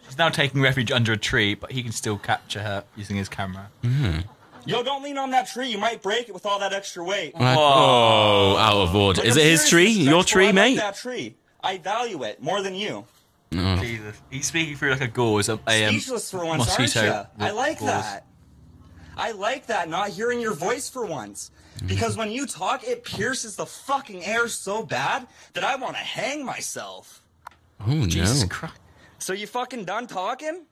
She's 0.07 0.19
now 0.19 0.29
taking 0.29 0.61
refuge 0.61 0.93
under 0.93 1.13
a 1.13 1.17
tree, 1.17 1.55
but 1.55 1.73
he 1.73 1.83
can 1.83 1.93
still 1.93 2.19
capture 2.19 2.63
her 2.63 2.85
using 2.97 3.17
his 3.17 3.29
camera. 3.29 3.71
Mm-hmm. 3.83 4.21
Yo, 4.67 4.83
don't 4.83 5.03
lean 5.03 5.19
on 5.19 5.31
that 5.31 5.47
tree. 5.47 5.69
You 5.69 5.79
might 5.79 6.03
break 6.03 6.29
it 6.29 6.33
with 6.33 6.47
all 6.47 6.59
that 6.61 6.73
extra 6.73 7.05
weight. 7.05 7.33
Oh, 7.37 8.57
out 8.57 8.77
of 8.77 8.95
order. 8.95 9.21
Like, 9.21 9.29
Is 9.29 9.37
I'm 9.37 9.43
it 9.43 9.47
his 9.47 9.69
tree? 9.69 9.89
Your 9.91 10.25
tree, 10.25 10.47
like 10.47 10.55
mate? 10.55 10.77
that 10.77 10.97
tree. 10.97 11.37
I 11.63 11.79
value 11.79 12.23
it 12.25 12.43
more 12.43 12.63
than 12.63 12.75
you. 12.75 13.05
Oh. 13.57 13.77
Jesus. 13.81 14.21
He's 14.31 14.47
speaking 14.47 14.77
through 14.77 14.91
like 14.93 15.01
a 15.01 15.09
gauze, 15.09 15.49
a, 15.49 15.59
a 15.69 15.85
um, 15.85 15.95
Speechless 15.95 16.31
for 16.31 16.45
once, 16.45 16.79
aren't 16.79 16.95
you? 16.95 17.23
I 17.39 17.51
like 17.51 17.79
gauze. 17.79 17.89
that. 17.89 18.27
I 19.17 19.31
like 19.33 19.67
that, 19.67 19.89
not 19.89 20.09
hearing 20.09 20.41
your 20.41 20.55
voice 20.55 20.89
for 20.89 21.07
once. 21.07 21.51
Because 21.87 22.17
when 22.17 22.31
you 22.31 22.47
talk, 22.47 22.85
it 22.85 23.05
pierces 23.05 23.57
the 23.57 23.67
fucking 23.67 24.25
air 24.25 24.49
so 24.49 24.85
bad 24.85 25.27
that 25.55 25.65
I 25.65 25.77
want 25.77 25.95
to 25.97 26.03
hang 26.03 26.45
myself. 26.45 27.23
Oh 27.81 27.93
no. 27.93 28.07
Jesus 28.07 28.45
Christ. 28.45 28.75
So 29.19 29.33
you 29.33 29.47
fucking 29.47 29.85
done 29.85 30.07
talking? 30.07 30.67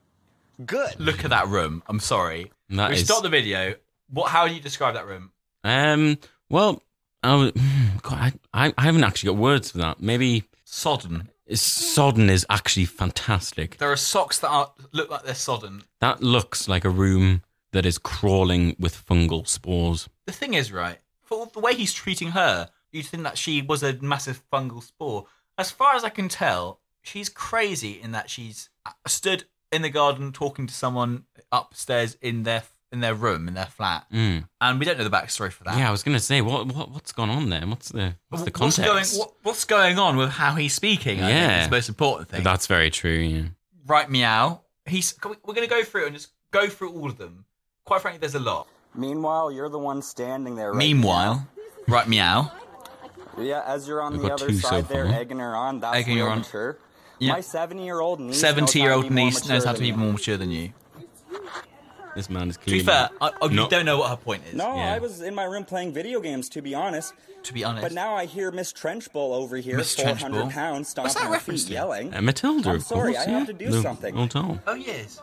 Good. 0.65 0.99
Look 0.99 1.23
at 1.23 1.29
that 1.31 1.47
room. 1.47 1.83
I'm 1.87 1.99
sorry. 1.99 2.51
That 2.69 2.89
we 2.89 2.95
is- 2.97 3.05
stopped 3.05 3.23
the 3.23 3.29
video. 3.29 3.75
What? 4.09 4.29
How 4.29 4.47
do 4.47 4.53
you 4.53 4.59
describe 4.61 4.95
that 4.95 5.07
room? 5.07 5.31
Um. 5.63 6.17
Well, 6.49 6.81
I, 7.23 7.35
was- 7.35 7.51
God, 8.01 8.33
I, 8.53 8.67
I, 8.67 8.73
I 8.77 8.83
haven't 8.83 9.03
actually 9.03 9.27
got 9.33 9.37
words 9.41 9.71
for 9.71 9.77
that. 9.79 10.01
Maybe 10.01 10.43
Sodden. 10.65 11.29
sodden 11.53 12.29
is 12.29 12.45
actually 12.49 12.85
fantastic. 12.85 13.77
There 13.77 13.91
are 13.91 13.95
socks 13.97 14.39
that 14.39 14.49
are 14.49 14.71
look 14.91 15.09
like 15.09 15.23
they're 15.23 15.33
sodden. 15.35 15.83
That 15.99 16.21
looks 16.21 16.67
like 16.67 16.83
a 16.85 16.89
room 16.89 17.41
that 17.71 17.85
is 17.85 17.97
crawling 17.97 18.75
with 18.79 19.05
fungal 19.05 19.47
spores. 19.47 20.07
The 20.25 20.31
thing 20.31 20.53
is, 20.53 20.71
right, 20.71 20.99
for 21.21 21.47
the 21.47 21.59
way 21.59 21.73
he's 21.73 21.93
treating 21.93 22.29
her, 22.31 22.69
you'd 22.91 23.05
think 23.07 23.23
that 23.23 23.37
she 23.37 23.61
was 23.61 23.81
a 23.83 23.93
massive 23.93 24.43
fungal 24.51 24.83
spore. 24.83 25.25
As 25.57 25.71
far 25.71 25.95
as 25.95 26.03
I 26.03 26.09
can 26.09 26.27
tell, 26.29 26.79
she's 27.01 27.29
crazy 27.29 27.99
in 28.01 28.11
that 28.11 28.29
she's 28.29 28.69
stood 29.07 29.45
in 29.73 29.81
the 29.81 29.89
garden 29.89 30.31
talking 30.31 30.67
to 30.67 30.73
someone 30.73 31.25
upstairs 31.51 32.15
in 32.21 32.43
their 32.43 32.63
in 32.91 32.99
their 32.99 33.15
room 33.15 33.47
in 33.47 33.55
their 33.55 33.65
flat, 33.65 34.05
Mm. 34.13 34.47
and 34.61 34.79
we 34.79 34.85
don't 34.85 34.97
know 34.99 35.03
the 35.03 35.09
backstory 35.09 35.51
for 35.51 35.63
that. 35.63 35.77
Yeah, 35.77 35.87
I 35.87 35.91
was 35.91 36.03
gonna 36.03 36.19
say 36.19 36.41
what 36.41 36.67
what 36.67 36.91
what's 36.91 37.11
gone 37.11 37.29
on 37.31 37.49
there? 37.49 37.65
What's 37.65 37.89
the 37.89 38.15
what's 38.29 38.43
the 38.43 38.51
What's 38.55 38.75
context? 38.77 39.13
going, 39.15 39.19
what, 39.19 39.33
what's 39.43 39.65
going 39.65 39.97
on 39.97 40.15
with 40.15 40.29
how 40.29 40.53
he's 40.55 40.73
speaking? 40.75 41.17
I 41.21 41.27
think 41.27 41.39
Yeah. 41.39 41.61
is 41.61 41.67
the 41.67 41.75
most 41.75 41.89
important 41.89 42.29
thing. 42.29 42.43
That's 42.43 42.67
very 42.67 42.91
true. 42.91 43.11
Yeah. 43.17 43.41
right, 43.87 44.09
meow. 44.09 44.61
He's. 44.85 45.11
can 45.13 45.31
we- 45.31 45.37
We're 45.43 45.53
going 45.55 45.67
to 45.67 45.73
go 45.73 45.83
through 45.83 46.03
it 46.03 46.07
and 46.07 46.15
just 46.15 46.29
go 46.51 46.67
through 46.69 46.91
all 46.93 47.07
of 47.09 47.17
them. 47.17 47.45
Quite 47.85 48.01
frankly, 48.01 48.19
there's 48.19 48.35
a 48.35 48.39
lot. 48.39 48.67
Meanwhile, 48.95 49.51
you're 49.51 49.69
the 49.69 49.79
one 49.79 50.01
standing 50.01 50.55
there. 50.55 50.69
Right 50.71 50.77
Meanwhile, 50.77 51.47
right, 51.87 52.07
meow. 52.07 52.51
Yeah, 53.39 53.63
as 53.65 53.87
you're 53.87 54.01
on 54.01 54.13
We've 54.13 54.21
the 54.23 54.33
other 54.33 54.47
two 54.49 54.55
so 54.57 54.69
side 54.69 54.87
there, 54.89 55.07
egging 55.07 55.39
her 55.39 55.55
on. 55.55 55.79
That's 55.79 55.95
Egging 55.97 56.17
her 56.19 56.29
on. 56.29 56.39
mature. 56.39 56.77
Yeah. 57.23 57.33
My 57.33 57.41
seven-year-old 57.41 58.19
niece. 58.19 58.27
knows 58.27 58.41
how 58.41 58.47
to 58.49 58.55
Seventy-year-old 58.55 59.11
niece 59.11 59.47
knows 59.47 59.63
how 59.65 59.73
to 59.73 59.79
be 59.79 59.87
you. 59.87 59.95
more 59.97 60.13
mature 60.13 60.37
than 60.37 60.51
you. 60.51 60.73
This 62.15 62.29
man 62.29 62.49
is 62.49 62.57
To 62.57 62.65
be 62.65 62.81
fair, 62.83 63.09
I, 63.21 63.31
I, 63.41 63.45
you 63.47 63.55
not- 63.55 63.71
don't 63.71 63.85
know 63.85 63.97
what 63.97 64.09
her 64.11 64.15
point 64.17 64.43
is. 64.47 64.53
No, 64.53 64.67
I 64.69 64.99
was 64.99 65.21
in 65.21 65.33
my 65.33 65.45
room 65.45 65.63
playing 65.65 65.93
video 65.93 66.19
games, 66.19 66.47
to 66.49 66.61
be 66.61 66.75
honest. 66.75 67.13
To 67.43 67.53
be 67.53 67.63
honest. 67.63 67.81
But 67.81 67.91
now 67.91 68.13
I 68.15 68.25
hear 68.25 68.51
Miss 68.51 68.71
Trenchbull 68.71 69.33
over 69.33 69.57
here, 69.57 69.77
Miss 69.77 69.95
400 69.95 70.19
Trenchbull? 70.31 70.51
pounds, 70.51 70.93
What's 70.95 71.11
stomping 71.11 71.13
that 71.15 71.19
her 71.21 71.25
feet, 71.25 71.31
reference 71.33 71.65
to? 71.65 71.73
yelling. 71.73 72.13
Uh, 72.13 72.21
Matilda, 72.21 72.69
I'm 72.69 72.75
of 72.75 72.83
sorry, 72.83 73.13
course. 73.13 73.25
I 73.27 73.31
yeah. 73.31 73.37
have 73.39 73.47
to 73.47 73.53
do 73.53 73.69
The 73.71 73.81
something. 73.81 74.15
Old 74.17 74.29
doll. 74.29 74.59
Oh 74.67 74.75
yes. 74.75 75.19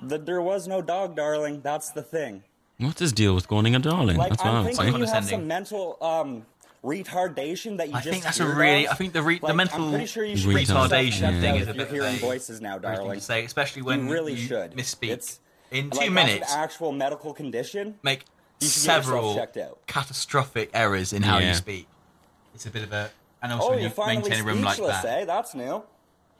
The, 0.00 0.18
there 0.18 0.40
was 0.42 0.66
no 0.68 0.80
dog, 0.82 1.16
darling. 1.16 1.60
That's 1.62 1.90
the 1.90 2.02
thing. 2.02 2.42
What's 2.78 3.00
his 3.00 3.12
deal 3.12 3.34
with 3.34 3.46
calling 3.48 3.74
a 3.74 3.78
darling? 3.78 4.16
Like, 4.16 4.30
That's 4.30 4.44
what 4.44 4.52
I 4.54 4.58
I'm 4.58 4.64
thinking 4.66 4.92
say. 4.94 4.98
you 5.00 5.06
have 5.06 5.24
some 5.24 5.46
mental 5.46 5.96
um, 6.00 6.44
retardation 6.84 7.76
that 7.78 7.88
you 7.88 7.94
I 7.94 7.98
just 7.98 8.08
I 8.08 8.10
think 8.10 8.24
that's 8.24 8.40
a 8.40 8.46
really. 8.46 8.86
of. 8.86 8.92
I 8.92 8.94
think 8.94 9.12
the 9.12 9.22
re, 9.22 9.38
the 9.38 9.54
mental 9.54 9.84
I'm 9.84 9.90
pretty 9.90 10.06
sure 10.06 10.24
you 10.24 10.36
should 10.36 10.50
retardation 10.50 11.20
checked 11.20 11.40
thing 11.40 11.56
is 11.56 11.66
a 11.68 11.70
if 11.70 11.76
bit 11.76 11.90
you're 11.92 12.02
hearing 12.02 12.12
vague. 12.12 12.20
voices 12.20 12.60
now, 12.60 12.72
Weird 12.72 12.82
darling. 12.82 13.18
to 13.18 13.24
say, 13.24 13.44
especially 13.44 13.82
when 13.82 14.06
you 14.06 14.12
really 14.12 14.32
you 14.34 14.46
should 14.46 14.72
misspeak. 14.72 15.10
It's 15.10 15.40
in 15.70 15.90
two 15.90 15.98
that's 15.98 16.10
minutes, 16.10 16.52
an 16.52 16.58
actual 16.60 16.92
medical 16.92 17.32
condition. 17.32 17.94
make 18.02 18.24
You 18.60 18.68
should 18.68 18.84
get 18.84 18.96
yourself 19.04 19.04
several 19.04 19.40
out. 19.40 19.86
catastrophic 19.86 20.70
errors 20.74 21.12
in 21.12 21.22
how 21.22 21.38
Yeah. 21.38 21.48
you 21.50 21.54
speak. 21.54 21.86
It's 22.54 22.66
a 22.66 22.70
bit 22.70 22.82
of 22.82 22.92
a. 22.92 23.10
And 23.42 23.52
also, 23.52 23.66
Oh, 23.66 23.70
when 23.70 23.80
you're 23.80 23.90
finally 23.90 24.28
maintain 24.28 24.40
a 24.40 24.44
room 24.46 24.62
like 24.62 24.74
speechless, 24.74 25.02
that. 25.02 25.18
eh? 25.22 25.24
That's 25.24 25.54
new. 25.54 25.82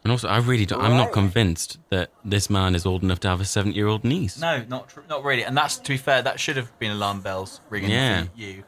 And 0.05 0.11
also, 0.11 0.29
I 0.29 0.39
really 0.39 0.67
don't. 0.67 0.83
I'm 0.83 0.97
not 0.97 1.13
convinced 1.13 1.79
that 1.91 2.11
this 2.25 2.51
man 2.51 2.75
is 2.75 2.85
old 2.85 3.03
enough 3.05 3.21
to 3.21 3.29
have 3.29 3.41
a 3.41 3.45
seven-year-old 3.45 4.03
niece. 4.03 4.39
No, 4.41 4.65
not 4.69 4.89
tr- 4.89 5.01
not 5.09 5.23
really. 5.25 5.45
And 5.45 5.57
that's 5.57 5.77
to 5.79 5.89
be 5.89 5.97
fair, 5.97 6.23
that 6.23 6.41
should 6.41 6.57
have 6.57 6.77
been 6.81 6.91
alarm 6.91 7.21
bells 7.21 7.61
ringing 7.71 7.91
Yeah. 7.91 8.25
for 8.25 8.31
you. 8.35 8.65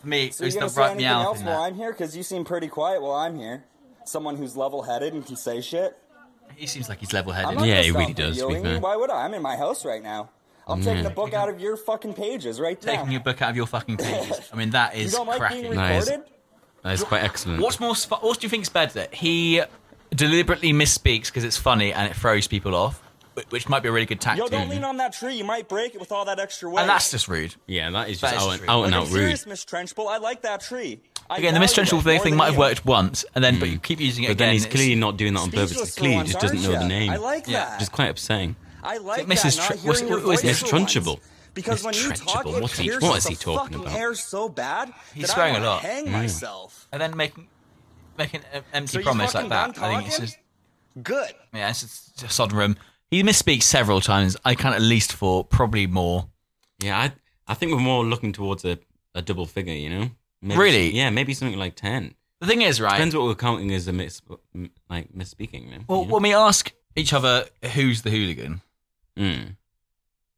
For 0.00 0.06
me, 0.06 0.30
So 0.30 0.42
it 0.44 0.46
was 0.46 0.54
you 0.54 0.60
the 0.60 0.60
gonna 0.60 0.70
say 0.70 0.80
right 0.80 0.90
anything 0.92 1.06
meow 1.08 1.22
else 1.22 1.38
while 1.42 1.60
That. 1.62 1.66
I'm 1.68 1.74
here? 1.74 1.92
Because 1.92 2.16
you 2.16 2.22
seem 2.22 2.44
pretty 2.44 2.68
quiet 2.68 3.02
while 3.02 3.12
I'm 3.12 3.36
here. 3.38 3.64
Someone 4.04 4.36
who's 4.36 4.56
level-headed 4.56 5.12
and 5.12 5.24
can 5.26 5.36
say 5.36 5.60
shit. 5.60 5.96
He 6.56 6.66
seems 6.66 6.88
like 6.88 6.98
he's 7.00 7.10
I'm 7.12 7.16
level-headed. 7.18 7.58
not 7.58 7.66
Yeah, 7.66 7.82
he 7.82 7.90
really 7.90 8.12
does, 8.14 8.38
to 8.38 8.48
be 8.48 8.54
fair. 8.60 8.80
Why 8.80 8.96
would 8.96 9.10
I? 9.10 9.24
I'm 9.24 9.34
in 9.34 9.42
my 9.42 9.56
house 9.56 9.84
right 9.84 10.02
now. 10.02 10.30
I'm 10.66 10.80
Mm. 10.80 10.84
taking 10.84 11.02
the 11.04 11.10
book 11.10 11.32
out 11.34 11.48
of 11.48 11.60
your 11.60 11.76
fucking 11.76 12.14
pages 12.14 12.60
right 12.60 12.82
now. 12.84 12.92
Taking 12.96 13.12
your 13.12 13.20
book 13.20 13.42
out 13.42 13.50
of 13.50 13.56
your 13.56 13.66
fucking 13.66 13.96
pages. 13.98 14.40
I 14.52 14.56
mean, 14.56 14.70
that 14.70 14.94
is 14.96 15.12
you 15.12 15.18
don't 15.18 15.26
like 15.26 15.38
cracking. 15.38 15.62
being 15.62 15.74
That 15.74 15.92
is- 15.96 16.06
recorded? 16.08 16.30
That 16.82 16.92
is 16.94 17.04
quite 17.04 17.22
excellent. 17.22 17.60
What's 17.60 17.78
more? 17.78 17.94
What 17.94 18.40
do 18.40 18.44
you 18.44 18.48
think's 18.48 18.68
better? 18.70 19.06
He 19.12 19.62
deliberately 20.14 20.72
misspeaks 20.72 21.26
because 21.26 21.44
it's 21.44 21.56
funny 21.58 21.92
and 21.92 22.10
it 22.10 22.16
throws 22.16 22.46
people 22.46 22.74
off, 22.74 23.00
wh- 23.02 23.09
which 23.50 23.68
might 23.68 23.82
be 23.82 23.88
a 23.88 23.92
really 23.92 24.06
good 24.06 24.20
tactic. 24.20 24.44
Yo, 24.44 24.48
don't 24.48 24.68
lean 24.68 24.84
on 24.84 24.98
that 24.98 25.12
tree. 25.12 25.34
You 25.34 25.44
might 25.44 25.68
break 25.68 25.94
it 25.94 26.00
with 26.00 26.12
all 26.12 26.24
that 26.26 26.38
extra 26.38 26.68
weight. 26.68 26.82
and 26.82 26.90
that's 26.90 27.10
just 27.10 27.26
rude. 27.28 27.54
Yeah, 27.66 27.90
that 27.90 28.08
is 28.10 28.20
That 28.20 28.34
just 28.34 28.46
is 28.46 28.52
out, 28.52 28.58
true. 28.58 28.68
out 28.68 28.82
and 28.84 28.92
like, 28.92 29.00
out 29.02 29.06
I'm 29.08 29.12
rude. 29.14 29.20
serious, 29.20 29.46
Miss 29.46 29.64
Trenchbull. 29.64 30.08
I 30.08 30.18
like 30.18 30.42
that 30.42 30.60
tree. 30.60 31.00
I 31.28 31.38
Again, 31.38 31.54
the 31.54 31.60
Miss 31.60 31.72
Trenchbull 31.74 32.02
thing 32.02 32.20
thing 32.20 32.36
might 32.36 32.46
have 32.46 32.58
worked 32.58 32.84
once, 32.84 33.24
and 33.34 33.42
then 33.44 33.58
but 33.60 33.68
you 33.68 33.78
keep 33.78 34.00
using 34.00 34.24
it 34.24 34.28
But 34.28 34.32
again. 34.32 34.46
then 34.48 34.52
he's 34.54 34.66
clearly 34.66 34.94
not 34.96 35.16
doing 35.16 35.34
that 35.34 35.40
on 35.40 35.50
purpose. 35.50 35.70
Speechless 35.70 35.88
It's 35.88 35.98
clearly 35.98 36.16
he 36.16 36.22
just 36.32 36.40
doesn't 36.40 36.62
know 36.62 36.72
the 36.78 36.88
name. 36.88 37.06
ya? 37.12 37.14
I 37.14 37.16
like 37.18 37.46
Yeah. 37.46 37.64
that. 37.64 37.72
Which 37.74 37.82
is 37.82 37.88
quite 37.88 38.08
upsetting. 38.10 38.56
I 38.82 38.98
like 38.98 39.26
Mrs. 39.26 39.56
that. 39.56 39.66
Tr- 39.66 39.74
Not 39.74 39.84
what's- 39.84 40.00
hearing 40.00 40.26
what's 40.26 40.42
Miss 40.44 40.60
for. 40.60 40.66
Trunchable? 40.66 41.20
Because 41.54 41.82
when 41.84 41.94
you 41.94 42.10
talk, 42.12 42.44
Trunchable, 42.44 42.56
it 42.56 42.62
what's 42.62 42.78
he- 42.78 42.84
pierces 42.84 43.02
what 43.08 43.18
is 43.18 43.26
he 43.26 43.34
the 43.34 43.40
talking 43.44 43.78
fucking 43.78 43.86
about? 43.86 43.98
air 44.00 44.14
so 44.14 44.48
bad 44.48 44.92
He's 45.14 45.26
that 45.26 45.34
swearing 45.34 45.54
I 45.54 45.58
a 45.58 45.60
wanna 45.60 45.70
lot. 45.72 45.82
hang 45.82 46.06
Mm. 46.06 46.12
myself. 46.12 46.88
and 46.92 47.00
then 47.02 47.16
making 47.16 47.46
making 48.18 48.40
an 48.52 48.62
empty 48.72 48.98
So 48.98 49.02
promise 49.02 49.34
like 49.34 49.48
that. 49.48 49.78
I 49.82 49.94
think 49.96 50.08
it's 50.08 50.18
just 50.18 50.36
Good. 51.02 51.32
yeah, 51.54 51.70
it's 51.70 51.80
just 51.80 52.22
a 52.22 52.28
sodden 52.28 52.56
room. 52.58 52.76
He 53.10 53.22
misspeaks 53.22 53.64
several 53.64 54.00
times. 54.00 54.36
I 54.44 54.54
count 54.54 54.74
at 54.76 54.82
least 54.82 55.12
four, 55.12 55.44
probably 55.44 55.86
more. 55.86 56.28
Yeah, 56.82 56.98
I 56.98 57.12
I 57.48 57.54
think 57.54 57.72
we're 57.72 57.78
more 57.80 58.04
looking 58.04 58.32
towards 58.32 58.64
a, 58.64 58.78
a 59.14 59.22
double 59.22 59.46
figure, 59.46 59.74
you 59.74 59.90
know? 59.90 60.10
Maybe 60.40 60.58
Really? 60.60 60.90
yeah, 60.92 61.10
maybe 61.10 61.34
something 61.34 61.58
like 61.58 61.74
10. 61.74 62.14
The 62.40 62.46
thing 62.46 62.62
is, 62.62 62.80
right? 62.80 62.92
Depends 62.92 63.14
what 63.14 63.24
we're 63.24 63.34
counting 63.34 63.72
as 63.72 63.86
a 63.88 63.92
miss, 63.92 64.22
like 64.88 65.12
misspeaking. 65.12 65.64
You 65.66 65.70
know? 65.78 65.84
Well, 65.88 66.04
when 66.06 66.22
we 66.22 66.32
ask 66.32 66.72
each 66.96 67.12
other 67.12 67.46
who's 67.74 68.02
the 68.02 68.10
hooligan, 68.10 68.62
Mm. 69.18 69.56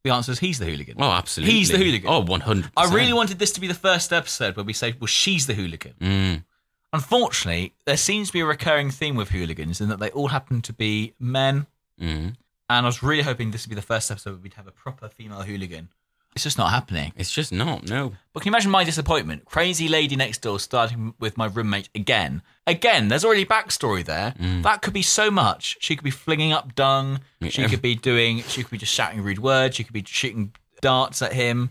the 0.03 0.09
answer 0.09 0.31
is 0.33 0.39
he's 0.39 0.57
the 0.59 0.65
hooligan. 0.65 0.95
Oh, 0.99 1.11
absolutely. 1.11 1.53
He's 1.55 1.69
the 1.69 1.77
hooligan. 1.77 2.09
Oh, 2.09 2.23
100%. 2.23 2.71
I 2.75 2.93
really 2.93 3.13
wanted 3.13 3.39
this 3.39 3.51
to 3.53 3.61
be 3.61 3.67
the 3.67 3.73
first 3.75 4.11
episode 4.11 4.57
where 4.57 4.65
we 4.65 4.73
say, 4.73 4.95
well, 4.99 5.07
she's 5.07 5.45
the 5.47 5.53
hooligan. 5.53 5.93
Mm. 6.01 6.43
Unfortunately, 6.91 7.73
there 7.85 7.95
seems 7.97 8.27
to 8.27 8.33
be 8.33 8.39
a 8.41 8.45
recurring 8.45 8.89
theme 8.91 9.15
with 9.15 9.29
hooligans 9.29 9.79
in 9.79 9.87
that 9.89 9.99
they 9.99 10.09
all 10.09 10.27
happen 10.29 10.61
to 10.63 10.73
be 10.73 11.13
men. 11.19 11.67
Mm. 12.01 12.35
And 12.69 12.85
I 12.85 12.89
was 12.89 13.03
really 13.03 13.23
hoping 13.23 13.51
this 13.51 13.65
would 13.65 13.69
be 13.69 13.75
the 13.75 13.81
first 13.81 14.09
episode 14.09 14.31
where 14.31 14.39
we'd 14.39 14.53
have 14.55 14.67
a 14.67 14.71
proper 14.71 15.09
female 15.09 15.41
hooligan. 15.41 15.89
It's 16.35 16.43
just 16.43 16.57
not 16.57 16.71
happening. 16.71 17.13
It's 17.15 17.31
just 17.31 17.51
not, 17.51 17.87
no. 17.87 18.13
But 18.33 18.41
can 18.41 18.49
you 18.49 18.55
imagine 18.55 18.71
my 18.71 18.83
disappointment? 18.83 19.45
Crazy 19.45 19.87
lady 19.87 20.15
next 20.15 20.39
door 20.41 20.59
starting 20.59 21.13
with 21.19 21.37
my 21.37 21.45
roommate 21.45 21.89
again. 21.93 22.41
Again, 22.65 23.07
there's 23.07 23.23
already 23.23 23.45
backstory 23.45 24.03
there. 24.03 24.33
That 24.63 24.81
could 24.81 24.93
be 24.93 25.03
so 25.03 25.29
much. 25.29 25.77
She 25.79 25.95
could 25.95 26.03
be 26.03 26.09
flinging 26.09 26.51
up 26.51 26.73
dung. 26.73 27.19
She 27.49 27.67
could 27.67 27.83
be 27.83 27.93
doing. 27.93 28.41
She 28.43 28.63
could 28.63 28.71
be 28.71 28.79
just 28.79 28.93
shouting 28.93 29.21
rude 29.21 29.37
words. 29.39 29.75
She 29.75 29.83
could 29.83 29.93
be 29.93 30.03
shooting 30.07 30.55
darts 30.81 31.21
at 31.21 31.33
him. 31.33 31.69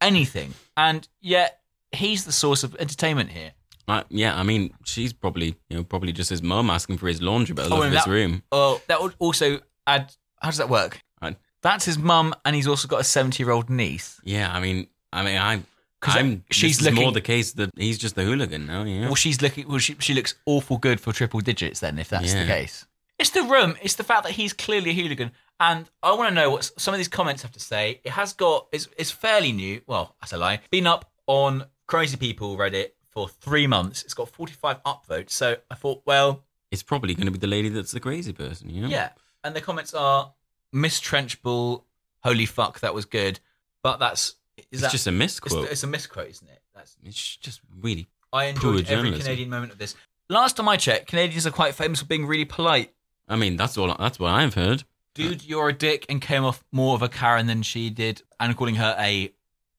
Anything. 0.00 0.54
And 0.76 1.08
yet 1.20 1.60
he's 1.90 2.24
the 2.24 2.32
source 2.32 2.62
of 2.62 2.76
entertainment 2.76 3.30
here. 3.30 3.52
Uh, 3.88 4.02
yeah, 4.08 4.38
I 4.38 4.42
mean, 4.42 4.72
she's 4.84 5.12
probably, 5.12 5.56
you 5.68 5.78
know, 5.78 5.84
probably 5.84 6.12
just 6.12 6.30
his 6.30 6.42
mum 6.42 6.70
asking 6.70 6.98
for 6.98 7.06
his 7.08 7.22
laundry, 7.22 7.54
but 7.54 7.66
I 7.66 7.68
love 7.68 7.84
and 7.84 7.94
his 7.94 8.06
room. 8.06 8.42
Oh, 8.52 8.80
that 8.88 9.00
would 9.02 9.14
also 9.18 9.60
add. 9.86 10.12
How 10.46 10.50
does 10.52 10.58
that 10.58 10.68
work? 10.68 11.00
I- 11.20 11.34
That's 11.62 11.84
his 11.84 11.98
mum, 11.98 12.34
and 12.44 12.54
he's 12.54 12.68
also 12.68 12.86
got 12.86 13.00
a 13.00 13.04
seventy-year-old 13.04 13.68
niece. 13.68 14.20
Yeah, 14.24 14.52
I 14.54 14.60
mean, 14.60 14.86
I 15.12 15.24
mean, 15.24 15.36
I, 15.38 15.62
'Cause 16.00 16.14
uh, 16.14 16.20
I'm. 16.20 16.44
she's 16.50 16.78
is 16.80 16.84
more 16.84 16.92
looking- 17.06 17.14
the 17.14 17.20
case 17.20 17.52
that 17.54 17.70
he's 17.76 17.98
just 17.98 18.14
the 18.14 18.22
hooligan 18.22 18.66
now. 18.66 18.84
Yeah. 18.84 19.06
Well, 19.06 19.14
she's 19.16 19.42
looking. 19.42 19.66
Well, 19.68 19.78
she 19.78 19.96
she 19.98 20.14
looks 20.14 20.34
awful 20.46 20.78
good 20.78 21.00
for 21.00 21.12
triple 21.12 21.40
digits. 21.40 21.80
Then, 21.80 21.98
if 21.98 22.08
that's 22.10 22.32
the 22.32 22.40
Yeah. 22.40 22.46
case, 22.46 22.86
it's 23.18 23.30
the 23.30 23.42
room. 23.42 23.76
It's 23.82 23.96
the 23.96 24.04
fact 24.04 24.22
that 24.24 24.32
he's 24.32 24.52
clearly 24.52 24.90
a 24.90 24.94
hooligan, 24.94 25.32
and 25.58 25.90
I 26.02 26.12
want 26.12 26.28
to 26.28 26.34
know 26.34 26.50
what 26.50 26.70
some 26.80 26.94
of 26.94 26.98
these 26.98 27.08
comments 27.08 27.42
have 27.42 27.52
to 27.52 27.60
say. 27.60 28.00
It 28.04 28.12
has 28.12 28.32
got. 28.34 28.68
It's 28.72 28.86
it's 28.96 29.10
fairly 29.10 29.52
new. 29.52 29.80
Well, 29.88 30.14
that's 30.20 30.32
a 30.32 30.38
lie. 30.38 30.60
Been 30.70 30.86
up 30.86 31.10
on 31.26 31.64
Crazy 31.88 32.16
People 32.16 32.56
Reddit 32.56 32.90
for 33.10 33.28
three 33.28 33.66
months. 33.66 34.04
It's 34.04 34.14
got 34.14 34.28
forty-five 34.28 34.82
upvotes. 34.84 35.30
So 35.30 35.56
I 35.70 35.74
thought, 35.74 36.02
well, 36.06 36.44
it's 36.70 36.82
probably 36.84 37.14
going 37.14 37.26
to 37.26 37.32
be 37.32 37.38
the 37.38 37.46
lady 37.48 37.68
that's 37.70 37.92
the 37.92 38.00
crazy 38.00 38.32
person. 38.32 38.70
You 38.70 38.82
know. 38.82 38.88
yeah. 38.88 39.08
And 39.44 39.54
the 39.54 39.60
comments 39.60 39.94
are 39.94 40.32
Miss 40.76 41.00
Trenchbull. 41.00 41.84
Holy 42.22 42.46
fuck, 42.46 42.80
that 42.80 42.94
was 42.94 43.04
good. 43.04 43.40
But 43.82 43.98
that's 43.98 44.36
is 44.56 44.64
It's 44.70 44.82
that, 44.82 44.92
just 44.92 45.06
a 45.06 45.12
misquote. 45.12 45.64
It's, 45.64 45.72
it's 45.72 45.82
a 45.82 45.86
misquote, 45.86 46.28
isn't 46.28 46.48
it? 46.48 46.60
That's 46.74 46.96
It's 47.04 47.36
just 47.36 47.60
really. 47.80 48.06
I 48.32 48.44
enjoyed 48.46 48.88
every. 48.88 49.12
Canadian 49.12 49.48
moment 49.48 49.72
of 49.72 49.78
this. 49.78 49.94
Last 50.28 50.56
time 50.56 50.68
I 50.68 50.76
checked, 50.76 51.08
Canadians 51.08 51.46
are 51.46 51.52
quite 51.52 51.74
famous 51.74 52.00
for 52.00 52.06
being 52.06 52.26
really 52.26 52.44
polite. 52.44 52.92
I 53.28 53.36
mean, 53.36 53.56
that's 53.56 53.78
all. 53.78 53.94
That's 53.98 54.18
what 54.18 54.32
I've 54.32 54.54
heard. 54.54 54.84
Dude, 55.14 55.44
you're 55.44 55.70
a 55.70 55.72
dick, 55.72 56.04
and 56.10 56.20
came 56.20 56.44
off 56.44 56.62
more 56.72 56.94
of 56.94 57.00
a 57.00 57.08
Karen 57.08 57.46
than 57.46 57.62
she 57.62 57.88
did, 57.88 58.22
and 58.38 58.54
calling 58.56 58.74
her 58.74 58.94
a 58.98 59.32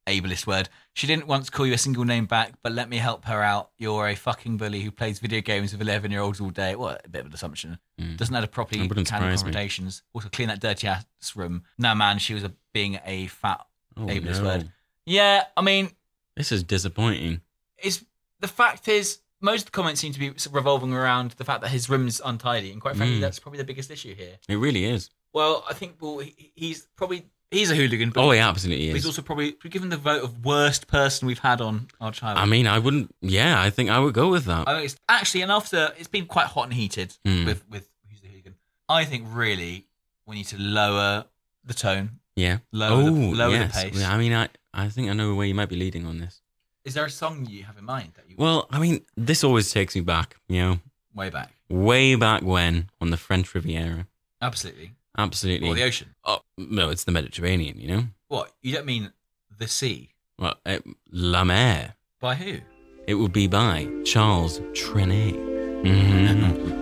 ableist 0.08 0.48
word. 0.48 0.70
She 0.94 1.06
didn't 1.06 1.28
once 1.28 1.50
call 1.50 1.68
you 1.68 1.74
a 1.74 1.78
single 1.78 2.06
name 2.06 2.26
back, 2.26 2.54
but 2.64 2.72
let 2.72 2.90
me 2.90 2.98
help 2.98 3.26
her 3.26 3.44
out. 3.44 3.72
You're 3.78 4.08
a 4.08 4.16
fucking 4.16 4.58
bully 4.58 4.82
who 4.82 4.90
plays 4.92 5.20
video 5.20 5.42
games 5.42 5.72
with 5.72 5.82
11 5.82 6.10
year 6.12 6.22
olds 6.22 6.40
all 6.42 6.50
day. 6.50 6.76
What 6.76 7.06
a 7.06 7.10
bit 7.10 7.22
of 7.22 7.28
an 7.28 7.34
assumption. 7.34 7.78
Doesn't 8.16 8.34
know 8.34 8.42
a 8.42 8.48
properly 8.48 8.80
handle 8.80 9.06
surprise 9.06 9.44
me. 9.44 9.92
Also, 10.14 10.30
clean 10.30 10.48
that 10.48 10.60
dirty 10.60 10.88
ass 10.88 11.06
room. 11.36 11.64
No, 11.78 11.94
man, 11.94 12.20
she 12.20 12.34
was 12.34 12.44
a, 12.44 12.54
being 12.74 13.00
a 13.06 13.28
fat 13.28 13.66
Oh, 13.96 14.06
ableist 14.06 14.40
no. 14.40 14.46
word. 14.46 14.72
Yeah, 15.06 15.44
I 15.56 15.62
mean, 15.62 15.92
This 16.36 16.52
is 16.52 16.64
disappointing. 16.64 17.42
it's 17.78 18.04
the 18.40 18.48
fact 18.48 18.88
is 18.88 19.20
most 19.42 19.62
of 19.62 19.66
the 19.66 19.72
comments 19.72 20.02
seem 20.02 20.14
to 20.14 20.20
be 20.20 20.32
revolving 20.52 20.94
around 20.94 21.32
the 21.32 21.44
fact 21.44 21.62
that 21.62 21.70
his 21.70 21.90
room's 21.90 22.22
untidy, 22.24 22.72
and 22.72 22.82
quite 22.82 22.96
frankly, 22.96 23.18
Mm. 23.18 23.22
that's 23.22 23.40
probably 23.40 23.58
the 23.58 23.64
biggest 23.64 23.90
issue 23.92 24.14
here. 24.16 24.38
It 24.50 24.56
really 24.56 24.86
is. 24.86 25.10
Well, 25.34 25.64
I 25.70 25.74
think 25.74 25.98
well, 26.00 26.22
he's 26.56 26.88
probably 26.96 27.26
he's 27.52 27.72
a 27.72 27.76
hooligan. 27.76 28.10
But 28.12 28.24
Oh, 28.24 28.32
he 28.32 28.40
absolutely 28.40 28.88
but 28.88 28.94
He's 28.96 29.04
is. 29.04 29.08
also 29.08 29.22
probably 29.22 29.56
given 29.70 29.90
the 29.90 29.98
vote 29.98 30.24
of 30.24 30.46
worst 30.46 30.88
person 30.88 31.28
we've 31.28 31.40
had 31.40 31.62
on 31.62 31.88
our 32.02 32.12
child. 32.12 32.38
I 32.38 32.46
mean, 32.46 32.68
I 32.68 32.80
wouldn't. 32.80 33.14
Yeah, 33.22 33.62
I 33.62 33.70
think 33.70 33.90
I 33.90 34.00
would 34.00 34.14
go 34.14 34.30
with 34.30 34.46
that. 34.46 34.68
I 34.68 34.74
think 34.74 34.86
it's 34.86 34.96
actually, 35.10 35.42
and 35.42 35.52
after 35.52 35.94
it's 35.98 36.08
been 36.08 36.26
quite 36.26 36.48
hot 36.48 36.66
and 36.66 36.74
heated 36.74 37.16
Mm. 37.26 37.46
with 37.46 37.64
with 37.70 37.90
who's 38.10 38.22
the 38.22 38.28
hooligan. 38.28 38.56
I 38.90 39.06
think 39.06 39.26
really 39.30 39.88
we 40.26 40.36
need 40.36 40.48
to 40.48 40.58
lower 40.58 41.26
the 41.64 41.74
tone. 41.74 42.20
Yeah. 42.36 42.60
Lower 42.72 43.04
the- 43.04 43.10
oh, 43.10 43.14
lower 43.14 43.58
the 43.58 43.66
pace. 43.74 43.96
Yeah, 44.00 44.14
I 44.14 44.18
mean, 44.18 44.34
I, 44.34 44.50
I 44.74 44.90
think 44.90 45.10
I 45.10 45.14
know 45.14 45.34
where 45.36 45.48
you 45.48 45.56
might 45.56 45.70
be 45.70 45.76
leading 45.76 46.06
on 46.06 46.20
this. 46.20 46.42
Is 46.86 46.94
there 46.94 47.04
a 47.06 47.10
song 47.10 47.46
you 47.50 47.64
have 47.64 47.78
in 47.78 47.84
mind 47.86 48.12
that 48.16 48.30
you 48.30 48.36
Well, 48.38 48.68
I 48.70 48.80
mean, 48.80 49.04
this 49.18 49.44
always 49.44 49.72
takes 49.72 49.96
me 49.96 50.02
back, 50.02 50.38
you 50.48 50.60
know, 50.62 50.80
way 51.14 51.30
back? 51.30 51.52
way 51.70 52.16
back 52.16 52.44
when 52.44 52.90
on 53.02 53.10
the 53.10 53.18
French 53.18 53.54
Riviera. 53.56 54.08
Absolutely. 54.42 54.92
Absolutely. 55.18 55.68
Or 55.68 55.74
the 55.76 55.84
ocean. 55.84 56.14
Oh, 56.24 56.40
no, 56.58 56.90
it's 56.90 57.04
the 57.04 57.12
Mediterranean, 57.12 57.80
you 57.80 57.88
know? 57.88 58.04
What 58.28 58.52
you 58.62 58.74
don't 58.74 58.86
mean 58.86 59.12
the 59.58 59.68
sea? 59.68 60.10
Well, 60.40 60.56
uh, 60.66 60.80
La 61.12 61.44
Mer. 61.44 61.94
By 62.20 62.36
who? 62.36 62.60
It 63.08 63.16
would 63.16 63.32
be 63.34 63.48
by 63.48 63.88
Charles 64.06 64.60
Trenet. 64.74 65.36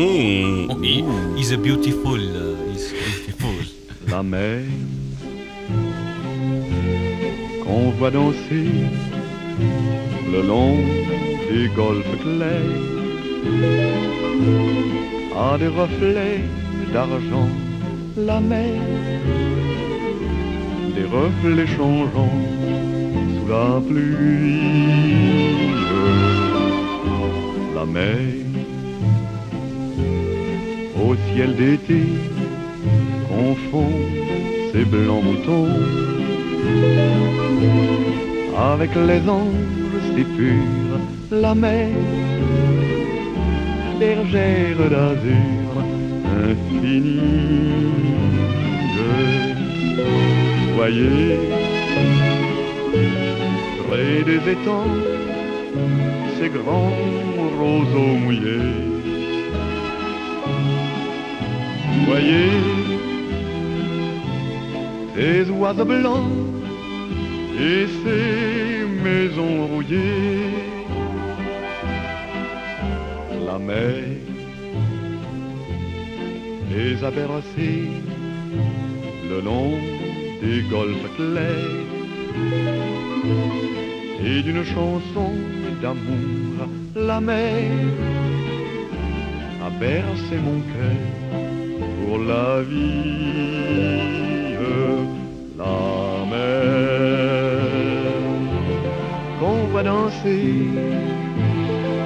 Mhm. 0.00 1.36
He's 1.36 1.50
a 1.52 1.58
beautiful. 1.58 2.14
Uh, 2.14 2.56
he's 2.72 2.90
beautiful. 2.92 3.54
La 4.08 4.22
mer 4.22 4.62
qu'on 7.64 7.90
voit 7.98 8.10
danser 8.10 8.88
le 10.32 10.40
long 10.42 10.76
des 11.50 11.68
golfes 11.74 12.16
clairs, 12.22 12.80
à 15.36 15.58
des 15.58 15.68
reflets 15.68 16.40
d'argent, 16.92 17.48
la 18.16 18.40
mer, 18.40 18.80
des 20.94 21.04
reflets 21.04 21.66
changeants 21.78 22.40
sous 23.34 23.48
la 23.48 23.80
pluie, 23.88 24.60
la 27.74 27.86
mer, 27.86 28.18
au 31.04 31.14
ciel 31.32 31.54
d'été, 31.56 32.02
confond 33.28 33.92
ses 34.72 34.84
blancs 34.84 35.24
moutons 35.24 35.68
avec 38.72 38.90
les 38.94 39.22
anges 39.28 40.00
si 40.14 40.24
purs, 40.36 41.00
la 41.30 41.54
mer, 41.54 41.88
bergère 43.98 44.90
d'azur 44.90 45.69
Voyez, 50.74 51.38
près 53.86 54.22
des 54.24 54.42
étangs, 54.50 54.96
ces 56.38 56.48
grands 56.48 56.96
roseaux 57.58 58.16
mouillés. 58.22 58.74
Voyez, 62.06 62.50
ces 65.14 65.50
oiseaux 65.50 65.84
blancs 65.84 66.32
et 67.58 67.86
ces 68.02 68.86
maisons 69.04 69.66
rouillées. 69.66 70.48
La 73.46 73.58
mer 73.58 74.09
les 76.70 77.04
a 77.04 77.10
bercés 77.10 77.90
le 79.28 79.40
long 79.40 79.72
des 80.42 80.62
golfes 80.70 81.08
clairs 81.16 81.90
et 84.24 84.42
d'une 84.42 84.64
chanson 84.64 85.32
d'amour 85.82 86.68
la 86.96 87.20
mer 87.20 87.70
a 89.64 89.70
bercé 89.70 90.36
mon 90.46 90.60
cœur 90.72 91.10
pour 92.00 92.18
la 92.18 92.62
vie. 92.62 93.20
La 95.58 96.24
mer 96.30 97.60
qu'on 99.38 99.66
voit 99.70 99.82
danser 99.82 100.54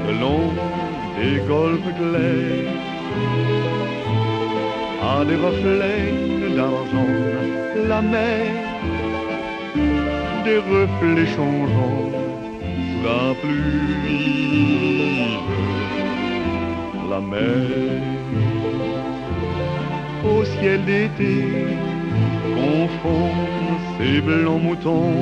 le 0.06 0.12
long 0.20 0.46
des 1.18 1.36
golfes 1.46 1.92
clairs 2.00 2.74
des 5.28 5.36
reflets 5.36 6.12
d'argent, 6.56 7.14
la 7.88 8.00
mer, 8.02 8.46
des 10.44 10.58
reflets 10.58 11.30
changeants 11.36 12.14
la 13.04 13.34
pluie, 13.42 15.38
la 17.10 17.20
mer, 17.20 18.00
au 20.24 20.44
ciel 20.44 20.84
d'été, 20.86 21.34
confond 22.56 23.30
ses 23.98 24.20
blancs 24.22 24.62
moutons. 24.62 25.16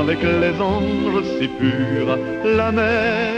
Avec 0.00 0.20
les 0.22 0.56
anges 0.60 1.24
si 1.38 1.48
purs, 1.48 2.16
la 2.44 2.72
mer, 2.72 3.32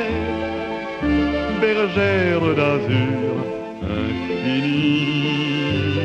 bergère 1.61 2.47
d'azur 2.59 3.32
infinie. 4.31 6.01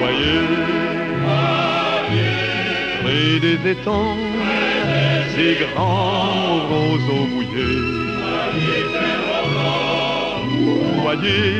Voyez, 0.00 0.42
près 3.02 3.40
des 3.40 3.70
étangs, 3.70 4.16
ces 5.34 5.54
grands 5.64 6.60
roseaux 6.70 7.26
mouillés. 7.32 7.80
Voyez, 11.02 11.54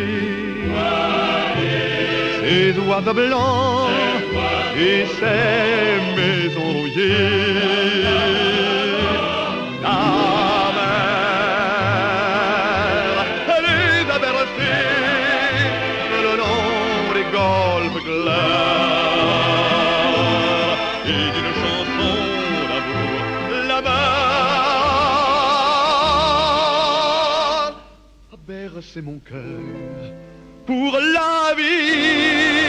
ces 2.41 2.79
oiseaux 2.89 3.15
blancs 3.15 3.89
et 4.77 5.05
ces 5.19 5.95
maisons 6.17 6.73
rouillées. 6.79 7.61
Bercé 28.91 29.03
mon 29.03 29.19
cœur 29.19 29.41
pour 30.67 30.97
la 30.97 31.55
vie. 31.55 32.60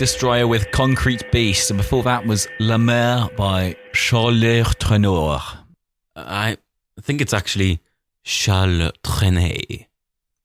Destroyer 0.00 0.46
with 0.46 0.70
Concrete 0.70 1.30
Beast, 1.30 1.70
and 1.70 1.76
before 1.76 2.02
that 2.04 2.24
was 2.24 2.48
La 2.58 2.78
Mer 2.78 3.28
by 3.36 3.76
Charles 3.92 4.74
Trenor. 4.76 5.38
I 6.16 6.56
think 7.02 7.20
it's 7.20 7.34
actually 7.34 7.80
Charles 8.24 8.92
Trenet. 9.04 9.88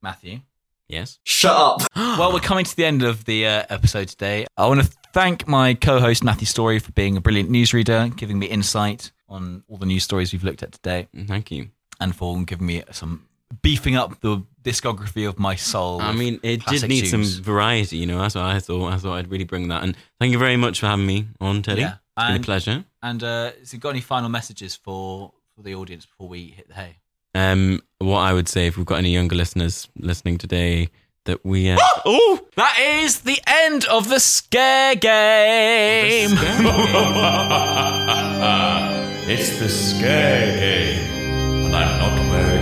Matthew. 0.01 0.41
Yes. 0.89 1.19
Shut 1.23 1.55
up. 1.55 1.83
well, 1.95 2.33
we're 2.33 2.41
coming 2.41 2.65
to 2.65 2.75
the 2.75 2.83
end 2.83 3.01
of 3.01 3.23
the 3.23 3.47
uh, 3.47 3.63
episode 3.69 4.09
today. 4.09 4.45
I 4.57 4.67
want 4.67 4.81
to 4.81 4.91
thank 5.13 5.47
my 5.47 5.73
co-host 5.73 6.21
Matthew 6.21 6.47
Story 6.47 6.79
for 6.79 6.91
being 6.91 7.15
a 7.15 7.21
brilliant 7.21 7.49
newsreader, 7.49 8.13
giving 8.13 8.37
me 8.37 8.47
insight 8.47 9.13
on 9.29 9.63
all 9.69 9.77
the 9.77 9.85
news 9.85 10.03
stories 10.03 10.33
we've 10.33 10.43
looked 10.43 10.63
at 10.63 10.73
today, 10.73 11.07
Thank 11.27 11.49
you. 11.49 11.69
and 12.01 12.13
for 12.13 12.43
giving 12.43 12.67
me 12.67 12.83
some 12.91 13.25
beefing 13.61 13.95
up 13.95 14.19
the 14.21 14.43
discography 14.63 15.27
of 15.27 15.39
my 15.39 15.55
soul. 15.55 16.01
I 16.01 16.13
mean, 16.13 16.35
it 16.43 16.57
did 16.57 16.63
classic 16.63 16.89
need 16.89 17.07
some 17.07 17.23
variety, 17.23 17.97
you 17.97 18.05
know. 18.05 18.19
That's 18.19 18.35
what 18.35 18.45
I 18.45 18.59
thought. 18.59 18.93
I 18.93 18.97
thought 18.97 19.13
I'd 19.15 19.29
really 19.29 19.43
bring 19.45 19.67
that. 19.69 19.83
And 19.83 19.95
thank 20.19 20.31
you 20.31 20.39
very 20.39 20.57
much 20.57 20.79
for 20.79 20.87
having 20.87 21.05
me 21.05 21.27
on, 21.39 21.61
Teddy. 21.61 21.81
Yeah. 21.81 21.95
It's 22.17 22.25
been 22.25 22.31
a 22.31 22.35
And- 22.35 22.43
pleasure. 22.43 22.85
And 23.03 23.23
uh, 23.23 23.51
has 23.59 23.71
he 23.71 23.77
got 23.77 23.89
any 23.89 24.01
final 24.01 24.29
messages 24.29 24.75
for 24.75 25.31
for 25.55 25.61
the 25.61 25.75
audience 25.75 26.05
before 26.05 26.27
we 26.27 26.47
hit 26.47 26.67
the 26.67 26.73
hay? 26.73 26.97
Um, 27.35 27.81
what 27.99 28.19
I 28.19 28.33
would 28.33 28.47
say 28.49 28.67
if 28.67 28.77
we've 28.77 28.85
got 28.85 28.97
any 28.97 29.13
younger 29.13 29.35
listeners 29.35 29.87
listening 29.97 30.37
today, 30.37 30.89
that 31.25 31.45
we. 31.45 31.69
Uh, 31.69 31.77
oh, 32.05 32.39
That 32.55 32.77
is 32.79 33.21
the 33.21 33.39
end 33.45 33.85
of 33.85 34.09
the 34.09 34.19
scare 34.19 34.95
game. 34.95 36.31
It's 39.27 39.57
the 39.57 39.67
scare 39.69 40.55
game, 40.59 41.65
and 41.65 41.75
I'm 41.75 41.97
not 41.97 42.29
wearing 42.29 42.49
any 42.49 42.53
pants. 42.53 42.54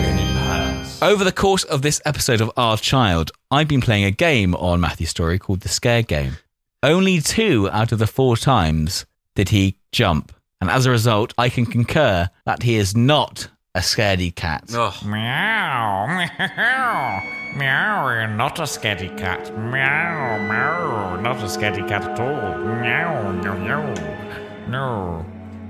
Over 1.04 1.26
the 1.26 1.34
course 1.34 1.66
of 1.66 1.82
this 1.82 2.00
episode 2.06 2.40
of 2.40 2.50
Our 2.56 2.78
Child, 2.78 3.32
I've 3.52 3.68
been 3.68 3.82
playing 3.82 4.06
a 4.06 4.12
game 4.12 4.56
on 4.56 4.80
Matthew's 4.80 5.10
story 5.10 5.38
called 5.38 5.60
the 5.60 5.68
Scare 5.68 6.02
Game. 6.02 6.38
Only 6.82 7.20
two 7.20 7.70
out 7.72 7.92
of 7.92 8.00
the 8.00 8.08
four 8.08 8.38
times 8.38 9.06
did 9.36 9.50
he 9.50 9.76
jump, 9.92 10.32
and 10.62 10.70
as 10.70 10.86
a 10.86 10.92
result, 10.92 11.34
I 11.38 11.50
can 11.50 11.66
concur 11.66 12.30
that 12.46 12.64
he 12.64 12.78
is 12.78 12.96
not 12.96 13.50
a 13.76 13.80
scaredy 13.82 14.34
cat. 14.34 14.64
Oh. 14.72 14.98
Meow, 15.06 16.08
meow, 16.08 17.22
meow, 17.58 18.08
you're 18.08 18.28
not 18.30 18.60
a 18.60 18.64
scaredy 18.64 19.18
cat. 19.18 19.54
Meow, 19.58 20.38
meow, 20.48 21.20
not 21.20 21.36
a 21.42 21.48
scaredy 21.48 21.86
cat 21.86 22.04
at 22.04 22.18
all. 22.18 22.58
Meow, 22.80 23.30
meow, 23.42 23.58
meow. 23.58 24.64
No, 24.70 25.26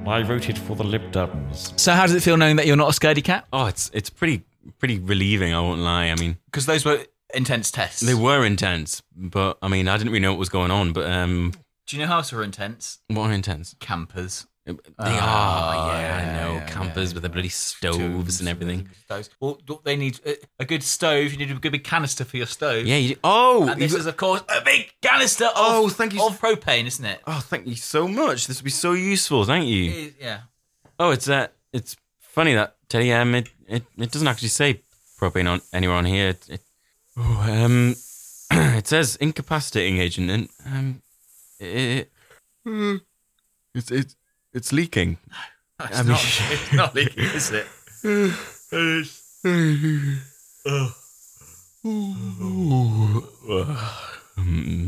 I 0.05 0.21
voted 0.21 0.59
for 0.59 0.75
the 0.75 0.83
Lib 0.83 1.11
Dems. 1.11 1.79
So, 1.79 1.93
how 1.93 2.03
does 2.03 2.13
it 2.13 2.21
feel 2.21 2.37
knowing 2.37 2.57
that 2.57 2.67
you're 2.67 2.75
not 2.75 2.95
a 2.95 2.99
scaredy 2.99 3.23
cat? 3.23 3.47
oh, 3.51 3.65
it's 3.65 3.89
it's 3.95 4.11
pretty 4.11 4.43
pretty 4.79 4.99
relieving. 4.99 5.53
I 5.53 5.59
won't 5.61 5.81
lie. 5.81 6.05
I 6.07 6.15
mean, 6.15 6.37
Because 6.45 6.65
those 6.65 6.85
were 6.85 7.05
intense 7.33 7.71
tests. 7.71 8.01
they 8.01 8.13
were 8.13 8.45
intense, 8.45 9.01
but 9.15 9.57
I 9.61 9.67
mean, 9.67 9.87
I 9.87 9.97
didn't 9.97 10.11
really 10.11 10.21
know 10.21 10.31
what 10.33 10.39
was 10.39 10.49
going 10.49 10.71
on. 10.71 10.93
But 10.93 11.09
um, 11.09 11.53
Do 11.87 11.95
you 11.97 12.01
know 12.01 12.07
how 12.07 12.17
else 12.17 12.31
were 12.31 12.43
intense? 12.43 12.99
what 13.07 13.29
are 13.29 13.33
intense? 13.33 13.75
Campers. 13.79 14.47
They 14.65 14.73
Ah, 14.97 15.89
are, 15.89 16.01
yeah, 16.01 16.15
I 16.15 16.41
know. 16.41 16.53
yeah, 16.53 16.65
Campers 16.67 17.09
yeah. 17.11 17.15
with 17.15 17.23
their 17.23 17.29
bloody 17.31 17.49
stoves 17.49 18.39
and 18.39 18.47
everything. 18.47 18.89
Stoves. 19.03 19.29
Well, 19.41 19.59
they 19.83 19.97
need 19.97 20.21
a- 20.25 20.37
a 20.59 20.63
good 20.65 20.83
stove. 20.83 21.33
You 21.33 21.37
need 21.37 21.51
a 21.51 21.55
good 21.55 21.73
big 21.73 21.83
canister 21.83 22.23
for 22.23 22.37
your 22.37 22.45
stove. 22.45 22.85
Yeah. 22.87 22.95
You, 22.95 23.17
oh, 23.25 23.67
And 23.67 23.81
this 23.81 23.91
you- 23.91 23.97
is, 23.97 24.05
of 24.05 24.15
course, 24.15 24.41
a 24.47 24.61
big 24.61 24.93
canister 25.01 25.47
of, 25.47 25.51
Oh, 25.57 25.89
thank 25.89 26.13
you. 26.13 26.25
of 26.25 26.39
propane, 26.39 26.85
isn't 26.85 27.03
it? 27.03 27.19
oh, 27.27 27.41
thank 27.41 27.67
you 27.67 27.75
so 27.75 28.07
much. 28.07 28.47
This 28.47 28.59
would 28.59 28.63
be 28.63 28.71
so 28.71 28.93
useful. 28.93 29.43
Thank 29.43 29.65
you. 29.67 29.91
It- 29.91 30.15
yeah. 30.21 30.39
Oh, 30.97 31.09
it's 31.11 31.27
uh, 31.27 31.47
it's 31.73 31.97
funny 32.21 32.53
that 32.53 32.77
Teddy. 32.87 33.11
Um, 33.11 33.35
it, 33.35 33.49
it, 33.67 33.83
it 33.97 34.11
doesn't 34.11 34.27
actually 34.27 34.49
say 34.49 34.81
propane 35.19 35.49
on 35.49 35.61
anywhere 35.71 35.97
on 35.97 36.05
here. 36.05 36.29
It, 36.29 36.49
it, 36.49 36.61
oh, 37.17 37.47
um, 37.49 37.95
it 38.51 38.87
says 38.87 39.15
incapacitating 39.17 39.97
agent, 39.99 40.29
and 40.29 40.49
um, 40.65 41.01
it, 41.59 42.09
it 42.65 43.01
it's 43.75 43.91
it's 43.91 44.15
it's 44.53 44.71
leaking. 44.73 45.17
It's, 45.79 45.99
I 45.99 46.03
mean- 46.03 46.11
not, 46.11 46.21
it's 46.23 46.73
not 46.73 46.95
leaking, 46.95 47.23
is 47.25 47.51
it? 47.51 47.67
Hmm. 54.35 54.87